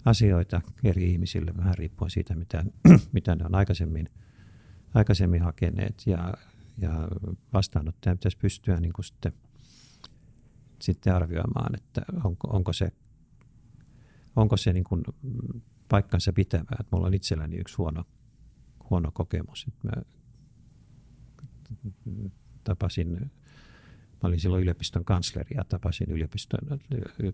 asioita 0.06 0.62
eri 0.84 1.12
ihmisille, 1.12 1.54
vähän 1.58 1.78
riippuen 1.78 2.12
siitä, 2.12 2.36
mitä, 2.36 2.64
mitä 3.14 3.36
ne 3.36 3.46
on 3.46 3.56
aikaisemmin, 3.56 4.10
aikaisemmin 4.94 5.42
hakeneet. 5.42 6.04
Ja, 6.06 6.34
ja 6.78 7.08
vastaanottaja 7.54 8.16
pitäisi 8.16 8.38
pystyä 8.38 8.80
niin 8.80 8.94
kuin 8.94 9.06
sitten, 9.06 9.34
sitten 10.82 11.16
arvioimaan, 11.16 11.76
että 11.76 12.02
onko, 12.24 12.48
onko 12.48 12.74
se 12.74 12.92
onko 14.38 14.58
se 14.58 14.74
niin 14.74 14.84
kuin 14.84 15.04
paikkansa 15.90 16.34
pitävää. 16.34 16.78
Että 16.80 16.96
mulla 16.96 17.08
on 17.08 17.14
itselläni 17.14 17.56
yksi 17.58 17.76
huono, 17.78 18.04
huono 18.90 19.12
kokemus. 19.12 19.66
Että 19.68 19.88
mä 19.88 20.02
tapasin, 22.64 23.32
mä 24.12 24.24
olin 24.24 24.40
silloin 24.40 24.64
yliopiston 24.64 25.06
kansleri 25.06 25.56
ja 25.56 25.64
tapasin 25.64 26.12
yliopiston 26.12 26.80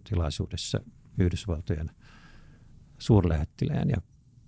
tilaisuudessa 0.10 0.80
Yhdysvaltojen 1.18 1.91
suurlähettilään 2.97 3.89
ja 3.89 3.97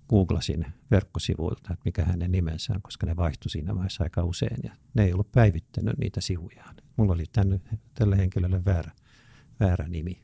googlasin 0.08 0.66
verkkosivuilta, 0.90 1.72
että 1.72 1.84
mikä 1.84 2.04
hänen 2.04 2.32
nimensä 2.32 2.72
on, 2.74 2.82
koska 2.82 3.06
ne 3.06 3.16
vaihtui 3.16 3.50
siinä 3.50 3.74
vaiheessa 3.74 4.04
aika 4.04 4.24
usein 4.24 4.56
ja 4.64 4.72
ne 4.94 5.04
ei 5.04 5.12
ollut 5.12 5.32
päivittänyt 5.32 5.98
niitä 5.98 6.20
sivujaan. 6.20 6.76
Mulla 6.96 7.12
oli 7.12 7.24
tänne, 7.32 7.60
tälle 7.94 8.16
henkilölle 8.16 8.64
väärä, 8.64 8.90
väärä 9.60 9.88
nimi. 9.88 10.22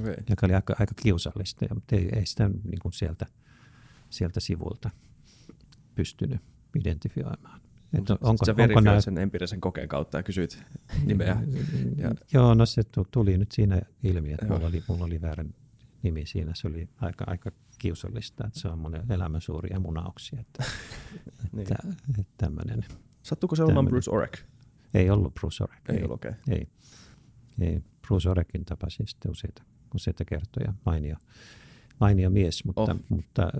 Okay. 0.00 0.14
Joka 0.30 0.46
oli 0.46 0.54
aika, 0.54 0.76
aika 0.78 0.94
kiusallista, 1.02 1.64
ja, 1.64 1.74
mutta 1.74 1.96
ei, 1.96 2.08
ei 2.12 2.26
sitä 2.26 2.48
niin 2.48 2.78
kuin 2.82 2.92
sieltä, 2.92 3.26
sieltä 4.10 4.40
sivulta 4.40 4.90
pystynyt 5.94 6.40
identifioimaan. 6.78 7.60
Että 7.98 8.16
onko, 8.20 8.44
sä 8.44 8.54
onko 8.58 8.80
nää... 8.80 9.00
sen 9.00 9.18
empiirisen 9.18 9.60
kokeen 9.60 9.88
kautta 9.88 10.18
ja 10.18 10.22
kysyit 10.22 10.62
nimeä. 11.04 11.42
Ja... 11.96 12.14
Joo, 12.32 12.54
no 12.54 12.66
se 12.66 12.82
tuli 13.10 13.38
nyt 13.38 13.52
siinä 13.52 13.80
ilmi, 14.02 14.32
että 14.32 14.46
mulla 14.46 14.66
oli, 14.66 14.82
mulla 14.88 15.04
oli 15.04 15.20
väärä 15.20 15.44
nimi 16.02 16.26
siinä. 16.26 16.52
Se 16.54 16.68
oli 16.68 16.88
aika, 16.96 17.24
aika 17.28 17.50
kiusallista, 17.78 18.46
että 18.46 18.60
se 18.60 18.68
on 18.68 18.78
mun 18.78 19.00
elämän 19.10 19.40
suuria 19.40 19.80
munauksia. 19.80 20.40
Että, 20.40 20.64
niin. 21.52 21.60
että, 21.60 21.76
että 22.20 22.32
tämmönen, 22.36 22.84
Sattuuko 23.22 23.56
se 23.56 23.62
olemaan 23.62 23.86
Bruce 23.86 24.10
Orek? 24.10 24.38
Ei 24.94 25.10
ollut 25.10 25.34
Bruce 25.34 25.64
Orek. 25.64 25.80
Ei, 25.88 25.96
ei 25.96 26.04
ollut, 26.04 26.14
okay. 26.14 26.32
ei. 26.48 26.68
ei. 27.60 27.82
Bruce 28.06 28.30
Orekin 28.30 28.64
tapasin 28.64 29.08
sitten 29.08 29.30
useita 29.30 29.62
useita 29.94 30.24
kertoja. 30.24 30.72
Mainio, 30.86 31.16
mainio 32.00 32.30
mies, 32.30 32.64
mutta, 32.64 32.82
oh. 32.82 32.98
mutta, 33.08 33.50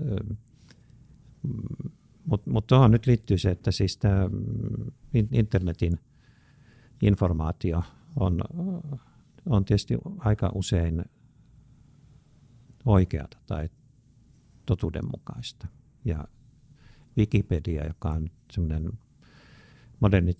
mutta, 2.25 2.51
mutta 2.51 2.67
tuohon 2.67 2.91
nyt 2.91 3.07
liittyy 3.07 3.37
se, 3.37 3.51
että 3.51 3.71
siis 3.71 3.97
tämä 3.97 4.29
internetin 5.31 5.99
informaatio 7.01 7.83
on, 8.19 8.41
on 9.45 9.65
tietysti 9.65 9.97
aika 10.17 10.51
usein 10.55 11.05
oikeata 12.85 13.37
tai 13.45 13.69
totuudenmukaista. 14.65 15.67
Ja 16.05 16.27
Wikipedia, 17.17 17.87
joka 17.87 18.09
on 18.09 18.29
semmoinen 18.51 18.91
moderni 19.99 20.33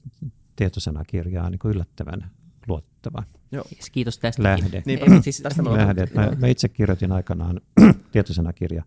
tietosanakirja, 0.56 1.44
on 1.44 1.52
niin 1.52 1.60
yllättävän 1.66 2.32
luottava. 2.68 3.24
Joo. 3.52 3.66
Kiitos 3.92 4.20
tästä. 4.20 4.44
Lähde. 4.44 4.84
Niin, 4.86 5.24
siis 5.24 5.42
tästä 5.42 5.62
mä, 5.62 5.74
lähde. 5.74 6.08
Mä, 6.14 6.32
mä 6.40 6.48
itse 6.48 6.70
kirjoitin 6.70 7.12
aikanaan 7.12 7.62
tietosanakirja 8.12 8.84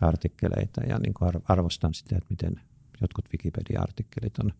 artikkeleita 0.00 0.80
ja 0.80 0.98
niin 0.98 1.14
kuin 1.14 1.32
arvostan 1.48 1.94
sitä, 1.94 2.16
että 2.16 2.30
miten 2.30 2.52
jotkut 3.00 3.28
Wikipedia-artikkelit 3.32 4.38
on, 4.44 4.52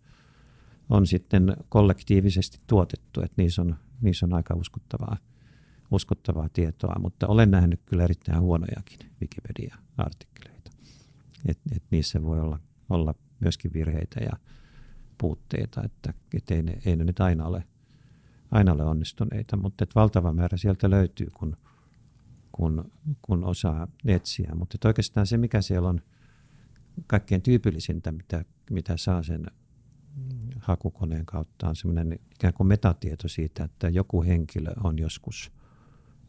on 0.90 1.06
sitten 1.06 1.56
kollektiivisesti 1.68 2.58
tuotettu, 2.66 3.20
että 3.20 3.34
niissä 3.42 3.62
on, 3.62 3.76
niissä 4.00 4.26
on 4.26 4.34
aika 4.34 4.54
uskottavaa, 4.54 5.16
uskottavaa 5.90 6.48
tietoa, 6.48 6.94
mutta 7.00 7.26
olen 7.26 7.50
nähnyt 7.50 7.80
kyllä 7.86 8.04
erittäin 8.04 8.40
huonojakin 8.40 8.98
Wikipedia-artikkeleita. 9.20 10.70
Et, 11.48 11.58
et 11.76 11.82
niissä 11.90 12.22
voi 12.22 12.40
olla, 12.40 12.58
olla 12.90 13.14
myöskin 13.40 13.72
virheitä 13.72 14.20
ja 14.20 14.32
puutteita, 15.18 15.82
että, 15.84 16.14
että 16.34 16.54
ei, 16.54 16.62
ne, 16.62 16.78
ei 16.86 16.96
ne 16.96 17.04
nyt 17.04 17.20
aina 17.20 17.44
ole, 17.44 17.64
aina 18.50 18.72
ole 18.72 18.84
onnistuneita, 18.84 19.56
mutta 19.56 19.84
että 19.84 20.00
valtava 20.00 20.32
määrä 20.32 20.56
sieltä 20.56 20.90
löytyy, 20.90 21.28
kun, 21.34 21.56
kun, 22.52 22.92
kun 23.22 23.44
osaa 23.44 23.88
etsiä. 24.06 24.50
Mutta 24.54 24.88
oikeastaan 24.88 25.26
se, 25.26 25.36
mikä 25.36 25.62
siellä 25.62 25.88
on 25.88 26.00
kaikkein 27.06 27.42
tyypillisintä, 27.42 28.12
mitä, 28.12 28.44
mitä 28.70 28.96
saa 28.96 29.22
sen 29.22 29.46
hakukoneen 30.60 31.26
kautta, 31.26 31.68
on 31.68 31.76
semmoinen 31.76 32.18
ikään 32.34 32.54
kuin 32.54 32.66
metatieto 32.66 33.28
siitä, 33.28 33.64
että 33.64 33.88
joku 33.88 34.22
henkilö 34.22 34.72
on 34.84 34.98
joskus 34.98 35.52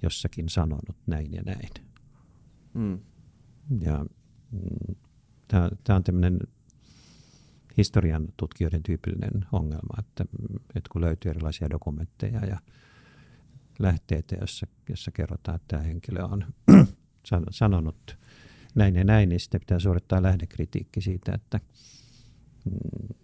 jossakin 0.01 0.49
sanonut 0.49 0.97
näin 1.07 1.33
ja 1.33 1.41
näin. 1.41 1.69
Mm. 2.73 2.99
Ja 3.81 4.05
mm, 4.51 4.95
tämä 5.47 5.95
on 5.95 6.03
tämmöinen 6.03 6.39
historian 7.77 8.27
tutkijoiden 8.37 8.83
tyypillinen 8.83 9.45
ongelma, 9.51 9.99
että, 9.99 10.25
että 10.75 10.89
kun 10.91 11.01
löytyy 11.01 11.31
erilaisia 11.31 11.69
dokumentteja 11.69 12.45
ja 12.45 12.59
lähteitä, 13.79 14.35
jossa, 14.41 14.67
jossa 14.89 15.11
kerrotaan, 15.11 15.55
että 15.55 15.67
tämä 15.67 15.83
henkilö 15.83 16.23
on 16.23 16.45
sanonut 17.51 18.17
näin 18.75 18.95
ja 18.95 19.03
näin, 19.03 19.29
niin 19.29 19.39
sitten 19.39 19.59
pitää 19.59 19.79
suorittaa 19.79 20.23
lähdekritiikki 20.23 21.01
siitä, 21.01 21.31
että 21.33 21.59
mm, 22.65 23.15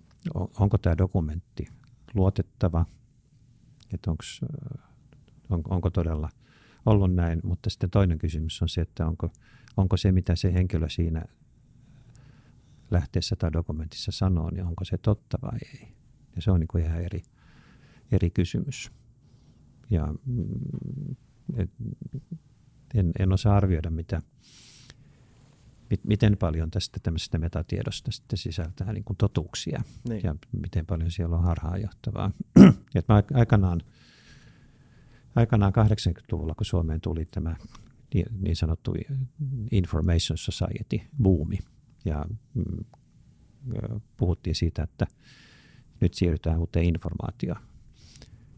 onko 0.59 0.77
tämä 0.77 0.97
dokumentti 0.97 1.67
luotettava, 2.13 2.85
että 3.93 4.11
onks, 4.11 4.41
on, 5.49 5.61
onko 5.69 5.89
todella 5.89 6.29
ollut 6.85 7.13
näin, 7.13 7.39
mutta 7.43 7.69
sitten 7.69 7.89
toinen 7.89 8.17
kysymys 8.17 8.61
on 8.61 8.69
se, 8.69 8.81
että 8.81 9.07
onko, 9.07 9.31
onko 9.77 9.97
se, 9.97 10.11
mitä 10.11 10.35
se 10.35 10.53
henkilö 10.53 10.89
siinä 10.89 11.25
lähteessä 12.91 13.35
tai 13.35 13.53
dokumentissa 13.53 14.11
sanoo, 14.11 14.49
niin 14.49 14.65
onko 14.65 14.85
se 14.85 14.97
totta 14.97 15.37
vai 15.41 15.59
ei. 15.73 15.95
Ja 16.35 16.41
se 16.41 16.51
on 16.51 16.59
niin 16.59 16.67
kuin 16.67 16.83
ihan 16.83 17.01
eri, 17.01 17.23
eri 18.11 18.29
kysymys. 18.29 18.91
Ja 19.89 20.13
mm, 20.25 21.15
et, 21.55 21.69
en, 22.93 23.11
en 23.19 23.33
osaa 23.33 23.57
arvioida, 23.57 23.89
mitä, 23.89 24.21
mit, 25.89 26.03
miten 26.03 26.37
paljon 26.37 26.71
tästä 26.71 26.99
tämmöisestä 27.03 27.37
metatiedosta 27.37 28.11
sitten 28.11 28.37
sisältää 28.37 28.93
niin 28.93 29.03
kuin 29.03 29.17
totuuksia 29.17 29.83
niin. 30.09 30.21
ja 30.23 30.35
miten 30.51 30.85
paljon 30.85 31.11
siellä 31.11 31.35
on 31.35 31.43
harhaanjohtavaa. 31.43 32.31
Et 32.95 33.07
mä 33.07 33.23
aikanaan, 33.33 33.81
aikanaan 35.35 35.73
80-luvulla, 35.73 36.55
kun 36.55 36.65
Suomeen 36.65 37.01
tuli 37.01 37.25
tämä 37.25 37.55
niin 38.41 38.55
sanottu 38.55 38.93
Information 39.71 40.37
Society-buumi, 40.37 41.59
ja 42.05 42.25
mm, 42.53 42.85
puhuttiin 44.17 44.55
siitä, 44.55 44.83
että 44.83 45.07
nyt 46.01 46.13
siirrytään 46.13 46.59
uuteen 46.59 46.85
informaatio 46.85 47.55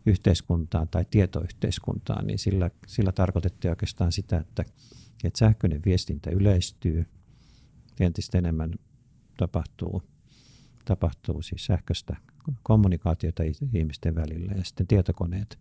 yhteiskuntaan 0.06 0.88
tai 0.88 1.06
tietoyhteiskuntaan, 1.12 2.28
niin 2.28 2.39
sillä, 2.39 2.72
sillä 2.88 3.12
tarkoitettiin 3.12 3.70
oikeastaan 3.70 4.12
sitä, 4.12 4.38
että, 4.38 4.66
että 5.24 5.39
sähköinen 5.39 5.82
viestintä 5.86 6.30
yleistyy, 6.30 7.06
entistä 8.00 8.38
enemmän 8.38 8.74
tapahtuu, 9.38 10.04
tapahtuu 10.86 11.41
siis 11.41 11.66
sähköistä 11.66 12.16
kommunikaatiota 12.64 13.43
ihmisten 13.74 14.16
välillä 14.16 14.52
ja 14.52 14.64
sitten 14.64 14.88
tietokoneet 14.88 15.60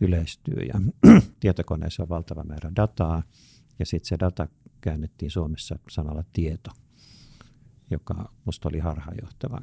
yleistyy. 0.00 0.62
Ja 0.62 0.80
tietokoneessa 1.40 2.02
on 2.02 2.08
valtava 2.08 2.44
määrä 2.44 2.72
dataa 2.76 3.22
ja 3.78 3.86
sitten 3.86 4.08
se 4.08 4.16
data 4.20 4.48
käännettiin 4.80 5.30
Suomessa 5.30 5.78
sanalla 5.90 6.24
tieto 6.32 6.70
joka 7.92 8.32
minusta 8.44 8.68
oli 8.68 8.78
harhaanjohtava 8.78 9.60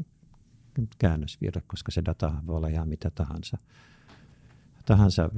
käännösvirhe, 1.00 1.62
koska 1.68 1.92
se 1.92 2.02
data 2.06 2.34
voi 2.48 2.56
olla 2.56 2.68
ihan 2.68 2.90
mitä 2.90 3.10
tahansa, 3.10 3.58
tahansa 4.86 5.30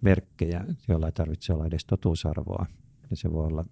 merkkejä, 0.00 0.64
joilla 0.88 1.06
ei 1.06 1.12
tarvitse 1.12 1.52
olla 1.52 1.66
edes 1.66 1.84
totuusarvoa. 1.84 2.66
Ja 3.10 3.16
se 3.16 3.32
voi 3.32 3.46
olla, 3.46 3.64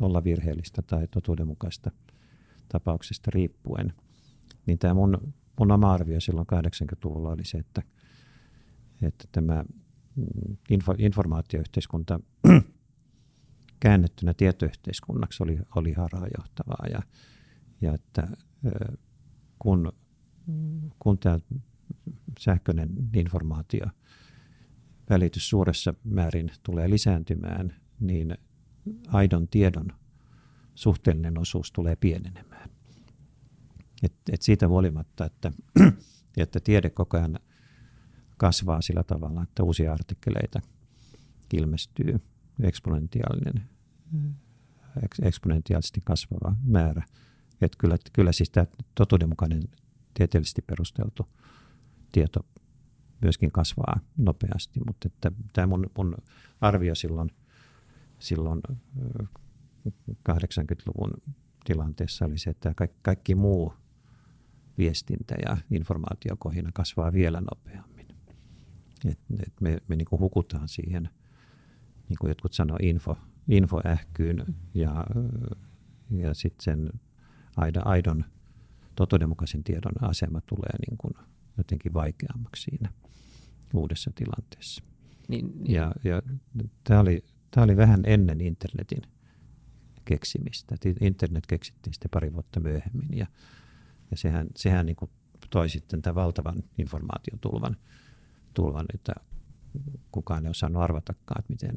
olla 0.00 0.24
virheellistä 0.24 0.82
tai 0.82 1.08
totuudenmukaista 1.08 1.90
tapauksesta 2.68 3.30
riippuen. 3.34 3.92
Niin 4.66 4.78
tämä 4.78 4.94
mun, 4.94 5.34
mun 5.58 5.72
oma 5.72 5.92
arvio 5.92 6.20
silloin 6.20 6.46
80-luvulla 6.52 7.30
oli 7.30 7.44
se, 7.44 7.58
että, 7.58 7.82
että 9.02 9.24
tämä 9.32 9.64
info, 10.70 10.94
informaatioyhteiskunta 10.98 12.20
käännettynä 13.80 14.34
tietoyhteiskunnaksi 14.34 15.42
oli, 15.42 15.58
oli 15.76 15.92
harhaanjohtavaa. 15.92 16.86
Ja, 16.90 17.02
ja 17.82 17.94
että 17.94 18.28
kun, 19.58 19.92
kun 20.98 21.18
tämä 21.18 21.38
sähköinen 22.38 22.88
informaatio 23.14 23.86
välitys 25.10 25.50
suuressa 25.50 25.94
määrin 26.04 26.50
tulee 26.62 26.90
lisääntymään, 26.90 27.74
niin 28.00 28.34
aidon 29.08 29.48
tiedon 29.48 29.88
suhteellinen 30.74 31.38
osuus 31.38 31.72
tulee 31.72 31.96
pienenemään. 31.96 32.70
Et, 34.02 34.12
et 34.32 34.42
siitä 34.42 34.68
huolimatta, 34.68 35.24
että, 35.24 35.52
että 36.36 36.60
tiede 36.60 36.90
koko 36.90 37.16
ajan 37.16 37.38
kasvaa 38.36 38.82
sillä 38.82 39.02
tavalla, 39.02 39.42
että 39.42 39.62
uusia 39.62 39.92
artikkeleita 39.92 40.60
ilmestyy 41.52 42.20
eksponentiaalinen, 42.62 43.68
eksponentiaalisesti 45.22 46.00
kasvava 46.04 46.56
määrä– 46.64 47.02
että 47.66 47.78
kyllä, 47.78 47.96
kyllä 48.12 48.32
siis 48.32 48.50
tämä 48.50 48.66
totuudenmukainen 48.94 49.62
tieteellisesti 50.14 50.62
perusteltu 50.62 51.26
tieto 52.12 52.40
myöskin 53.20 53.52
kasvaa 53.52 54.00
nopeasti, 54.16 54.80
mutta 54.86 55.08
että 55.08 55.32
tämä 55.52 55.66
mun, 55.66 55.86
mun 55.98 56.16
arvio 56.60 56.94
silloin, 56.94 57.30
silloin 58.18 58.60
80-luvun 60.28 61.10
tilanteessa 61.64 62.24
oli 62.24 62.38
se, 62.38 62.50
että 62.50 62.74
kaikki, 62.74 62.98
kaikki 63.02 63.34
muu 63.34 63.74
viestintä 64.78 65.34
ja 65.46 65.56
informaatiokohina 65.70 66.70
kasvaa 66.74 67.12
vielä 67.12 67.40
nopeammin. 67.40 68.06
Et, 69.04 69.18
et 69.46 69.60
me 69.60 69.78
me 69.88 69.96
niin 69.96 70.06
hukutaan 70.10 70.68
siihen, 70.68 71.08
niin 72.08 72.16
kuin 72.20 72.30
jotkut 72.30 72.52
sanoo, 72.52 72.76
info, 72.82 73.16
infoähkyyn 73.48 74.44
ja, 74.74 75.06
ja 76.10 76.34
sitten 76.34 76.64
sen 76.64 76.90
aidon 77.84 78.24
totuudenmukaisen 78.94 79.64
tiedon 79.64 79.92
asema 80.00 80.40
tulee 80.40 80.78
niin 80.88 80.98
kuin 80.98 81.14
jotenkin 81.58 81.94
vaikeammaksi 81.94 82.62
siinä 82.62 82.92
uudessa 83.74 84.10
tilanteessa. 84.14 84.84
Niin, 85.28 85.52
niin. 85.58 85.74
Ja, 85.74 85.92
ja 86.04 86.22
tämä 86.84 87.00
oli, 87.00 87.24
tämä 87.50 87.64
oli 87.64 87.76
vähän 87.76 88.02
ennen 88.06 88.40
internetin 88.40 89.02
keksimistä. 90.04 90.76
Internet 91.00 91.46
keksittiin 91.46 91.94
sitten 91.94 92.10
pari 92.10 92.32
vuotta 92.32 92.60
myöhemmin 92.60 93.18
ja, 93.18 93.26
ja 94.10 94.16
sehän, 94.16 94.46
sehän 94.56 94.86
niin 94.86 94.96
kuin 94.96 95.10
toi 95.50 95.68
sitten 95.68 96.02
tämän 96.02 96.14
valtavan 96.14 96.62
informaatiotulvan, 96.78 97.76
tulvan, 98.54 98.86
että 98.94 99.12
kukaan 100.12 100.46
ei 100.46 100.50
osannut 100.50 100.82
arvatakaan, 100.82 101.40
että 101.40 101.52
miten, 101.52 101.76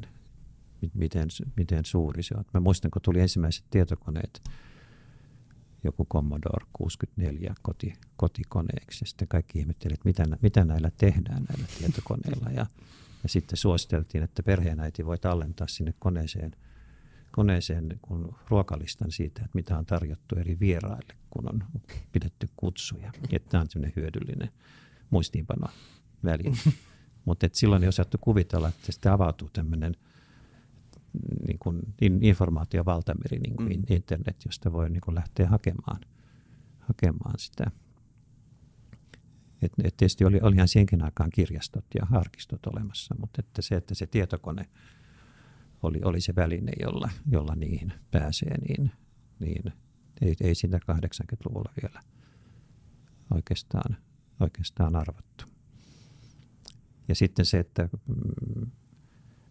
miten, 0.94 1.28
miten 1.56 1.84
suuri 1.84 2.22
se 2.22 2.34
on. 2.38 2.44
Mä 2.54 2.60
muistan, 2.60 2.90
kun 2.90 3.02
tuli 3.02 3.20
ensimmäiset 3.20 3.64
tietokoneet 3.70 4.42
joku 5.86 6.06
Commodore 6.12 6.66
64 6.72 7.54
koti, 7.62 7.94
kotikoneeksi. 8.16 9.04
Ja 9.04 9.08
sitten 9.08 9.28
kaikki 9.28 9.58
ihmettelivät, 9.58 9.98
että 10.06 10.24
mitä, 10.24 10.38
mitä 10.42 10.64
näillä 10.64 10.90
tehdään 10.90 11.44
näillä 11.48 11.66
tietokoneilla. 11.78 12.50
Ja, 12.50 12.66
ja 13.22 13.28
sitten 13.28 13.56
suositeltiin, 13.56 14.24
että 14.24 14.42
perheenäiti 14.42 15.06
voi 15.06 15.18
tallentaa 15.18 15.66
sinne 15.66 15.94
koneeseen, 15.98 16.56
koneeseen 17.32 17.98
kun 18.02 18.34
ruokalistan 18.48 19.12
siitä, 19.12 19.40
että 19.44 19.54
mitä 19.54 19.78
on 19.78 19.86
tarjottu 19.86 20.36
eri 20.36 20.56
vieraille, 20.60 21.14
kun 21.30 21.48
on 21.48 21.64
pidetty 22.12 22.48
kutsuja. 22.56 23.12
Että 23.32 23.50
tämä 23.50 23.60
on 23.60 23.70
sellainen 23.70 23.92
hyödyllinen 23.96 24.50
muistiinpano 25.10 25.66
väline. 26.24 26.56
Mutta 27.24 27.48
silloin 27.52 27.82
ei 27.82 27.88
osattu 27.88 28.18
kuvitella, 28.20 28.68
että 28.68 28.92
sitten 28.92 29.12
avautuu 29.12 29.50
tämmöinen– 29.52 29.96
niin 31.46 31.58
kuin 31.58 31.82
informaatiovaltameri, 32.20 33.38
niin 33.38 33.56
kuin 33.56 33.68
mm. 33.68 33.84
internet, 33.88 34.36
josta 34.44 34.72
voi 34.72 34.90
niin 34.90 35.00
kuin 35.00 35.14
lähteä 35.14 35.48
hakemaan, 35.48 36.00
hakemaan 36.80 37.38
sitä. 37.38 37.70
Et, 39.62 39.72
et 39.84 39.96
tietysti 39.96 40.24
oli, 40.24 40.40
olihan 40.42 40.68
siihenkin 40.68 41.04
aikaan 41.04 41.30
kirjastot 41.30 41.84
ja 41.94 42.06
arkistot 42.10 42.66
olemassa, 42.66 43.14
mutta 43.18 43.42
että 43.46 43.62
se, 43.62 43.76
että 43.76 43.94
se 43.94 44.06
tietokone 44.06 44.68
oli, 45.82 46.00
oli 46.04 46.20
se 46.20 46.34
väline, 46.36 46.72
jolla, 46.80 47.10
jolla 47.30 47.54
niihin 47.54 47.92
pääsee, 48.10 48.58
niin, 48.58 48.90
niin 49.38 49.72
ei, 50.20 50.34
ei 50.40 50.54
sitä 50.54 50.80
80-luvulla 50.92 51.72
vielä 51.82 52.00
oikeastaan, 53.34 53.96
oikeastaan 54.40 54.96
arvattu. 54.96 55.44
Ja 57.08 57.14
sitten 57.14 57.46
se, 57.46 57.58
että 57.58 57.88
mm, 58.06 58.70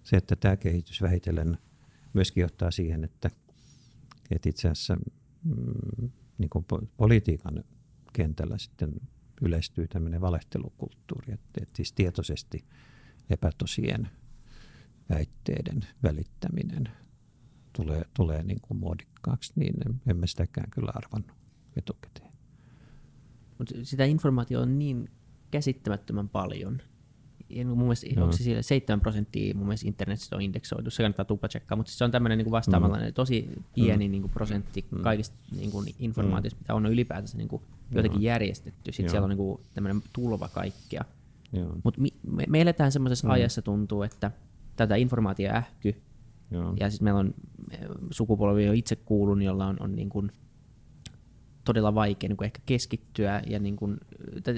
se, 0.05 0.17
että 0.17 0.35
tämä 0.35 0.57
kehitys 0.57 1.01
vähitellen 1.01 1.57
myöskin 2.13 2.41
johtaa 2.41 2.71
siihen, 2.71 3.03
että, 3.03 3.31
että 4.31 4.49
itse 4.49 4.67
asiassa 4.67 4.95
mm, 5.43 6.09
niin 6.37 6.49
kuin 6.49 6.65
politiikan 6.97 7.63
kentällä 8.13 8.57
sitten 8.57 8.93
yleistyy 9.41 9.87
tämmöinen 9.87 10.21
valehtelukulttuuri, 10.21 11.33
että, 11.33 11.61
että 11.61 11.75
siis 11.75 11.93
tietoisesti 11.93 12.65
epätosien 13.29 14.09
väitteiden 15.09 15.87
välittäminen 16.03 16.89
tulee, 17.73 18.05
tulee 18.15 18.43
niin 18.43 18.61
kuin 18.61 18.77
muodikkaaksi, 18.77 19.53
niin 19.55 19.73
emme 20.07 20.27
sitäkään 20.27 20.69
kyllä 20.71 20.91
arvannut 20.95 21.37
etukäteen. 21.77 22.31
Mutta 23.57 23.73
sitä 23.83 24.05
informaatiota 24.05 24.63
on 24.63 24.79
niin 24.79 25.09
käsittämättömän 25.51 26.29
paljon. 26.29 26.81
Ja 27.49 27.65
mun 27.65 27.77
mielestä, 27.77 28.07
no. 28.15 28.23
onko 28.23 28.37
se 28.37 28.43
siellä 28.43 28.61
7 28.61 29.01
prosenttia 29.01 29.55
mun 29.55 29.65
mielestä 29.65 29.87
internetissä 29.87 30.35
on 30.35 30.41
indeksoitu, 30.41 30.89
se 30.89 31.03
kannattaa 31.03 31.25
tupla 31.25 31.49
tsekkaa, 31.49 31.75
mutta 31.75 31.89
siis 31.89 31.97
se 31.97 32.03
on 32.03 32.11
tämmöinen 32.11 32.37
niin 32.37 32.51
vastaavanlainen, 32.51 33.09
mm. 33.09 33.13
tosi 33.13 33.49
pieni 33.75 34.07
mm. 34.07 34.11
niin 34.11 34.21
kuin 34.21 34.31
prosentti 34.31 34.85
mm. 34.91 35.01
kaikista 35.01 35.35
niin 35.57 35.71
kuin 35.71 35.87
informaatiosta, 35.99 36.57
mm. 36.57 36.61
mitä 36.61 36.73
on 36.73 36.85
ylipäätänsä 36.85 37.37
niin 37.37 37.47
kuin 37.47 37.61
jotenkin 37.91 38.21
järjestetty. 38.21 38.91
Sitten 38.91 39.05
Joo. 39.05 39.11
siellä 39.11 39.25
on 39.25 39.29
niin 39.29 39.37
kuin 39.37 39.61
tämmöinen 39.73 40.03
tulva 40.13 40.47
kaikkea. 40.47 41.05
Mutta 41.83 42.01
me, 42.31 42.43
me 42.49 42.61
eletään 42.61 42.91
semmoisessa 42.91 43.27
mm. 43.27 43.31
ajassa 43.31 43.61
tuntuu, 43.61 44.03
että 44.03 44.31
tätä 44.75 44.95
informaatioähky, 44.95 45.95
Joo. 46.51 46.73
ja 46.79 46.89
sitten 46.89 47.03
meillä 47.03 47.19
on 47.19 47.33
sukupolvi 48.11 48.65
jo 48.65 48.73
itse 48.73 48.95
kuulun, 48.95 49.41
jolla 49.41 49.67
on, 49.67 49.77
on 49.79 49.95
niin 49.95 50.09
kuin 50.09 50.31
todella 51.65 51.95
vaikea 51.95 52.29
niin 52.29 52.37
kuin 52.37 52.45
ehkä 52.45 52.59
keskittyä 52.65 53.41
ja 53.47 53.59
niin 53.59 53.75
kuin, 53.75 53.97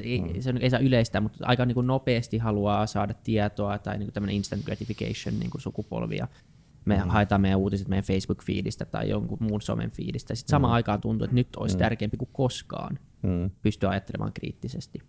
ei, 0.03 0.21
mm. 0.21 0.41
se 0.41 0.53
ei 0.59 0.69
saa 0.69 0.79
yleistää, 0.79 1.21
mutta 1.21 1.37
aika 1.41 1.65
niin 1.65 1.75
kuin 1.75 1.87
nopeasti 1.87 2.37
haluaa 2.37 2.87
saada 2.87 3.13
tietoa 3.13 3.77
tai 3.77 3.97
niin 3.97 4.07
kuin 4.07 4.13
tämmöinen 4.13 4.35
instant 4.35 4.65
gratification 4.65 5.39
niin 5.39 5.49
kuin 5.49 5.61
sukupolvia. 5.61 6.27
Me 6.85 6.95
mm. 6.97 7.09
haetaan 7.09 7.41
meidän 7.41 7.59
uutiset 7.59 7.87
meidän 7.87 8.03
Facebook-fiidistä 8.03 8.85
tai 8.85 9.09
jonkun 9.09 9.37
muun 9.41 9.61
somen 9.61 9.91
fiidistä. 9.91 10.35
Sitten 10.35 10.51
samaan 10.51 10.71
mm. 10.71 10.75
aikaan 10.75 11.01
tuntuu, 11.01 11.25
että 11.25 11.35
nyt 11.35 11.55
olisi 11.55 11.75
mm. 11.75 11.79
tärkeämpi 11.79 12.17
kuin 12.17 12.29
koskaan 12.33 12.99
mm. 13.21 13.51
pystyä 13.61 13.89
ajattelemaan 13.89 14.33
kriittisesti. 14.33 14.99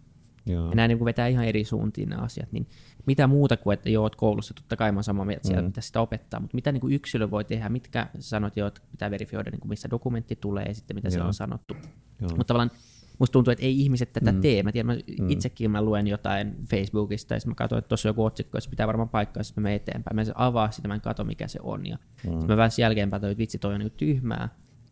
Joo. 0.46 0.68
Ja 0.68 0.74
nämä 0.74 0.88
niin 0.88 1.04
vetää 1.04 1.26
ihan 1.26 1.44
eri 1.44 1.64
suuntiin 1.64 2.08
nämä 2.08 2.22
asiat. 2.22 2.52
Niin 2.52 2.66
mitä 3.06 3.26
muuta 3.26 3.56
kuin, 3.56 3.74
että 3.74 3.90
joo, 3.90 4.02
oot 4.02 4.16
koulussa, 4.16 4.54
totta 4.54 4.76
kai 4.76 4.92
mä 4.92 5.02
samaa 5.02 5.24
mieltä 5.24 5.46
siellä, 5.46 5.62
mm. 5.62 5.66
mitä 5.66 5.80
sitä 5.80 6.00
opettaa, 6.00 6.40
mutta 6.40 6.54
mitä 6.54 6.72
niin 6.72 6.80
kuin 6.80 6.94
yksilö 6.94 7.30
voi 7.30 7.44
tehdä, 7.44 7.68
mitkä 7.68 8.06
sanot 8.18 8.56
jo, 8.56 8.66
että 8.66 8.80
pitää 8.90 9.10
verifioida, 9.10 9.50
niin 9.50 9.60
kuin 9.60 9.68
missä 9.68 9.90
dokumentti 9.90 10.36
tulee 10.36 10.64
ja 10.64 10.74
sitten 10.74 10.96
mitä 10.96 11.06
joo. 11.06 11.10
siellä 11.10 11.26
on 11.26 11.34
sanottu. 11.34 11.74
Joo. 12.20 12.30
Mutta 12.30 12.44
tavallaan 12.44 12.70
musta 13.18 13.32
tuntuu, 13.32 13.52
että 13.52 13.64
ei 13.64 13.80
ihmiset 13.80 14.12
tätä 14.12 14.32
mm. 14.32 14.40
tee. 14.40 14.62
Mä 14.62 14.72
tiedän, 14.72 14.86
mä 14.86 14.94
mm. 15.20 15.30
itsekin 15.30 15.70
mä 15.70 15.82
luen 15.82 16.06
jotain 16.06 16.56
Facebookista 16.70 17.34
ja 17.34 17.40
sitten 17.40 17.50
mä 17.50 17.54
katsoin, 17.54 17.78
että 17.78 17.88
tuossa 17.88 18.08
on 18.08 18.10
joku 18.10 18.24
otsikko, 18.24 18.56
jos 18.56 18.68
pitää 18.68 18.86
varmaan 18.86 19.08
paikkaa, 19.08 19.42
sitten 19.42 19.62
mä 19.62 19.66
menen 19.66 19.76
eteenpäin. 19.76 20.16
Mä 20.16 20.22
avaa 20.34 20.70
sitä, 20.70 20.88
mä 20.88 20.94
en 20.94 21.00
katso 21.00 21.24
mikä 21.24 21.48
se 21.48 21.58
on. 21.62 21.86
Ja 21.86 21.96
mm. 21.96 22.30
sitten 22.30 22.48
mä 22.48 22.56
vähän 22.56 22.70
jälkeenpäin 22.78 23.24
että 23.24 23.38
vitsi, 23.38 23.58
toi 23.58 23.74
on 23.74 23.80
niin 23.80 23.92
tyhmää 23.96 24.48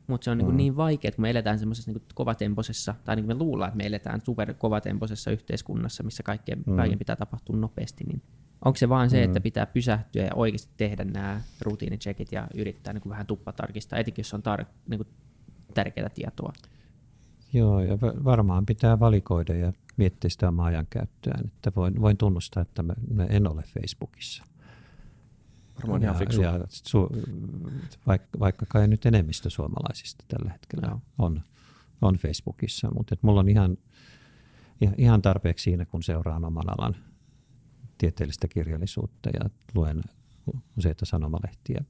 mutta 0.07 0.25
se 0.25 0.31
on 0.31 0.39
niin, 0.39 0.51
mm. 0.51 0.57
niin 0.57 0.77
vaikea, 0.77 1.13
kun 1.13 1.23
me 1.23 1.31
eletään 1.31 1.59
semmoisessa 1.59 1.93
niin 1.93 2.03
kovatemposessa, 2.15 2.95
tai 3.05 3.17
niin 3.17 3.27
me 3.27 3.35
luullaan, 3.35 3.69
että 3.69 3.77
me 3.77 3.87
eletään 3.87 4.21
super 4.25 4.55
kovatemposessa 4.55 5.31
yhteiskunnassa, 5.31 6.03
missä 6.03 6.23
kaikkeen, 6.23 6.63
mm. 6.67 6.77
kaiken 6.77 6.99
pitää 6.99 7.17
tapahtua 7.17 7.57
nopeasti, 7.57 8.05
niin 8.05 8.23
onko 8.65 8.77
se 8.77 8.89
vaan 8.89 9.11
se, 9.11 9.17
mm. 9.17 9.25
että 9.25 9.41
pitää 9.41 9.67
pysähtyä 9.67 10.25
ja 10.25 10.35
oikeasti 10.35 10.73
tehdä 10.77 11.05
nämä 11.05 11.41
rutiinicheckit 11.61 12.33
ja 12.33 12.49
yrittää 12.55 12.93
niin 12.93 13.03
kuin 13.03 13.11
vähän 13.11 13.27
tuppatarkistaa, 13.27 13.99
etenkin 13.99 14.23
jos 14.23 14.35
on 14.35 14.43
tar- 14.43 14.67
niin 14.89 14.99
kuin 14.99 15.09
tärkeää 15.75 16.09
tietoa? 16.09 16.53
Joo, 17.53 17.81
ja 17.81 17.99
varmaan 18.01 18.67
pitää 18.67 19.01
valikoida 19.01 19.55
ja 19.55 19.73
miettiä 19.97 20.31
sitä 20.31 20.49
omaa 20.49 20.67
ajankäyttöään. 20.67 21.47
Että 21.47 21.73
voin, 21.77 22.01
voin 22.01 22.17
tunnustaa, 22.17 22.63
että 22.63 22.83
mä, 22.83 22.95
mä 23.15 23.25
en 23.25 23.51
ole 23.51 23.63
Facebookissa– 23.63 24.45
Varmaan 25.83 26.03
ihan 26.03 26.17
fiksu. 26.17 26.43
Ja 26.43 26.61
su, 26.69 27.09
vaikka, 28.07 28.39
vaikka 28.39 28.67
kai 28.69 28.89
nyt 28.89 29.07
enemmistö 29.07 29.51
suomalaisista 29.51 30.25
tällä 30.29 30.53
hetkellä 30.53 30.89
Joo. 30.89 31.01
on, 31.19 31.43
on 32.03 32.15
Facebookissa, 32.15 32.91
mutta 32.91 33.15
et 33.15 33.23
mulla 33.23 33.41
on 33.41 33.49
ihan, 33.49 33.77
ihan 34.97 35.23
tarpeeksi 35.23 35.63
siinä, 35.63 35.85
kun 35.85 36.03
seuraan 36.03 36.45
oman 36.45 36.71
alan 36.79 36.97
tieteellistä 37.99 38.49
kirjallisuutta 38.49 39.31
ja 39.35 39.51
luen 39.75 40.03
useita 40.79 41.07
sanomalehtiä 41.07 41.85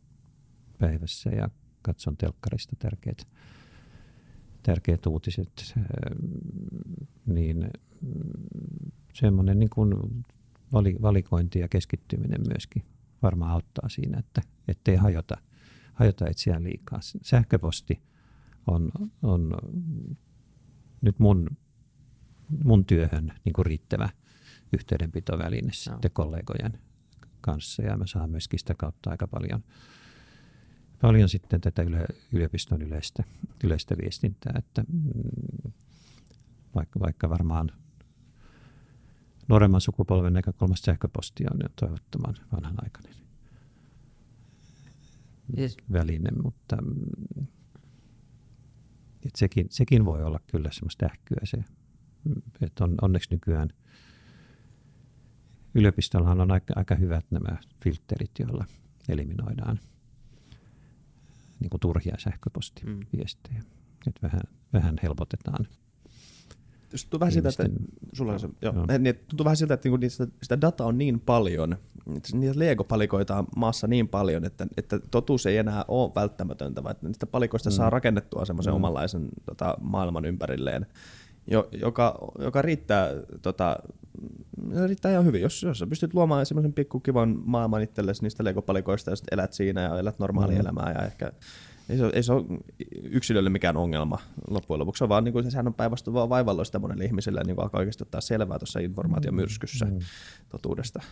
päivässä 0.78 1.30
ja 1.30 1.48
katson 1.82 2.16
telkkarista 2.16 2.76
tärkeät, 2.78 3.28
tärkeät 4.62 5.06
uutiset, 5.06 5.74
niin 7.26 7.70
semmoinen 9.14 9.58
niin 9.58 9.70
kuin 9.70 9.94
valikointi 11.02 11.58
ja 11.58 11.68
keskittyminen 11.68 12.40
myöskin 12.48 12.84
varmaan 13.22 13.50
auttaa 13.50 13.88
siinä, 13.88 14.18
että 14.18 14.42
ettei 14.68 14.96
hajota, 14.96 15.36
hajota 15.92 16.26
itseään 16.30 16.64
liikaa. 16.64 16.98
Sähköposti 17.22 18.02
on, 18.66 18.90
on 19.22 19.54
nyt 21.00 21.18
mun, 21.18 21.50
mun 22.64 22.84
työhön 22.84 23.32
niin 23.44 23.52
kuin 23.52 23.66
riittävä 23.66 24.08
yhteydenpitoväline 24.72 25.72
sitten 25.72 26.10
kollegojen 26.10 26.78
kanssa 27.40 27.82
ja 27.82 27.96
mä 27.96 28.06
saan 28.06 28.30
myöskin 28.30 28.58
sitä 28.58 28.74
kautta 28.74 29.10
aika 29.10 29.28
paljon, 29.28 29.64
paljon 31.00 31.28
sitten 31.28 31.60
tätä 31.60 31.82
yle, 31.82 32.06
yliopiston 32.32 32.82
yleistä, 32.82 33.24
yleistä 33.64 33.96
viestintää, 34.02 34.54
että 34.58 34.84
mm, 34.92 35.72
vaikka, 36.74 37.00
vaikka 37.00 37.30
varmaan 37.30 37.70
nuoremman 39.48 39.80
sukupolven 39.80 40.32
näkökulmasta 40.32 40.84
sähköposti 40.84 41.44
on 41.50 41.58
toivottoman 41.80 42.34
vanhanaikainen 42.52 43.14
yes. 45.58 45.76
väline, 45.92 46.30
mutta 46.42 46.76
mm, 46.76 47.46
et 49.26 49.36
sekin, 49.36 49.66
sekin 49.70 50.04
voi 50.04 50.22
olla 50.22 50.40
kyllä 50.46 50.68
semmoista 50.72 51.06
ähkyä 51.06 51.40
se, 51.44 51.64
että 52.60 52.84
on, 52.84 52.94
onneksi 53.02 53.28
nykyään 53.30 53.68
yliopistollahan 55.74 56.40
on 56.40 56.50
aika, 56.50 56.74
aika 56.76 56.94
hyvät 56.94 57.24
nämä 57.30 57.56
filterit, 57.82 58.38
joilla 58.38 58.64
eliminoidaan 59.08 59.80
niin 61.60 61.70
kuin 61.70 61.80
turhia 61.80 62.14
sähköpostiviestejä. 62.18 63.58
Mm. 63.58 63.66
Että 64.06 64.22
vähän, 64.22 64.40
vähän 64.72 64.96
helpotetaan 65.02 65.66
tuntuu 67.04 67.20
vähän 67.20 67.32
siltä, 67.32 67.48
että, 67.48 67.68
sulla 68.12 68.32
on 68.32 68.40
se, 68.40 68.48
joo, 68.62 68.74
joo. 68.74 68.98
Niin, 68.98 69.16
tuntuu 69.28 69.44
vähän 69.44 69.56
siltä, 69.56 69.74
että 69.74 69.88
niinku 69.88 70.08
sitä, 70.08 70.26
sitä 70.42 70.60
dataa 70.60 70.86
on 70.86 70.98
niin 70.98 71.20
paljon, 71.20 71.76
että 72.16 72.36
niitä 72.36 72.58
Lego-palikoita 72.58 73.38
on 73.38 73.46
maassa 73.56 73.86
niin 73.86 74.08
paljon, 74.08 74.44
että, 74.44 74.66
että 74.76 75.00
totuus 75.10 75.46
ei 75.46 75.56
enää 75.56 75.84
ole 75.88 76.12
välttämätöntä, 76.14 76.82
vaan 76.84 76.90
että 76.90 77.06
niistä 77.06 77.26
palikoista 77.26 77.70
mm. 77.70 77.74
saa 77.74 77.90
rakennettua 77.90 78.44
semmoisen 78.44 78.72
mm. 78.72 78.76
omanlaisen 78.76 79.28
tota, 79.46 79.76
maailman 79.80 80.24
ympärilleen, 80.24 80.86
jo, 81.50 81.68
joka, 81.72 82.18
joka 82.38 82.62
riittää, 82.62 83.10
tota, 83.42 83.76
riittää 84.86 85.12
ihan 85.12 85.24
hyvin. 85.24 85.42
Jos, 85.42 85.62
jos 85.62 85.78
sä 85.78 85.86
pystyt 85.86 86.14
luomaan 86.14 86.46
semmoisen 86.46 86.72
pikkukivan 86.72 87.42
maailman 87.44 87.82
itsellesi 87.82 88.22
niistä 88.22 88.44
Lego-palikoista 88.44 89.10
ja 89.10 89.16
elät 89.30 89.52
siinä 89.52 89.80
ja 89.80 89.98
elät 89.98 90.18
normaalia 90.18 90.56
mm. 90.56 90.60
elämää 90.60 90.92
ja 90.92 91.06
ehkä 91.06 91.32
ei 91.88 91.96
se, 91.96 92.04
ole, 92.04 92.12
ei 92.14 92.22
se 92.22 92.32
ole 92.32 92.44
yksilölle 93.02 93.50
mikään 93.50 93.76
ongelma 93.76 94.18
loppujen 94.50 94.78
lopuksi, 94.78 95.04
on 95.04 95.08
vaan 95.08 95.24
niin 95.24 95.32
kuin, 95.32 95.50
sehän 95.50 95.66
on 95.66 95.74
päinvastoin 95.74 96.28
vaivalloista 96.28 96.78
monelle 96.78 97.04
ihmiselle 97.04 97.42
niin 97.44 97.54
kuin 97.56 97.62
alkaa 97.62 97.78
oikeasti 97.78 98.04
ottaa 98.04 98.20
selvää 98.20 98.58
tuossa 98.58 98.78
informaatiomyrskyssä 98.78 99.84
mm. 99.84 99.98
totuudesta. 100.48 101.02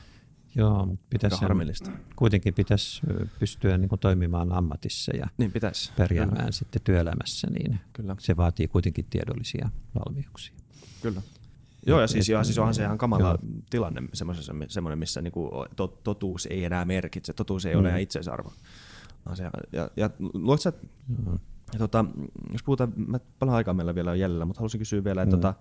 Joo, 0.57 0.87
mutta 0.87 1.07
pitäisi 1.11 1.41
harmillista. 1.41 1.91
kuitenkin 2.17 2.55
pitäisi 2.55 3.03
pystyä 3.39 3.79
niin 3.79 3.89
kuin 3.89 3.99
toimimaan 3.99 4.53
ammatissa 4.53 5.17
ja 5.17 5.27
niin 5.39 5.53
pitäisi. 5.53 5.93
pärjäämään 5.97 6.39
Kyllä. 6.39 6.53
sitten 6.53 6.83
työelämässä, 6.83 7.49
niin 7.51 7.81
Kyllä. 7.93 8.17
se 8.19 8.37
vaatii 8.37 8.69
kuitenkin 8.69 9.07
tiedollisia 9.11 9.69
valmiuksia. 9.95 10.55
Kyllä. 11.03 11.23
Joo, 11.87 12.01
ja 12.01 12.07
siis, 12.07 12.29
ja 12.29 12.45
siis 12.45 12.59
onhan 12.59 12.75
se 12.75 12.83
ihan 12.83 12.99
kamala 12.99 13.29
joo. 13.29 13.39
tilanne, 13.71 14.03
semmoinen, 14.69 14.99
missä 14.99 15.23
niinku 15.23 15.51
totuus 16.05 16.47
ei 16.47 16.65
enää 16.65 16.85
merkitse, 16.85 17.33
totuus 17.33 17.67
ei 17.67 17.75
mm. 17.75 17.81
ole 17.81 17.89
enää 17.89 17.99
itseisarvo 17.99 18.53
asia. 19.27 19.51
Ja, 19.73 19.91
ja 19.97 20.11
luot 20.35 20.61
sä, 20.61 20.73
mm. 21.09 21.39
ja 21.73 21.79
tota, 21.79 22.05
jos 22.53 22.63
puhutaan, 22.63 22.93
mä 22.97 23.21
paljon 23.39 23.57
aikaa 23.57 23.75
meillä 23.75 23.95
vielä 23.95 24.11
on 24.11 24.19
jäljellä, 24.19 24.45
mutta 24.45 24.59
haluaisin 24.61 24.79
kysyä 24.79 25.05
vielä, 25.05 25.23
että 25.23 25.37
mm. 25.37 25.43
tota, 25.43 25.55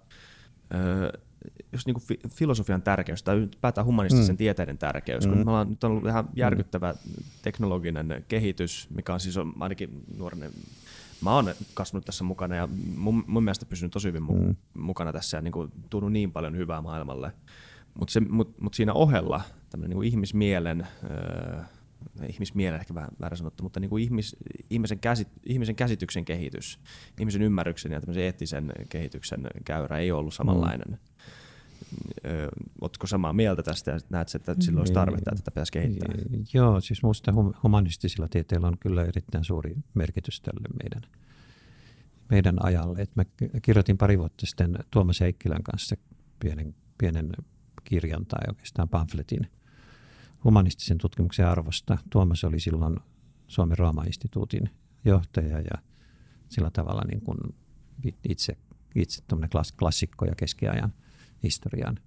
jos 1.71 1.85
niin 1.85 2.01
fi- 2.01 2.19
filosofian 2.29 2.81
tärkeys 2.81 3.23
tai 3.23 3.37
ylipäätään 3.37 3.85
humanistisen 3.87 4.33
mm. 4.33 4.37
tieteiden 4.37 4.77
tärkeys, 4.77 5.27
kun 5.27 5.37
mm. 5.37 5.45
me 5.45 5.51
ollaan, 5.51 5.69
nyt 5.69 5.83
on 5.83 5.91
ollut 5.91 6.05
ihan 6.05 6.29
järkyttävä 6.35 6.93
teknologinen 7.41 8.25
kehitys, 8.27 8.87
mikä 8.95 9.13
on 9.13 9.19
siis 9.19 9.37
on 9.37 9.53
ainakin 9.59 10.03
nuorinen 10.17 10.51
mä 11.23 11.35
oon 11.35 11.53
kasvanut 11.73 12.05
tässä 12.05 12.23
mukana 12.23 12.55
ja 12.55 12.67
mun, 12.97 13.23
mun 13.27 13.43
mielestä 13.43 13.65
pysynyt 13.65 13.91
tosi 13.91 14.07
hyvin 14.07 14.23
mu- 14.23 14.47
mm. 14.47 14.55
mukana 14.73 15.13
tässä 15.13 15.37
ja 15.37 15.41
niin 15.41 15.51
kuin, 15.51 15.71
tuonut 15.89 16.11
niin 16.11 16.31
paljon 16.31 16.57
hyvää 16.57 16.81
maailmalle. 16.81 17.31
Mutta 17.99 18.21
mut, 18.29 18.61
mut 18.61 18.73
siinä 18.73 18.93
ohella 18.93 19.41
tämmöinen 19.69 19.97
niin 19.97 20.07
ihmismielen 20.07 20.87
öö, 21.03 21.61
ihmismielen 22.29 22.79
ehkä 22.79 22.95
vähän 22.95 23.09
väärä 23.21 23.35
sanottu, 23.35 23.63
mutta 23.63 23.79
niin 23.79 23.89
kuin 23.89 24.03
ihmis, 24.03 24.35
ihmisen, 24.69 24.99
käsit, 24.99 25.27
ihmisen 25.45 25.75
käsityksen 25.75 26.25
kehitys, 26.25 26.79
ihmisen 27.19 27.41
ymmärryksen 27.41 27.91
ja 27.91 28.01
eettisen 28.15 28.71
kehityksen 28.89 29.47
käyrä 29.65 29.97
ei 29.97 30.11
ollut 30.11 30.33
samanlainen. 30.33 30.89
Mm. 30.89 30.97
Oletko 32.81 33.07
samaa 33.07 33.33
mieltä 33.33 33.63
tästä 33.63 33.91
ja 33.91 33.99
näet, 34.09 34.35
että 34.35 34.55
sillä 34.59 34.79
olisi 34.79 34.93
tarvetta, 34.93 35.31
että 35.31 35.41
tätä 35.41 35.51
pitäisi 35.51 35.71
kehittää? 35.71 36.15
Joo, 36.53 36.81
siis 36.81 37.03
minusta 37.03 37.33
humanistisilla 37.63 38.27
tieteillä 38.27 38.67
on 38.67 38.77
kyllä 38.79 39.05
erittäin 39.05 39.43
suuri 39.43 39.75
merkitys 39.93 40.41
tälle 40.41 40.67
meidän 40.83 41.01
meidän 42.29 42.65
ajalle. 42.65 43.01
Et 43.01 43.15
mä 43.15 43.23
kirjoitin 43.61 43.97
pari 43.97 44.19
vuotta 44.19 44.45
sitten 44.45 44.79
Tuomas 44.91 45.19
Heikkilän 45.19 45.63
kanssa 45.63 45.95
pienen, 46.39 46.75
pienen 46.97 47.31
kirjan 47.83 48.25
tai 48.25 48.41
oikeastaan 48.47 48.89
pamfletin 48.89 49.47
humanistisen 50.43 50.97
tutkimuksen 50.97 51.47
arvosta. 51.47 51.97
Tuomas 52.09 52.43
oli 52.43 52.59
silloin 52.59 52.97
Suomen 53.47 53.77
Rooma-instituutin 53.77 54.69
johtaja 55.05 55.59
ja 55.59 55.81
sillä 56.49 56.69
tavalla 56.69 57.01
niin 57.07 57.21
kuin 57.21 57.37
itse, 58.29 58.57
itse 58.95 59.23
klassikko 59.79 60.25
ja 60.25 60.35
keskiajan 60.35 60.93
historian 61.43 61.99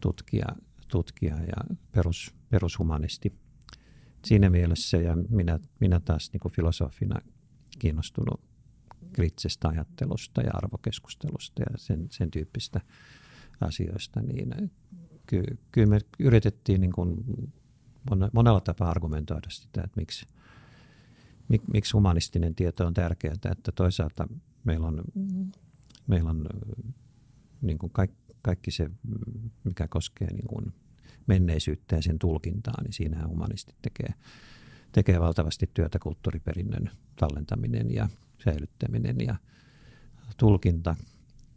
tutkija, 0.00 0.46
tutkija 0.88 1.36
ja 1.36 1.76
perus, 1.92 2.34
perushumanisti. 2.50 3.32
Siinä 4.24 4.50
mielessä 4.50 4.96
ja 4.96 5.16
minä, 5.28 5.58
minä 5.80 6.00
taas 6.00 6.30
niin 6.32 6.40
kuin 6.40 6.52
filosofina 6.52 7.20
kiinnostunut 7.78 8.40
kriittisestä 9.12 9.68
ajattelusta 9.68 10.40
ja 10.42 10.50
arvokeskustelusta 10.54 11.62
ja 11.62 11.78
sen, 11.78 12.06
sen 12.10 12.30
tyyppistä 12.30 12.80
asioista, 13.60 14.22
niin 14.22 14.70
ky, 15.26 15.42
kyllä 15.72 15.86
me 15.86 15.98
yritettiin 16.18 16.80
niin 16.80 16.92
kuin 16.92 17.24
monella 18.32 18.60
tapaa 18.60 18.90
argumentoida 18.90 19.50
sitä, 19.50 19.82
että 19.84 20.00
miksi, 20.00 20.26
mik, 21.48 21.62
miksi 21.72 21.92
humanistinen 21.92 22.54
tieto 22.54 22.86
on 22.86 22.94
tärkeää, 22.94 23.34
että 23.50 23.72
toisaalta 23.72 24.28
meillä 24.64 24.86
on, 24.86 25.02
meillä 26.06 26.30
on 26.30 26.46
niin 27.62 27.78
kuin 27.78 27.92
kaikki, 27.92 28.34
kaikki 28.42 28.70
se, 28.70 28.90
mikä 29.64 29.88
koskee 29.88 30.32
niin 30.32 30.46
kuin 30.46 30.72
menneisyyttä 31.26 31.96
ja 31.96 32.02
sen 32.02 32.18
tulkintaa, 32.18 32.82
niin 32.82 32.92
siinä 32.92 33.28
humanistit 33.28 33.76
tekee, 33.82 34.14
tekee 34.92 35.20
valtavasti 35.20 35.70
työtä 35.74 35.98
kulttuuriperinnön 35.98 36.90
tallentaminen 37.16 37.94
ja 37.94 38.08
säilyttäminen 38.44 39.16
ja 39.26 39.36
tulkinta. 40.36 40.96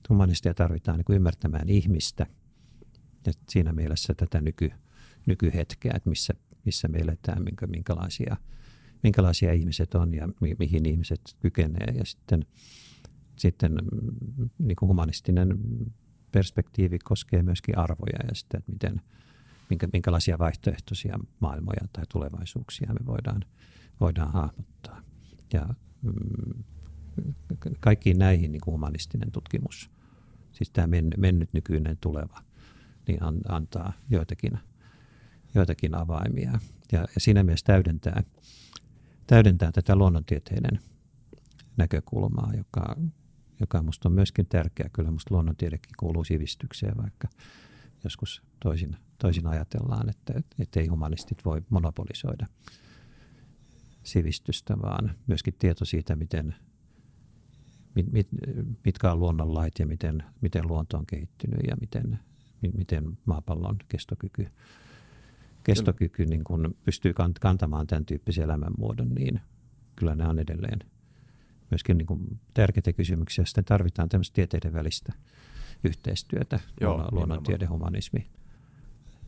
Humanistia 0.09 0.53
tarvitaan 0.53 0.97
niin 0.97 1.05
kuin 1.05 1.15
ymmärtämään 1.15 1.69
ihmistä 1.69 2.25
ja 3.25 3.33
siinä 3.49 3.73
mielessä 3.73 4.13
tätä 4.13 4.41
nyky, 4.41 4.71
nykyhetkeä, 5.25 5.91
että 5.95 6.09
missä, 6.09 6.33
missä 6.65 6.87
me 6.87 6.97
eletään, 6.97 7.43
minkä, 7.43 7.67
minkälaisia, 7.67 8.37
minkälaisia 9.03 9.53
ihmiset 9.53 9.95
on 9.95 10.13
ja 10.13 10.29
mi, 10.41 10.55
mihin 10.59 10.85
ihmiset 10.85 11.21
kykenee. 11.39 11.93
Ja 11.97 12.05
sitten, 12.05 12.45
sitten 13.35 13.77
niin 14.57 14.75
kuin 14.75 14.89
humanistinen 14.89 15.57
perspektiivi 16.31 16.99
koskee 16.99 17.43
myöskin 17.43 17.77
arvoja 17.77 18.19
ja 18.27 18.35
sitä, 18.35 18.57
että 18.57 18.71
miten, 18.71 19.01
minkä, 19.69 19.87
minkälaisia 19.93 20.39
vaihtoehtoisia 20.39 21.19
maailmoja 21.39 21.87
tai 21.93 22.03
tulevaisuuksia 22.11 22.93
me 22.99 23.05
voidaan, 23.05 23.45
voidaan 23.99 24.31
hahmottaa. 24.31 25.01
Ja 25.53 25.69
mm, 26.01 26.63
kaikkiin 27.79 28.19
näihin 28.19 28.51
niin 28.51 28.61
kuin 28.61 28.73
humanistinen 28.73 29.31
tutkimus, 29.31 29.91
siis 30.51 30.69
tämä 30.69 30.87
men, 30.87 31.09
mennyt, 31.17 31.53
nykyinen, 31.53 31.97
tuleva, 32.01 32.41
niin 33.07 33.23
an, 33.23 33.39
antaa 33.49 33.93
joitakin, 34.09 34.59
joitakin 35.55 35.95
avaimia. 35.95 36.59
Ja, 36.91 36.99
ja 36.99 37.07
siinä 37.17 37.43
mielessä 37.43 37.65
täydentää, 37.65 38.23
täydentää 39.27 39.71
tätä 39.71 39.95
luonnontieteiden 39.95 40.79
näkökulmaa, 41.77 42.51
joka, 42.57 42.95
joka 43.59 43.81
minusta 43.81 44.09
on 44.09 44.15
myöskin 44.15 44.45
tärkeä. 44.45 44.89
Kyllä 44.93 45.11
minusta 45.11 45.33
luonnontiedekin 45.33 45.93
kuuluu 45.99 46.23
sivistykseen, 46.23 46.97
vaikka 46.97 47.27
joskus 48.03 48.41
toisin, 48.59 48.95
toisin 49.17 49.47
ajatellaan, 49.47 50.09
että, 50.09 50.33
että 50.59 50.79
ei 50.79 50.87
humanistit 50.87 51.45
voi 51.45 51.61
monopolisoida 51.69 52.47
sivistystä, 54.03 54.77
vaan 54.81 55.15
myöskin 55.27 55.53
tieto 55.59 55.85
siitä, 55.85 56.15
miten, 56.15 56.55
mit, 57.95 58.11
mit, 58.11 58.27
mitkä 58.85 59.11
on 59.11 59.19
luonnonlait 59.19 59.73
ja 59.79 59.85
miten, 59.85 60.23
miten 60.41 60.67
luonto 60.67 60.97
on 60.97 61.05
kehittynyt 61.05 61.59
ja 61.67 61.75
miten, 61.81 62.19
miten 62.61 63.17
maapallon 63.25 63.77
kestokyky, 63.89 64.47
kestokyky 65.63 66.25
niin 66.25 66.43
kun 66.43 66.75
pystyy 66.83 67.13
kantamaan 67.41 67.87
tämän 67.87 68.05
tyyppisen 68.05 68.43
elämänmuodon, 68.43 69.09
niin 69.09 69.41
kyllä 69.95 70.15
ne 70.15 70.27
on 70.27 70.39
edelleen 70.39 70.79
myöskin 71.71 71.97
niin 71.97 72.05
kuin 72.05 72.39
tärkeitä 72.53 72.93
kysymyksiä. 72.93 73.45
Sitten 73.45 73.65
tarvitaan 73.65 74.09
tämmöistä 74.09 74.35
tieteiden 74.35 74.73
välistä 74.73 75.13
yhteistyötä 75.83 76.59
Joo, 76.81 77.09
luonnontiede, 77.11 77.65
humanismi 77.65 78.29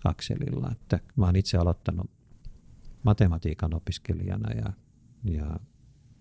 akselilla. 0.04 0.72
Että 0.72 1.00
mä 1.16 1.26
oon 1.26 1.36
itse 1.36 1.58
aloittanut 1.58 2.12
matematiikan 3.04 3.74
opiskelijana 3.74 4.54
ja, 4.54 4.74
ja 5.24 5.60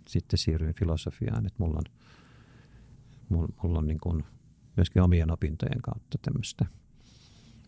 sitten 0.08 0.38
siirryin 0.38 0.74
filosofiaan, 0.74 1.46
että 1.46 1.56
mulla 1.58 1.78
on, 1.78 3.48
mulla 3.62 3.78
on 3.78 3.86
niin 3.86 4.00
kuin 4.00 4.24
myöskin 4.76 5.02
omien 5.02 5.30
opintojen 5.30 5.82
kautta 5.82 6.18
tämmöistä 6.22 6.66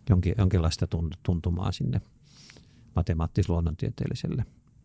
jonkin, 0.08 0.34
jonkinlaista 0.38 0.86
tuntumaa 1.22 1.72
sinne 1.72 2.00
matemaattis-luonnontieteelliselle 2.94 4.44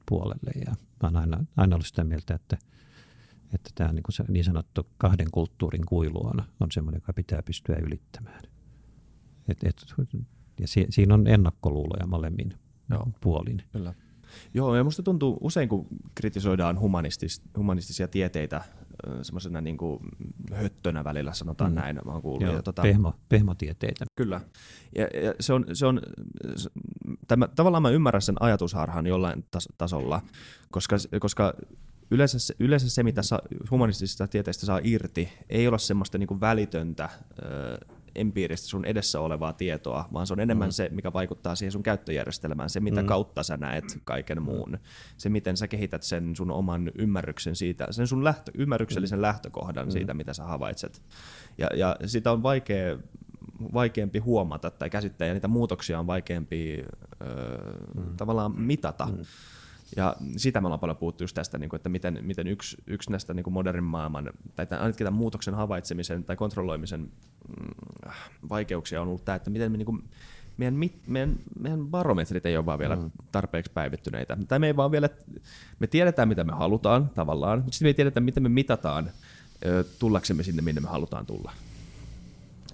puolelle. 0.09 0.51
Ja 0.65 0.71
mä 0.71 0.77
oon 1.07 1.15
aina, 1.15 1.45
aina 1.57 1.75
ollut 1.75 1.87
sitä 1.87 2.03
mieltä, 2.03 2.33
että, 2.33 2.57
että 3.53 3.69
tämä 3.75 3.93
niin, 3.93 4.03
kuin 4.03 4.13
se 4.13 4.23
niin 4.27 4.45
sanottu 4.45 4.87
kahden 4.97 5.31
kulttuurin 5.31 5.85
kuilu 5.85 6.27
on, 6.27 6.43
on 6.59 6.71
semmoinen, 6.71 6.97
joka 6.97 7.13
pitää 7.13 7.43
pystyä 7.43 7.75
ylittämään. 7.75 8.41
Et, 9.47 9.63
et, 9.63 9.85
ja 10.59 10.67
si, 10.67 10.85
siinä 10.89 11.13
on 11.13 11.27
ennakkoluuloja 11.27 12.07
molemmin 12.07 12.53
Joo. 12.89 13.07
puolin. 13.21 13.63
Kyllä. 13.71 13.93
Joo, 14.53 14.75
ja 14.75 14.83
musta 14.83 15.03
tuntuu 15.03 15.37
usein, 15.41 15.69
kun 15.69 15.87
kritisoidaan 16.15 16.79
humanistis, 16.79 17.41
humanistisia 17.57 18.07
tieteitä 18.07 18.61
semmoisena 19.21 19.61
niin 19.61 19.77
kuin 19.77 19.99
höttönä 20.51 21.03
välillä, 21.03 21.33
sanotaan 21.33 21.71
mm. 21.71 21.75
näin, 21.75 21.99
mä 22.05 22.11
oon 22.11 22.21
kuullut. 22.21 22.41
Joo, 22.41 22.55
ja, 22.55 22.61
tota, 22.61 22.81
pehmo, 22.81 23.13
pehmotieteitä. 23.29 24.05
Kyllä. 24.15 24.41
Ja, 24.95 25.03
ja 25.03 25.33
se 25.39 25.53
on, 25.53 25.65
se 25.73 25.85
on 25.85 26.01
se, 26.55 26.69
tämä, 27.27 27.47
tavallaan 27.47 27.81
mä 27.81 27.89
ymmärrän 27.89 28.21
sen 28.21 28.35
ajatusharhan 28.39 29.07
jollain 29.07 29.45
tas, 29.51 29.69
tasolla, 29.77 30.21
koska, 30.71 30.95
koska 31.19 31.53
yleensä 32.11 32.39
se, 32.39 32.55
yleensä 32.59 32.89
se, 32.89 33.03
mitä 33.03 33.21
sa, 33.21 33.39
humanistisista 33.71 34.27
tieteistä 34.27 34.65
saa 34.65 34.79
irti, 34.83 35.29
ei 35.49 35.67
ole 35.67 35.79
semmoista 35.79 36.17
niin 36.17 36.27
kuin 36.27 36.41
välitöntä 36.41 37.09
empiiristä 38.15 38.67
sun 38.67 38.85
edessä 38.85 39.19
olevaa 39.19 39.53
tietoa, 39.53 40.09
vaan 40.13 40.27
se 40.27 40.33
on 40.33 40.39
enemmän 40.39 40.67
mm. 40.67 40.71
se, 40.71 40.89
mikä 40.91 41.13
vaikuttaa 41.13 41.55
siihen 41.55 41.71
sun 41.71 41.83
käyttöjärjestelmään, 41.83 42.69
se 42.69 42.79
mitä 42.79 43.01
mm. 43.01 43.07
kautta 43.07 43.43
sä 43.43 43.57
näet 43.57 43.99
kaiken 44.03 44.41
muun, 44.41 44.77
se 45.17 45.29
miten 45.29 45.57
sä 45.57 45.67
kehität 45.67 46.03
sen 46.03 46.35
sun 46.35 46.51
oman 46.51 46.91
ymmärryksen 46.95 47.55
siitä, 47.55 47.87
sen 47.91 48.07
sun 48.07 48.23
lähtö, 48.23 48.51
ymmärryksellisen 48.57 49.19
mm. 49.19 49.21
lähtökohdan 49.21 49.85
mm. 49.87 49.91
siitä, 49.91 50.13
mitä 50.13 50.33
sä 50.33 50.43
havaitset. 50.43 51.01
Ja, 51.57 51.67
ja 51.75 51.95
sitä 52.05 52.31
on 52.31 52.43
vaikea 52.43 52.97
vaikeampi 53.73 54.19
huomata 54.19 54.71
tai 54.71 54.89
käsittää, 54.89 55.27
ja 55.27 55.33
niitä 55.33 55.47
muutoksia 55.47 55.99
on 55.99 56.07
vaikeampi 56.07 56.85
öö, 57.21 57.27
mm. 57.95 58.17
tavallaan 58.17 58.61
mitata. 58.61 59.05
Mm. 59.05 59.25
Ja 59.95 60.15
sitä 60.37 60.61
me 60.61 60.67
ollaan 60.67 60.79
paljon 60.79 60.97
puhuttu 60.97 61.23
just 61.23 61.35
tästä, 61.35 61.57
niin 61.57 61.75
että 61.75 61.89
miten, 61.89 62.19
miten 62.21 62.47
yksi, 62.47 62.77
yksi 62.87 63.11
näistä 63.11 63.33
niin 63.33 63.53
modernin 63.53 63.83
maailman, 63.83 64.29
tai 64.55 64.67
ainakin 64.71 65.05
tämän 65.05 65.13
muutoksen 65.13 65.53
havaitsemisen 65.53 66.23
tai 66.23 66.35
kontrolloimisen 66.35 67.01
mm, 67.01 68.11
vaikeuksia 68.49 69.01
on 69.01 69.07
ollut 69.07 69.25
tämä, 69.25 69.35
että 69.35 69.49
miten 69.49 69.71
me 69.71 69.77
niin 69.77 69.85
kuin, 69.85 70.03
meidän, 70.57 70.75
meidän, 71.07 71.35
meidän 71.59 71.87
barometrit 71.87 72.45
ei 72.45 72.57
ole 72.57 72.65
vaan 72.65 72.79
vielä 72.79 72.95
mm. 72.95 73.11
tarpeeksi 73.31 73.71
päivittyneitä. 73.71 74.37
Tai 74.47 74.59
me 74.59 74.67
ei 74.67 74.75
vaan 74.75 74.91
vielä, 74.91 75.09
me 75.79 75.87
tiedetään 75.87 76.27
mitä 76.27 76.43
me 76.43 76.53
halutaan 76.53 77.09
tavallaan, 77.09 77.59
mutta 77.59 77.71
sitten 77.71 77.85
me 77.85 77.89
ei 77.89 77.93
tiedetä 77.93 78.19
miten 78.19 78.43
me 78.43 78.49
mitataan 78.49 79.11
tullaksemme 79.99 80.43
sinne, 80.43 80.61
minne 80.61 80.81
me 80.81 80.87
halutaan 80.87 81.25
tulla. 81.25 81.51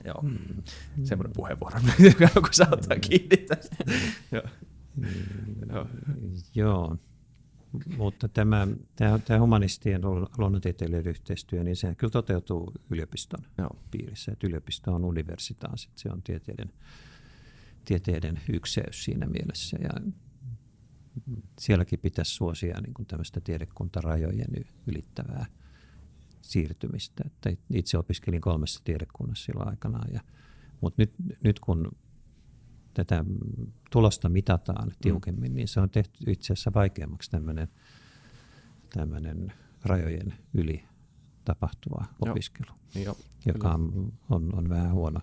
Joo, 0.05 0.21
mm. 0.21 0.63
semmoinen 1.03 1.33
puheenvuoro, 1.35 1.79
kun 2.33 2.49
saa 2.51 2.67
ottaa 2.71 2.97
kiinni 2.99 3.37
tästä. 3.37 3.75
Joo. 4.31 4.43
Joo. 6.55 6.97
Mutta 7.97 8.27
tämä, 8.27 8.67
tämä, 8.95 9.19
tämä 9.19 9.39
humanistien 9.39 10.01
luonnontieteilijöiden 10.37 11.09
yhteistyö, 11.09 11.63
niin 11.63 11.75
se 11.75 11.95
kyllä 11.95 12.11
toteutuu 12.11 12.73
yliopiston 12.89 13.45
Joo. 13.57 13.75
piirissä. 13.91 14.31
Että 14.31 14.47
yliopisto 14.47 14.95
on 14.95 15.05
universitaas, 15.05 15.89
se 15.95 16.09
on 16.11 16.21
tieteiden, 16.21 16.73
tieteiden 17.85 18.39
ykseys 18.53 19.03
siinä 19.03 19.25
mielessä. 19.25 19.77
Ja 19.81 19.89
sielläkin 21.59 21.99
pitäisi 21.99 22.31
suosia 22.31 22.81
niin 22.81 22.93
kuin 22.93 23.05
tämmöistä 23.05 23.41
tiedekuntarajojen 23.41 24.65
ylittävää 24.87 25.45
siirtymistä. 26.41 27.23
Että 27.25 27.49
itse 27.73 27.97
opiskelin 27.97 28.41
kolmessa 28.41 28.81
tiedekunnassa 28.83 29.45
silloin 29.45 29.69
aikanaan. 29.69 30.13
Ja, 30.13 30.21
mutta 30.81 31.01
nyt, 31.01 31.13
nyt 31.43 31.59
kun 31.59 31.91
tätä 32.93 33.25
tulosta 33.91 34.29
mitataan 34.29 34.87
mm. 34.87 34.95
tiukemmin, 35.01 35.51
mm. 35.51 35.55
niin 35.55 35.67
se 35.67 35.79
on 35.79 35.89
tehty 35.89 36.31
itse 36.31 36.53
asiassa 36.53 36.71
vaikeammaksi 36.75 37.31
tämmöinen, 37.31 37.67
tämmöinen 38.93 39.53
rajojen 39.83 40.33
yli 40.53 40.83
tapahtuva 41.45 42.05
Joo. 42.05 42.31
opiskelu, 42.31 42.71
Joo, 42.95 43.17
joka 43.45 43.69
on, 43.69 44.13
on, 44.29 44.55
on 44.55 44.69
vähän 44.69 44.91
huono, 44.91 45.19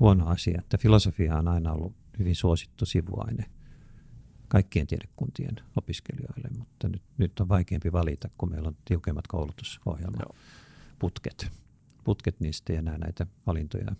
huono 0.00 0.26
asia. 0.26 0.58
Että 0.58 0.78
filosofia 0.78 1.38
on 1.38 1.48
aina 1.48 1.72
ollut 1.72 1.94
hyvin 2.18 2.36
suosittu 2.36 2.86
sivuaine 2.86 3.50
kaikkien 4.48 4.86
tiedekuntien 4.86 5.56
opiskelijoille, 5.76 6.48
mutta 6.58 6.88
nyt, 6.88 7.02
nyt 7.18 7.40
on 7.40 7.48
vaikeampi 7.48 7.92
valita, 7.92 8.28
kun 8.38 8.50
meillä 8.50 8.68
on 8.68 8.76
tiukemmat 8.84 9.26
koulutusohjelmat, 9.26 10.36
putket. 10.98 11.50
Putket, 12.04 12.40
niistä 12.40 12.72
ei 12.72 12.78
enää 12.78 12.98
näitä 12.98 13.26
valintoja 13.46 13.94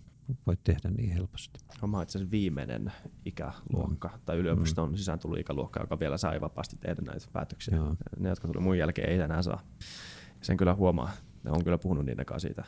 voi 0.47 0.57
tehdä 0.63 0.89
niin 0.89 1.11
helposti. 1.11 1.59
Mä 1.87 2.01
itse 2.01 2.17
asiassa 2.17 2.31
viimeinen 2.31 2.91
ikäluokka, 3.25 4.07
mm. 4.07 4.19
tai 4.25 4.37
yliopiston 4.37 4.89
mm. 4.89 4.95
sisään 4.95 5.19
tullut 5.19 5.39
ikäluokka, 5.39 5.79
joka 5.79 5.99
vielä 5.99 6.17
sai 6.17 6.41
vapaasti 6.41 6.77
tehdä 6.77 7.01
näitä 7.05 7.27
päätöksiä. 7.33 7.75
Joo. 7.75 7.95
Ne, 8.19 8.29
jotka 8.29 8.47
tuli 8.47 8.59
mun 8.59 8.77
jälkeen, 8.77 9.09
ei 9.09 9.19
enää 9.19 9.41
saa. 9.41 9.61
Sen 10.41 10.57
kyllä 10.57 10.73
huomaa. 10.73 11.11
Ne 11.43 11.51
on 11.51 11.63
kyllä 11.63 11.77
puhunut 11.77 12.05
niiden 12.05 12.25
kanssa 12.25 12.47
siitä. 12.47 12.63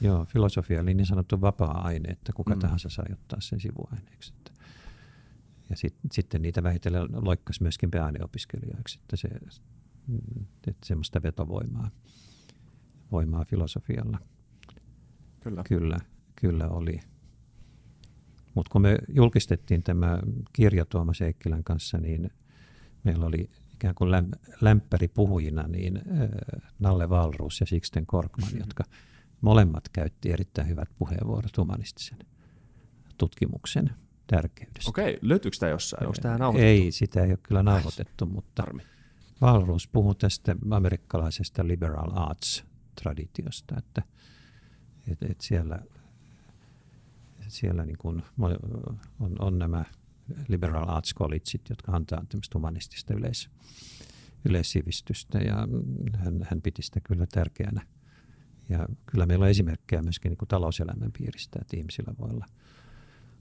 Joo, 0.00 0.24
filosofia 0.24 0.80
oli 0.80 0.94
niin 0.94 1.06
sanottu 1.06 1.40
vapaa-aine, 1.40 2.08
että 2.08 2.32
kuka 2.32 2.54
mm. 2.54 2.60
tahansa 2.60 2.88
saa 2.88 3.04
ottaa 3.12 3.40
sen 3.40 3.60
sivuaineeksi. 3.60 4.34
Ja 5.70 5.76
sit, 5.76 5.94
sitten 6.12 6.42
niitä 6.42 6.62
vähitellen 6.62 7.08
loikkasi 7.12 7.62
myöskin 7.62 7.90
pääaineopiskelijoiksi, 7.90 8.98
että, 9.02 9.16
se, 9.16 9.28
että 10.66 10.86
semmoista 10.86 11.22
vetovoimaa 11.22 11.90
voimaa 13.12 13.44
filosofialla. 13.44 14.18
Kyllä. 15.40 15.62
Kyllä, 15.68 15.98
kyllä 16.42 16.68
oli. 16.68 17.00
Mutta 18.54 18.72
kun 18.72 18.82
me 18.82 18.98
julkistettiin 19.08 19.82
tämä 19.82 20.18
kirja 20.52 20.86
Tuomas 20.86 21.20
Eikkilän 21.20 21.64
kanssa, 21.64 21.98
niin 21.98 22.30
meillä 23.04 23.26
oli 23.26 23.50
ikään 23.74 23.94
kuin 23.94 24.10
lämpäri 24.60 25.08
puhujina 25.08 25.62
niin 25.62 26.00
Nalle 26.78 27.08
Valruus 27.08 27.60
ja 27.60 27.66
Sixten 27.66 28.06
Korkman, 28.06 28.48
mm-hmm. 28.48 28.60
jotka 28.60 28.84
molemmat 29.40 29.88
käytti 29.88 30.32
erittäin 30.32 30.68
hyvät 30.68 30.88
puheenvuorot 30.98 31.56
humanistisen 31.56 32.18
tutkimuksen 33.18 33.90
tärkeydestä. 34.26 34.90
Okei, 34.90 35.18
löytyykö 35.22 35.56
tämä 35.60 35.70
jossain? 35.70 36.06
Onko 36.06 36.18
tämä 36.22 36.38
nauhoitettu? 36.38 36.82
Ei, 36.82 36.92
sitä 36.92 37.22
ei 37.22 37.30
ole 37.30 37.38
kyllä 37.42 37.62
nauhoitettu, 37.62 38.26
mutta 38.26 38.62
Harmi. 38.62 38.82
Valruus 39.40 39.88
puhui 39.88 40.14
tästä 40.14 40.56
amerikkalaisesta 40.70 41.66
liberal 41.66 42.10
arts-traditiosta, 42.14 43.78
että, 43.78 44.02
että, 45.08 45.26
että 45.30 45.44
siellä, 45.44 45.78
siellä 47.52 47.84
niin 47.84 47.98
kuin 47.98 48.22
on, 49.20 49.36
on 49.38 49.58
nämä 49.58 49.84
liberal 50.48 50.88
arts 50.88 51.14
collegeit, 51.14 51.68
jotka 51.70 51.92
antaa 51.92 52.24
tämmöistä 52.28 52.58
humanistista 52.58 53.14
yleis, 53.14 53.50
yleissivistystä 54.48 55.38
ja 55.38 55.68
hän, 56.16 56.46
hän 56.50 56.62
piti 56.62 56.82
sitä 56.82 57.00
kyllä 57.00 57.26
tärkeänä. 57.26 57.86
Ja 58.68 58.86
kyllä 59.06 59.26
meillä 59.26 59.42
on 59.42 59.50
esimerkkejä 59.50 60.02
myöskin 60.02 60.30
niin 60.30 60.38
kuin 60.38 60.48
talouselämän 60.48 61.12
piiristä, 61.18 61.58
että 61.62 61.76
ihmisillä 61.76 62.14
voi 62.18 62.30
olla– 62.30 62.46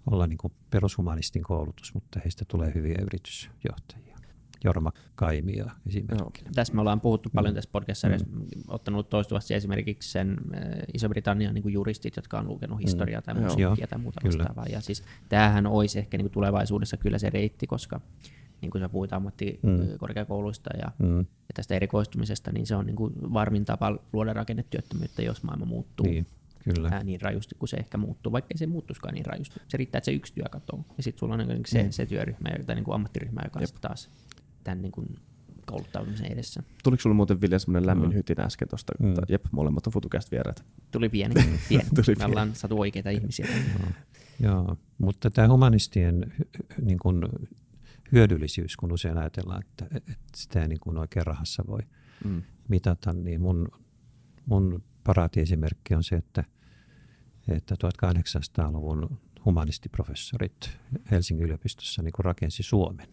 olla 0.06 0.28
niin 0.28 0.38
kuin 0.38 0.54
perushumanistin 0.70 1.44
koulutus, 1.44 1.94
mutta 1.94 2.20
heistä 2.24 2.46
tulee 2.48 2.72
hyviä 2.76 2.98
yritysjohtajia. 3.02 4.18
Jorma 4.64 4.92
Kaimia 5.16 5.72
esimerkkinä. 5.88 6.50
No, 6.50 6.54
tässä 6.56 6.74
me 6.74 6.82
ollaan 6.82 7.02
puhuttu 7.02 7.30
paljon 7.36 7.54
mm. 7.54 7.56
tässä 7.56 7.70
podcastissa, 7.72 8.08
mm. 8.08 8.46
ottanut 8.68 9.10
toistuvasti 9.10 9.54
esimerkiksi 9.54 10.12
sen 10.12 10.38
äh, 10.56 10.62
Iso-Britannian 10.94 11.54
niin 11.54 11.74
juristit, 11.74 12.16
jotka 12.16 12.40
on 12.40 12.48
lukenut 12.48 12.78
mm. 12.78 12.82
historiaa 12.82 13.22
tai 13.22 13.34
musiikkia 13.34 13.88
tai 13.88 14.00
muuta 14.00 14.22
kyllä. 14.22 14.38
vastaavaa. 14.38 14.66
Ja 14.66 14.82
siis 14.82 15.04
tämähän 15.30 15.68
olisi 15.68 16.00
ehkä 16.00 16.18
niin 16.18 16.26
kuin 16.26 16.34
tulevaisuudessa 16.34 16.98
kyllä 16.98 17.18
se 17.18 17.30
reitti, 17.30 17.68
koska 17.68 18.02
niin 18.62 18.72
kuin 18.72 18.82
sä 18.82 18.90
puhuit 18.90 19.14
ammattikorkeakouluista 19.14 20.70
mm. 20.74 20.80
ja, 20.80 20.92
mm. 21.08 21.20
ja 21.20 21.54
tästä 21.54 21.76
erikoistumisesta, 21.76 22.52
niin 22.52 22.68
se 22.68 22.76
on 22.76 22.86
niin 22.86 22.96
kuin 22.96 23.14
varmin 23.34 23.66
tapa 23.66 23.98
luoda 24.14 24.34
rakennetyöttömyyttä, 24.34 25.22
jos 25.22 25.44
maailma 25.44 25.66
muuttuu. 25.66 26.06
Niin. 26.06 26.28
Kyllä. 26.64 26.90
Ää, 26.92 27.04
niin 27.04 27.22
rajusti 27.22 27.56
kuin 27.60 27.70
se 27.70 27.78
ehkä 27.78 27.98
muuttuu, 27.98 28.32
vaikka 28.32 28.48
ei 28.54 28.58
se 28.58 28.68
muuttuisikaan 28.68 29.14
niin 29.14 29.26
rajusti. 29.26 29.62
Se 29.68 29.78
riittää, 29.78 29.98
että 29.98 30.06
se 30.06 30.12
yksi 30.12 30.34
työ 30.34 30.46
katoo. 30.52 30.86
Ja 30.98 31.04
sitten 31.04 31.20
sulla 31.20 31.34
on 31.34 31.48
niin 31.48 31.62
se, 31.66 31.84
mm. 31.84 31.92
se 31.92 32.06
työryhmä 32.06 32.50
tai 32.66 32.76
niin 32.76 32.86
kuin 32.86 32.96
ammattiryhmä, 32.96 33.42
joka 33.44 33.60
on 33.60 33.66
taas 33.82 34.10
tämän 34.64 34.82
niin 34.82 34.92
kuin 34.92 35.08
kouluttautumisen 35.66 36.32
edessä. 36.32 36.64
Tuliko 36.84 37.02
sulla 37.02 37.16
muuten 37.16 37.42
Vilja 37.42 37.60
semmoinen 37.60 37.88
lämmin 37.88 38.10
mm. 38.10 38.16
hytin 38.16 38.42
äsken 38.42 38.68
tuosta? 38.68 38.94
Mm. 39.00 39.14
Jep, 39.30 39.46
molemmat 39.52 39.88
on 39.88 39.94
FutuCast 39.94 40.32
vieraat. 40.32 40.66
Tuli 40.92 41.10
pieni. 41.10 41.36
pieni. 41.70 41.90
Tuli 41.96 42.16
Me 42.16 42.26
ollaan 42.26 42.56
saatu 42.56 42.80
oikeita 42.80 43.10
ihmisiä. 43.10 43.48
No. 43.80 43.92
Joo, 44.40 44.78
mutta 44.98 45.32
tämä 45.32 45.48
humanistien 45.48 46.34
niin 46.82 47.00
kuin, 47.00 47.24
hyödyllisyys, 48.12 48.78
kun 48.78 48.92
usein 48.92 49.18
ajatellaan, 49.18 49.62
että, 49.62 49.86
että 49.96 50.16
sitä 50.36 50.62
ei 50.62 50.68
niin 50.68 50.80
kuin 50.80 50.98
oikein 50.98 51.26
rahassa 51.26 51.64
voi 51.68 51.80
mm. 52.26 52.44
mitata, 52.68 53.14
niin 53.14 53.42
mun, 53.42 53.68
mun 54.46 54.84
paraatiesimerkki 55.04 55.96
on 55.96 56.04
se, 56.04 56.16
että, 56.16 56.44
että 57.48 57.76
1800-luvun 57.76 59.18
humanistiprofessorit 59.46 60.78
Helsingin 61.12 61.46
yliopistossa 61.46 62.02
niin 62.02 62.14
rakensi 62.18 62.64
Suomen. 62.64 63.08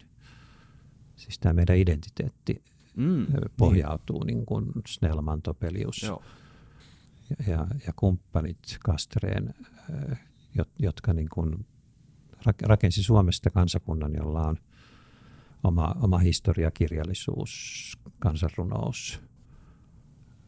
Siis 1.19 1.39
tämä 1.39 1.53
meidän 1.53 1.77
identiteetti 1.77 2.63
mm, 2.97 3.25
pohjautuu 3.57 4.23
niin. 4.23 4.35
Niin 4.35 4.45
kuin 4.45 4.65
Snellman, 4.87 5.41
Topelius 5.41 6.03
Joo. 6.03 6.23
ja, 7.47 7.67
ja 7.87 7.93
kumppanit 7.95 8.57
Kastreen, 8.83 9.53
jotka 10.79 11.13
niin 11.13 11.29
kuin 11.29 11.65
rakensi 12.61 13.03
Suomesta 13.03 13.49
kansakunnan, 13.49 14.13
jolla 14.13 14.47
on 14.47 14.57
oma, 15.63 15.95
oma 16.01 16.17
historia, 16.17 16.71
kirjallisuus, 16.71 17.97
kansanrunous, 18.19 19.21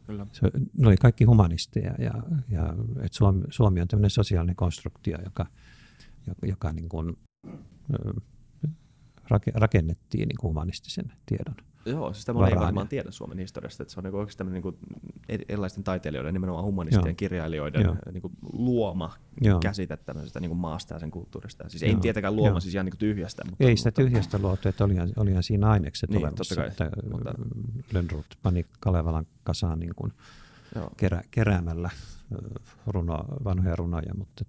Kyllä. 0.08 0.28
Se, 0.32 0.52
ne 0.78 0.88
oli 0.88 0.98
kaikki 0.98 1.24
humanisteja 1.24 1.96
ja, 2.00 2.14
ja 2.50 2.74
et 3.02 3.14
Suomi, 3.14 3.44
Suomi 3.50 3.82
on 3.82 3.88
tämmöinen 3.88 4.10
sosiaalinen 4.10 4.56
konstruktio, 4.56 5.18
joka, 5.24 5.46
joka, 6.28 6.48
joka 6.48 6.72
niin 6.72 6.90
kuin, 6.90 7.18
rakennettiin 9.56 10.28
niin 10.28 10.38
kuin 10.40 10.50
humanistisen 10.50 11.14
tiedon 11.26 11.56
Joo, 11.86 12.14
siis 12.14 12.26
tämä 12.26 12.48
ei 12.48 12.56
varmaan 12.56 12.88
tiedä 12.88 13.12
Suomen 13.12 13.38
historiasta, 13.38 13.84
että 13.84 13.94
se 13.94 14.00
on 14.00 14.04
niin 14.04 14.16
oikeastaan 14.16 14.52
niin 14.52 14.62
kuin 14.62 14.78
erilaisten 15.30 15.84
taiteilijoiden, 15.84 16.34
nimenomaan 16.34 16.66
humanistien, 16.66 17.06
Joo. 17.06 17.16
kirjailijoiden 17.16 17.82
Joo. 17.82 17.96
Niin 18.12 18.22
kuin 18.22 18.34
luoma 18.54 19.14
Joo. 19.42 19.60
käsite 19.60 19.98
tämmöisestä 19.98 20.40
niin 20.40 20.50
kuin 20.50 20.60
maasta 20.60 20.94
ja 20.94 21.00
sen 21.00 21.12
kulttuurista. 21.12 21.70
Siis 21.70 21.82
Joo. 21.84 21.90
ei 21.90 21.96
tietenkään 21.96 22.36
luoma 22.36 22.50
Joo. 22.50 22.60
siis 22.60 22.74
ihan 22.74 22.86
niin 22.86 22.92
kuin 22.92 23.00
tyhjästä. 23.00 23.44
Mutta, 23.50 23.64
ei 23.64 23.78
sitä 23.78 23.88
mutta, 23.88 24.02
tyhjästä 24.02 24.38
luotu, 24.38 24.70
että 24.70 24.84
olihan, 24.84 25.10
olihan 25.16 25.44
siinä 25.44 25.70
ainekset 25.70 26.10
niin, 26.10 26.26
olemassa. 26.26 26.56
Kai, 26.56 26.68
että 26.68 26.90
mutta... 27.12 27.34
Lönnrot 27.94 28.26
pani 28.44 28.66
Kalevalan 28.80 29.28
kasaan 29.44 29.80
niin 29.80 29.96
kuin 29.96 30.14
kerä, 30.98 31.22
keräämällä 31.32 31.90
runo, 32.88 33.26
vanhoja 33.44 33.76
runoja, 33.76 34.14
mutta, 34.18 34.46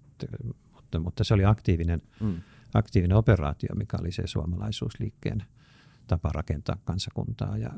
mutta, 0.72 1.00
mutta 1.00 1.24
se 1.24 1.34
oli 1.34 1.44
aktiivinen, 1.44 2.02
mm. 2.20 2.42
Aktiivinen 2.74 3.16
operaatio, 3.16 3.74
mikä 3.74 3.96
oli 4.00 4.12
se 4.12 4.22
suomalaisuusliikkeen 4.26 5.44
tapa 6.06 6.30
rakentaa 6.34 6.76
kansakuntaa. 6.84 7.56
Ja, 7.56 7.70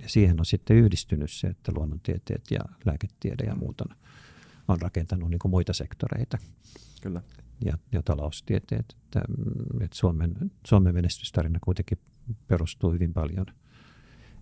ja 0.00 0.08
siihen 0.08 0.40
on 0.40 0.46
sitten 0.46 0.76
yhdistynyt 0.76 1.30
se, 1.30 1.46
että 1.46 1.72
luonnontieteet 1.74 2.50
ja 2.50 2.60
lääketiede 2.84 3.44
ja 3.44 3.54
muut 3.54 3.80
on, 3.80 3.96
on 4.68 4.80
rakentanut 4.80 5.30
niin 5.30 5.38
kuin 5.38 5.50
muita 5.50 5.72
sektoreita. 5.72 6.38
Kyllä. 7.02 7.22
Ja, 7.64 7.78
ja 7.92 8.02
taloustieteet. 8.02 8.96
Että, 9.04 9.22
että 9.80 9.96
Suomen, 9.96 10.50
Suomen 10.66 10.94
menestystarina 10.94 11.58
kuitenkin 11.64 11.98
perustuu 12.46 12.92
hyvin 12.92 13.12
paljon 13.12 13.46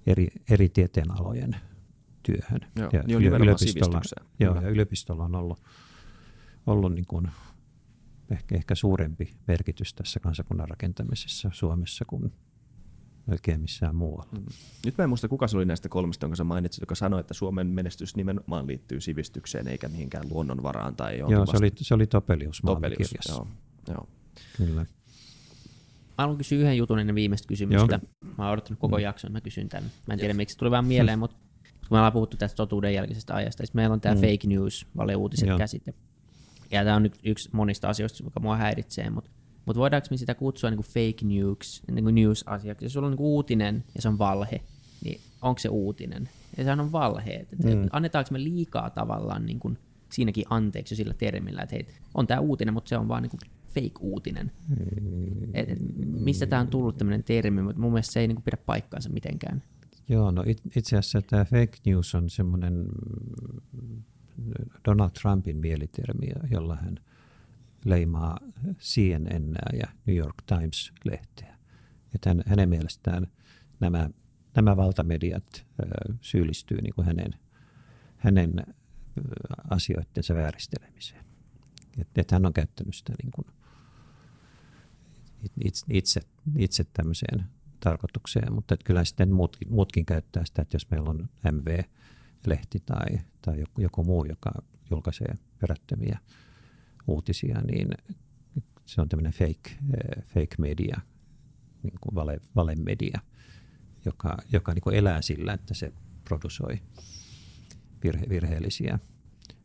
eri, 0.07 0.29
eri 0.51 0.69
tieteenalojen 0.69 1.57
työhön. 2.23 2.61
Joo, 2.77 2.91
ja 2.93 3.03
niin 3.03 3.23
yliopistolla, 3.23 4.01
joo, 4.41 4.61
ja 4.61 4.69
yliopistolla 4.69 5.25
on 5.25 5.35
ollut, 5.35 5.63
ollut 6.67 6.95
niin 6.95 7.07
kuin 7.07 7.31
ehkä, 8.31 8.55
ehkä 8.55 8.74
suurempi 8.74 9.31
merkitys 9.49 9.95
tässä 9.95 10.20
kansakunnan 10.20 10.68
rakentamisessa 10.68 11.51
Suomessa 11.53 12.05
kuin 12.05 12.33
melkein 13.26 13.61
missään 13.61 13.97
muualla. 13.97 14.29
Mm. 14.33 14.45
Nyt 14.85 14.99
mä 14.99 15.05
en 15.05 15.09
muista, 15.09 15.29
kuka 15.29 15.49
se 15.49 15.57
oli 15.57 15.64
näistä 15.64 15.89
kolmesta, 15.89 16.24
jonka 16.24 16.37
sä 16.37 16.45
mainitsit, 16.45 16.81
joka 16.83 16.95
sanoi, 16.95 17.20
että 17.20 17.35
Suomen 17.35 17.66
menestys 17.66 18.16
nimenomaan 18.16 18.66
liittyy 18.66 19.01
sivistykseen 19.01 19.68
eikä 19.68 19.89
mihinkään 19.89 20.24
luonnonvaraan. 20.31 20.97
Tai 20.97 21.18
joo, 21.18 21.47
se 21.47 21.57
oli, 21.57 21.72
se 21.76 21.95
oli 21.95 22.07
Topelius, 22.07 22.62
Topelius 22.66 23.14
joo, 23.29 23.47
joo. 23.89 24.09
Kyllä. 24.57 24.87
Mä 26.18 26.22
haluan 26.22 26.39
kysyä 26.39 26.59
yhden 26.59 26.76
jutun 26.76 26.99
ennen 26.99 27.14
viimeistä 27.14 27.49
kysymystä. 27.49 28.01
Joo. 28.03 28.33
Mä 28.39 28.45
oon 28.45 28.53
odottanut 28.53 28.81
koko 28.81 28.97
mm. 28.97 29.03
jakson, 29.03 29.33
mä 29.33 29.41
kysyn 29.41 29.68
tämän. 29.68 29.91
Mä 30.07 30.14
en 30.14 30.20
tiedä, 30.20 30.35
miksi 30.35 30.53
se 30.53 30.59
tuli 30.59 30.70
vaan 30.70 30.87
mieleen, 30.87 31.18
mm. 31.18 31.20
mutta 31.20 31.37
kun 31.62 31.89
me 31.91 31.97
ollaan 31.97 32.12
puhuttu 32.12 32.37
tästä 32.37 32.57
totuuden 32.57 32.95
jälkeisestä 32.95 33.35
ajasta, 33.35 33.62
niin 33.62 33.70
meillä 33.72 33.93
on 33.93 34.01
tämä 34.01 34.14
mm. 34.14 34.20
fake 34.20 34.47
news, 34.47 34.87
valeuutiset 34.97 35.49
käsite. 35.59 35.95
Ja 36.71 36.85
tämä 36.85 36.97
on 36.97 37.11
yksi 37.25 37.49
monista 37.53 37.89
asioista, 37.89 38.25
joka 38.25 38.41
mua 38.41 38.57
häiritsee, 38.57 39.11
mutta 39.11 39.31
mutta 39.69 39.81
voidaanko 39.81 40.09
me 40.11 40.16
sitä 40.16 40.35
kutsua 40.35 40.71
niinku 40.71 40.83
fake 40.83 41.25
news, 41.25 41.83
niinku 41.93 42.11
news-asiaksi? 42.11 42.85
Jos 42.85 42.93
sulla 42.93 43.07
on 43.07 43.11
niinku 43.11 43.35
uutinen 43.35 43.85
ja 43.95 44.03
se 44.03 44.09
on 44.09 44.19
valhe, 44.19 44.61
niin 45.05 45.21
onko 45.43 45.59
se 45.59 45.69
uutinen? 45.69 46.29
Ja 46.57 46.64
sehän 46.64 46.81
on 46.81 46.93
valhe. 46.93 47.33
Et, 47.33 47.49
mm. 47.64 47.89
Annetaanko 47.93 48.29
me 48.33 48.43
liikaa 48.43 48.91
tavallaan 48.91 49.47
niinku 49.47 49.73
siinäkin 50.12 50.45
anteeksi 50.51 50.97
sillä 50.97 51.14
termillä, 51.14 51.62
että 51.62 51.75
hei, 51.75 51.87
on 52.14 52.27
tämä 52.27 52.41
uutinen, 52.41 52.75
mutta 52.75 52.89
se 52.89 52.99
on 52.99 53.09
vaan 53.09 53.23
niinku 53.23 53.39
fake-uutinen. 53.75 54.53
Mm. 54.69 55.55
Et, 55.55 55.71
et, 55.71 55.79
mistä 56.03 56.47
tämä 56.47 56.61
on 56.61 56.69
tullut 56.69 56.97
tämmöinen 56.97 57.25
termi, 57.25 57.62
mutta 57.62 57.81
mun 57.81 57.93
mielestä 57.93 58.12
se 58.12 58.21
ei 58.21 58.29
niinku 58.29 58.43
pidä 58.43 58.57
paikkaansa 58.57 59.11
mitenkään. 59.11 59.62
Joo, 60.09 60.31
no 60.31 60.45
it, 60.47 60.61
itse 60.77 60.97
asiassa 60.97 61.23
tämä 61.23 61.45
fake 61.45 61.79
news 61.87 62.14
on 62.14 62.31
semmoinen 62.31 62.87
Donald 64.84 65.11
Trumpin 65.11 65.57
mielitermi, 65.57 66.26
jolla 66.51 66.76
hän 66.76 67.01
leimaa 67.84 68.39
CNN 68.80 69.55
ja 69.72 69.89
New 70.07 70.16
York 70.16 70.34
Times-lehteä. 70.47 71.59
Että 72.14 72.30
hän, 72.30 72.43
hänen 72.47 72.68
mielestään 72.68 73.26
nämä, 73.80 74.11
nämä 74.57 74.76
valtamediat 74.76 75.66
syyllistyy 76.20 76.78
niin 76.82 76.95
kuin 76.95 77.07
hänen, 77.07 77.34
hänen 78.16 78.53
asioittensa 79.70 80.34
vääristelemiseen. 80.34 81.24
Että 81.99 82.20
et 82.20 82.30
hän 82.30 82.47
on 82.47 82.53
käyttänyt 82.53 82.95
sitä 82.95 83.12
niin 83.22 83.30
kuin 83.30 83.47
itse, 85.89 86.20
itse, 86.57 86.84
tämmöiseen 86.84 87.45
tarkoitukseen, 87.80 88.53
mutta 88.53 88.74
että 88.74 88.84
kyllä 88.84 89.05
sitten 89.05 89.32
muutkin, 89.32 89.72
muutkin 89.72 90.07
käyttää 90.07 90.45
sitä, 90.45 90.62
että 90.62 90.74
jos 90.74 90.91
meillä 90.91 91.11
on 91.11 91.28
MV-lehti 92.39 92.80
tai, 92.86 93.20
tai 93.43 93.61
joku, 93.61 93.80
joku 93.80 94.05
muu, 94.05 94.24
joka 94.24 94.53
julkaisee 94.91 95.34
perättömiä 95.61 96.18
uutisia, 97.07 97.61
niin 97.61 97.89
se 98.86 99.01
on 99.01 99.09
tämmöinen 99.09 99.32
fake, 99.32 99.78
fake 100.24 100.57
media, 100.59 101.01
niin 101.82 101.99
kuin 102.01 102.14
vale, 102.14 102.41
valemedia, 102.57 103.20
joka, 104.05 104.36
joka 104.53 104.74
niin 104.74 104.82
kuin 104.82 104.97
elää 104.97 105.22
sillä, 105.22 105.53
että 105.53 105.74
se 105.74 105.93
produsoi 106.24 106.80
virhe, 108.05 108.28
virheellisiä, 108.28 108.99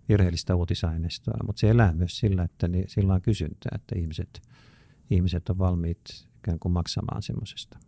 virheellistä 0.09 0.55
uutisaineistoa, 0.55 1.37
mutta 1.45 1.59
se 1.59 1.69
elää 1.69 1.93
myös 1.93 2.17
sillä, 2.17 2.43
että 2.43 2.67
niin, 2.67 2.89
sillä 2.89 3.13
on 3.13 3.21
kysyntää, 3.21 3.71
että 3.75 3.99
ihmiset, 3.99 4.41
ihmiset 5.09 5.49
on 5.49 5.57
valmiit 5.57 6.27
ikään 6.37 6.59
kuin 6.59 6.71
maksamaan 6.71 7.23
semmoisesta 7.23 7.79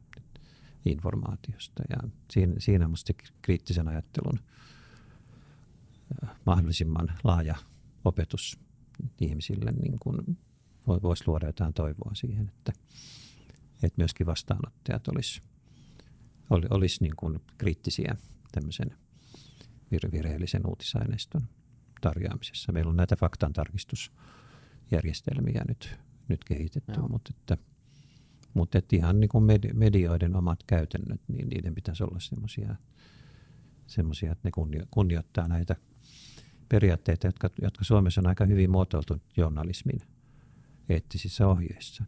informaatiosta. 0.86 1.84
Ja 1.90 2.10
siinä, 2.32 2.54
siinä 2.58 2.88
minusta 2.88 3.14
kriittisen 3.42 3.88
ajattelun 3.88 4.40
mahdollisimman 6.46 7.12
laaja 7.24 7.56
opetus 8.06 8.60
ihmisille 9.22 9.72
niin 9.72 10.00
kuin 10.00 10.38
voisi 10.88 11.24
luoda 11.28 11.46
jotain 11.46 11.74
toivoa 11.74 12.16
siihen, 12.16 12.48
että, 12.48 12.74
että 13.84 14.02
myöskin 14.02 14.28
vastaanottajat 14.28 15.08
olisi, 15.08 15.42
olisi 16.50 17.04
niin 17.04 17.16
kuin 17.16 17.40
kriittisiä 17.58 18.16
tämmöisen 18.52 18.98
virheellisen 20.12 20.68
uutisaineiston 20.68 21.42
tarjoamisessa. 22.02 22.72
Meillä 22.72 22.90
on 22.90 22.98
näitä 22.98 23.16
faktantarkistusjärjestelmiä 23.16 25.62
nyt, 25.68 26.00
nyt 26.28 26.44
kehitetty, 26.44 27.00
Joo. 27.00 27.08
mutta 27.08 27.34
että– 27.40 27.58
mutta 28.56 28.82
ihan 28.92 29.20
niin 29.20 29.30
kuin 29.30 29.44
medioiden 29.74 30.36
omat 30.36 30.60
käytännöt, 30.68 31.22
niin 31.28 31.50
niiden 31.50 31.76
pitäisi 31.76 32.04
olla 32.04 32.20
semmoisia, 32.20 32.76
semmoisia, 33.88 34.32
että 34.32 34.48
ne 34.48 34.52
kunnioittaa 34.92 35.48
näitä 35.48 35.76
periaatteita, 36.70 37.28
jotka, 37.28 37.50
jotka 37.62 37.84
Suomessa 37.84 38.22
on 38.22 38.28
aika 38.28 38.46
hyvin 38.46 38.72
muotoiltu 38.72 39.22
journalismin 39.38 40.00
eettisissä 40.90 41.48
ohjeissa. 41.48 42.04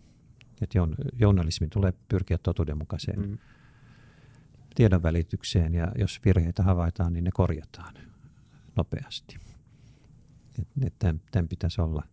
Että 0.61 0.79
journalismin 1.19 1.69
tulee 1.69 1.93
pyrkiä 2.07 2.37
totuudenmukaiseen 2.37 3.19
mm. 3.19 3.37
tiedonvälitykseen 4.75 5.73
ja 5.73 5.91
jos 5.95 6.19
virheitä 6.25 6.63
havaitaan, 6.63 7.13
niin 7.13 7.23
ne 7.23 7.31
korjataan 7.33 7.93
nopeasti. 8.75 9.37
Et, 10.59 10.67
et 10.81 10.93
tämän, 10.99 11.21
tämän 11.31 11.47
pitäisi 11.47 11.81
olla 11.81 12.03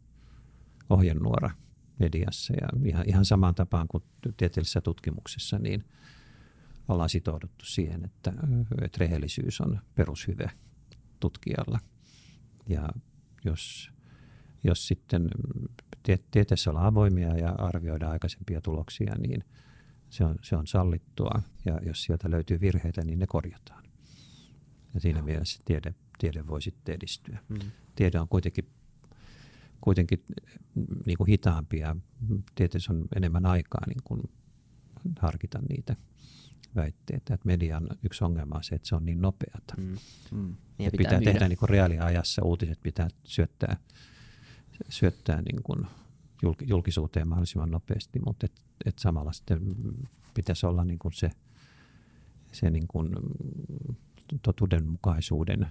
ohjenuora– 0.90 1.50
mediassa 1.98 2.54
ja 2.60 2.68
ihan, 2.84 3.04
ihan 3.08 3.24
samaan 3.24 3.54
tapaan 3.54 3.88
kuin 3.88 4.04
tieteellisessä 4.36 4.80
tutkimuksessa, 4.80 5.58
niin 5.58 5.84
ollaan 6.88 7.08
sitouduttu 7.08 7.64
siihen, 7.64 8.04
että, 8.04 8.32
että 8.82 8.98
rehellisyys 8.98 9.60
on 9.60 9.80
perushyve 9.94 10.50
tutkijalla. 11.20 11.78
Ja 12.68 12.88
jos, 13.44 13.90
jos 14.64 14.88
sitten 14.88 15.28
tieteessä 16.30 16.70
ollaan 16.70 16.86
avoimia 16.86 17.36
ja 17.36 17.50
arvioidaan 17.50 18.12
aikaisempia 18.12 18.60
tuloksia, 18.60 19.14
niin 19.18 19.44
se 20.10 20.24
on, 20.24 20.36
se 20.42 20.56
on 20.56 20.66
sallittua. 20.66 21.42
Ja 21.64 21.80
jos 21.86 22.04
sieltä 22.04 22.30
löytyy 22.30 22.60
virheitä, 22.60 23.04
niin 23.04 23.18
ne 23.18 23.26
korjataan. 23.26 23.84
Ja 24.94 25.00
siinä 25.00 25.18
Joo. 25.18 25.26
mielessä 25.26 25.60
tiede, 25.64 25.94
tiede 26.18 26.46
voi 26.46 26.62
sitten 26.62 26.94
edistyä. 26.94 27.38
Mm. 27.48 27.58
Tiede 27.96 28.20
on 28.20 28.28
kuitenkin 28.28 28.70
kuitenkin 29.80 30.24
niin 31.06 31.18
kuin 31.18 31.28
hitaampia. 31.28 31.96
Tietysti 32.54 32.92
on 32.92 33.04
enemmän 33.16 33.46
aikaa 33.46 33.82
niin 33.86 34.02
kuin 34.04 34.22
harkita 35.18 35.58
niitä 35.68 35.96
väitteitä. 36.76 37.34
Että 37.34 37.46
median 37.46 37.88
yksi 38.02 38.24
ongelma 38.24 38.54
on 38.54 38.64
se, 38.64 38.74
että 38.74 38.88
se 38.88 38.94
on 38.94 39.04
niin 39.04 39.22
nopeata. 39.22 39.74
Mm. 39.76 39.96
Mm. 40.32 40.56
Pitää, 40.76 40.90
pitää 40.98 41.20
tehdä 41.20 41.48
niin 41.48 41.58
kuin 41.58 41.68
reaaliajassa, 41.68 42.44
uutiset 42.44 42.78
pitää 42.82 43.08
syöttää, 43.24 43.76
syöttää 44.88 45.42
niin 45.42 45.62
kuin 45.62 45.86
julkisuuteen 46.66 47.28
mahdollisimman 47.28 47.70
nopeasti, 47.70 48.20
mutta 48.26 48.46
et, 48.46 48.52
et 48.86 48.98
samalla 48.98 49.32
sitten 49.32 49.60
pitäisi 50.34 50.66
olla 50.66 50.84
niin 50.84 50.98
kuin 50.98 51.12
se, 51.12 51.30
se 52.52 52.70
niin 52.70 52.86
kuin 52.88 53.10
totuudenmukaisuuden 54.42 55.66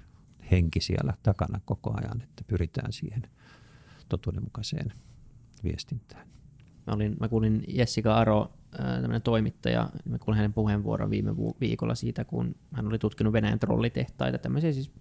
henki 0.51 0.81
siellä 0.81 1.13
takana 1.23 1.59
koko 1.65 1.93
ajan, 1.97 2.21
että 2.21 2.43
pyritään 2.47 2.93
siihen– 2.93 3.21
totuudenmukaiseen 4.09 4.93
viestintään. 5.63 6.27
Mä, 6.87 6.93
olin, 6.93 7.15
mä 7.19 7.29
kuulin 7.29 7.63
Jessica 7.67 8.15
Aro, 8.15 8.53
tämmöinen 8.78 9.21
toimittaja, 9.21 9.89
mä 10.05 10.17
kuulin 10.17 10.38
hänen 10.38 10.53
puheenvuoron 10.53 11.09
viime 11.09 11.36
viikolla 11.61 11.95
siitä, 11.95 12.26
kun 12.26 12.55
hän 12.71 12.88
oli 12.88 12.99
tutkinut 12.99 13.34
Venäjän 13.34 13.59
trollitehtaita, 13.59 14.38
tämmöisiä 14.38 14.74
siis 14.74 14.91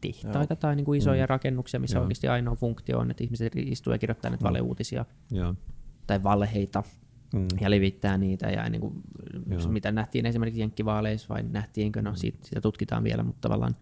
tehtaita 0.00 0.52
Joo. 0.52 0.60
tai 0.60 0.76
niin 0.76 0.84
kuin 0.84 0.98
isoja 0.98 1.24
mm. 1.24 1.28
rakennuksia, 1.28 1.80
missä 1.80 1.96
Joo. 1.96 2.02
oikeasti 2.02 2.28
ainoa 2.28 2.54
funktio 2.54 2.98
on, 2.98 3.10
että 3.10 3.24
ihmiset 3.24 3.52
istuu 3.56 3.92
ja 3.92 3.98
kirjoittaa 3.98 4.30
näitä 4.30 4.44
mm. 4.44 4.48
valeuutisia 4.48 5.04
Joo. 5.30 5.54
tai 6.06 6.22
valheita 6.22 6.82
mm. 7.34 7.46
ja 7.60 7.70
levittää 7.70 8.18
niitä. 8.18 8.50
Ja 8.50 8.68
niin 8.68 8.80
kuin, 8.80 9.02
mitä 9.68 9.92
nähtiin 9.92 10.26
esimerkiksi 10.26 10.60
Jenkkivaaleissa 10.60 11.28
vai 11.28 11.42
nähtiinkö, 11.42 12.02
no 12.02 12.10
mm. 12.10 12.16
siitä, 12.16 12.38
sitä 12.42 12.60
tutkitaan 12.60 13.04
vielä, 13.04 13.22
mutta 13.22 13.40
tavallaan, 13.40 13.76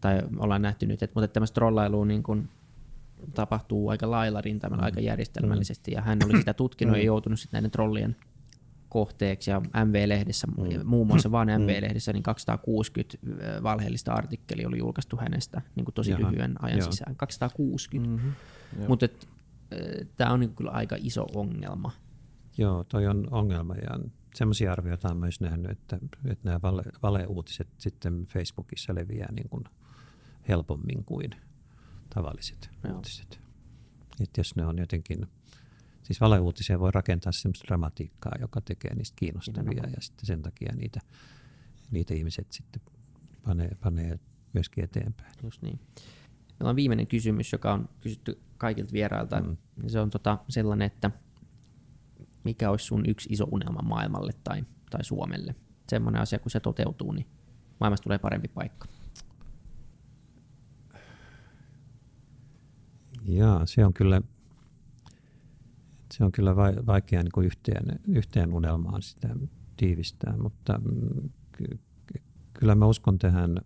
tai 0.00 0.22
ollaan 0.36 0.62
nähty 0.62 0.86
nyt, 0.86 1.02
että, 1.02 1.14
mutta 1.14 1.28
tämmöistä 1.28 1.54
trollailua 1.54 2.04
niin 2.04 2.22
kuin, 2.22 2.48
tapahtuu 3.34 3.88
aika 3.88 4.10
lailla 4.10 4.40
rintamalla, 4.40 4.82
mm. 4.82 4.84
aika 4.84 5.00
järjestelmällisesti, 5.00 5.92
ja 5.92 6.00
hän 6.00 6.18
oli 6.24 6.38
sitä 6.38 6.54
tutkinut 6.54 6.94
mm. 6.94 6.98
ja 6.98 7.04
joutunut 7.04 7.40
sitten 7.40 7.58
näiden 7.58 7.70
trollien 7.70 8.16
kohteeksi, 8.88 9.50
ja 9.50 9.60
MV-lehdessä, 9.60 10.46
mm. 10.46 10.86
muun 10.86 11.06
muassa 11.06 11.30
vain 11.30 11.48
MV-lehdessä, 11.48 12.12
niin 12.12 12.22
260 12.22 13.16
valheellista 13.62 14.12
artikkelia 14.12 14.68
oli 14.68 14.78
julkaistu 14.78 15.16
hänestä 15.16 15.62
niin 15.76 15.84
kuin 15.84 15.94
tosi 15.94 16.10
Jaha. 16.10 16.22
lyhyen 16.22 16.64
ajan 16.64 16.78
Joo. 16.78 16.90
sisään. 16.90 17.16
260. 17.16 18.10
Mm-hmm. 18.10 18.32
Mutta 18.88 19.08
tämä 20.16 20.32
on 20.32 20.40
niin 20.40 20.54
kyllä 20.54 20.70
aika 20.70 20.96
iso 20.98 21.26
ongelma. 21.34 21.92
Joo, 22.58 22.84
toi 22.84 23.06
on 23.06 23.28
ongelma, 23.30 23.74
ja 23.74 23.98
semmoisia 24.34 24.72
arvioita 24.72 25.08
on 25.10 25.16
myös 25.16 25.40
nähnyt, 25.40 25.70
että, 25.70 25.98
että 26.24 26.48
nämä 26.48 26.62
vale, 26.62 26.82
valeuutiset 27.02 27.68
sitten 27.78 28.24
Facebookissa 28.24 28.94
leviää 28.94 29.32
niin 29.32 29.48
kuin 29.48 29.64
helpommin 30.48 31.04
kuin– 31.04 31.30
tavalliset 32.14 32.70
Joo. 32.84 32.96
uutiset. 32.96 33.40
Että 34.20 34.40
jos 34.40 34.56
ne 34.56 34.66
on 34.66 34.78
jotenkin, 34.78 35.26
siis 36.08 36.20
valeuutisia 36.20 36.80
voi 36.80 36.90
rakentaa 36.90 37.32
sellaista 37.32 37.66
dramatiikkaa, 37.66 38.32
joka 38.40 38.60
tekee 38.60 38.94
niistä 38.94 39.16
kiinnostavia 39.16 39.62
Nimenomaan. 39.62 39.92
ja 39.96 40.02
sitten 40.02 40.26
sen 40.26 40.42
takia 40.42 40.72
niitä, 40.76 41.00
niitä 41.90 42.14
ihmiset 42.14 42.52
sitten 42.52 42.82
panee, 43.44 43.70
panee 43.82 44.18
myöskin 44.52 44.84
eteenpäin. 44.84 45.34
Just 45.42 45.62
niin. 45.62 45.80
Meillä 46.58 46.70
on 46.70 46.76
viimeinen 46.76 47.06
kysymys, 47.06 47.52
joka 47.52 47.72
on 47.72 47.88
kysytty 48.00 48.40
kaikilta 48.58 48.92
vierailta. 48.92 49.40
Mm. 49.40 49.56
Se 49.86 50.00
on 50.00 50.10
tota 50.10 50.38
sellainen, 50.48 50.86
että 50.86 51.10
mikä 52.44 52.70
olisi 52.70 52.84
sun 52.84 53.04
yksi 53.08 53.28
iso 53.32 53.44
unelma 53.50 53.82
maailmalle 53.82 54.32
tai, 54.44 54.64
tai 54.90 55.04
Suomelle? 55.04 55.54
Semmoinen 55.88 56.22
asia, 56.22 56.38
kun 56.38 56.50
se 56.50 56.60
toteutuu, 56.60 57.12
niin 57.12 57.26
maailmasta 57.80 58.04
tulee 58.04 58.18
parempi 58.18 58.48
paikka. 58.48 58.88
Jaa, 63.24 63.66
se 63.66 63.86
on 63.86 63.94
kyllä, 63.94 64.22
se 66.18 66.24
on 66.24 66.32
kyllä 66.32 66.56
vaikea 66.86 67.22
niin 67.22 67.32
kuin 67.32 67.46
yhteen, 67.46 68.00
yhteen 68.08 68.52
unelmaan 68.52 69.02
sitä 69.02 69.28
tiivistää, 69.76 70.36
mutta 70.36 70.78
mm, 70.78 71.30
kyllä 72.52 72.74
mä 72.74 72.86
uskon 72.86 73.18
tähän 73.18 73.60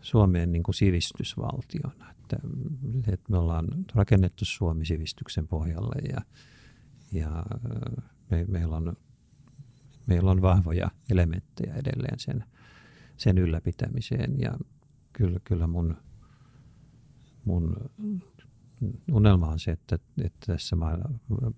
Suomeen 0.00 0.52
niin 0.52 0.62
kuin 0.62 0.74
sivistysvaltiona, 0.74 2.10
että, 2.10 2.36
että 3.12 3.32
me 3.32 3.38
ollaan 3.38 3.66
rakennettu 3.94 4.44
Suomi 4.44 4.84
sivistyksen 4.84 5.48
pohjalle 5.48 6.08
ja, 6.08 6.20
ja 7.12 7.44
me, 8.30 8.44
meillä, 8.48 8.76
on, 8.76 8.96
meillä 10.06 10.30
on 10.30 10.42
vahvoja 10.42 10.90
elementtejä 11.10 11.74
edelleen 11.74 12.18
sen, 12.18 12.44
sen 13.16 13.38
ylläpitämiseen 13.38 14.40
ja 14.40 14.58
kyllä, 15.12 15.40
kyllä 15.44 15.66
mun, 15.66 15.96
mun 17.44 17.90
unelma 19.12 19.48
on 19.48 19.60
se, 19.60 19.70
että, 19.70 19.98
että 20.24 20.46
tässä 20.46 20.76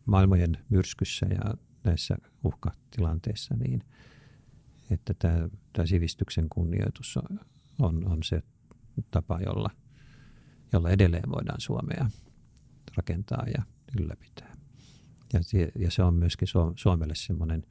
maailmojen 0.06 0.58
myrskyssä 0.68 1.26
ja 1.26 1.54
näissä 1.84 2.16
uhkatilanteissa, 2.44 3.54
niin 3.54 3.84
että 4.90 5.14
tämä, 5.14 5.48
tämä 5.72 5.86
sivistyksen 5.86 6.48
kunnioitus 6.48 7.16
on, 7.16 7.40
on, 7.78 8.22
se 8.22 8.42
tapa, 9.10 9.40
jolla, 9.40 9.70
jolla 10.72 10.90
edelleen 10.90 11.30
voidaan 11.30 11.60
Suomea 11.60 12.10
rakentaa 12.96 13.44
ja 13.56 13.62
ylläpitää. 14.00 14.56
Ja, 15.32 15.40
ja 15.78 15.90
se 15.90 16.02
on 16.02 16.14
myöskin 16.14 16.48
Suomelle 16.76 17.14
semmoinen 17.14 17.66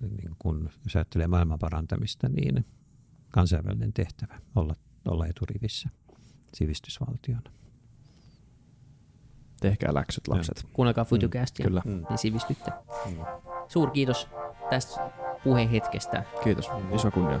niin 0.00 0.36
kun, 0.38 0.70
ajattelee 0.94 1.26
maailman 1.26 1.58
parantamista, 1.58 2.28
niin 2.28 2.64
kansainvälinen 3.30 3.92
tehtävä 3.92 4.40
olla, 4.54 4.74
olla 5.04 5.26
eturivissä 5.26 5.88
sivistysvaltiona. 6.56 7.50
Tehkää 9.60 9.94
läksyt, 9.94 10.28
lapset. 10.28 10.66
Kuunnelkaa 10.72 11.04
Futucastia, 11.04 11.66
Kyllä. 11.66 11.82
niin 11.84 12.18
sivistytte. 12.18 12.72
Suur 13.68 13.90
kiitos 13.90 14.28
tästä 14.70 15.10
puhehetkestä. 15.44 16.24
Kiitos. 16.44 16.70
Iso 16.94 17.10
kunnia. 17.10 17.40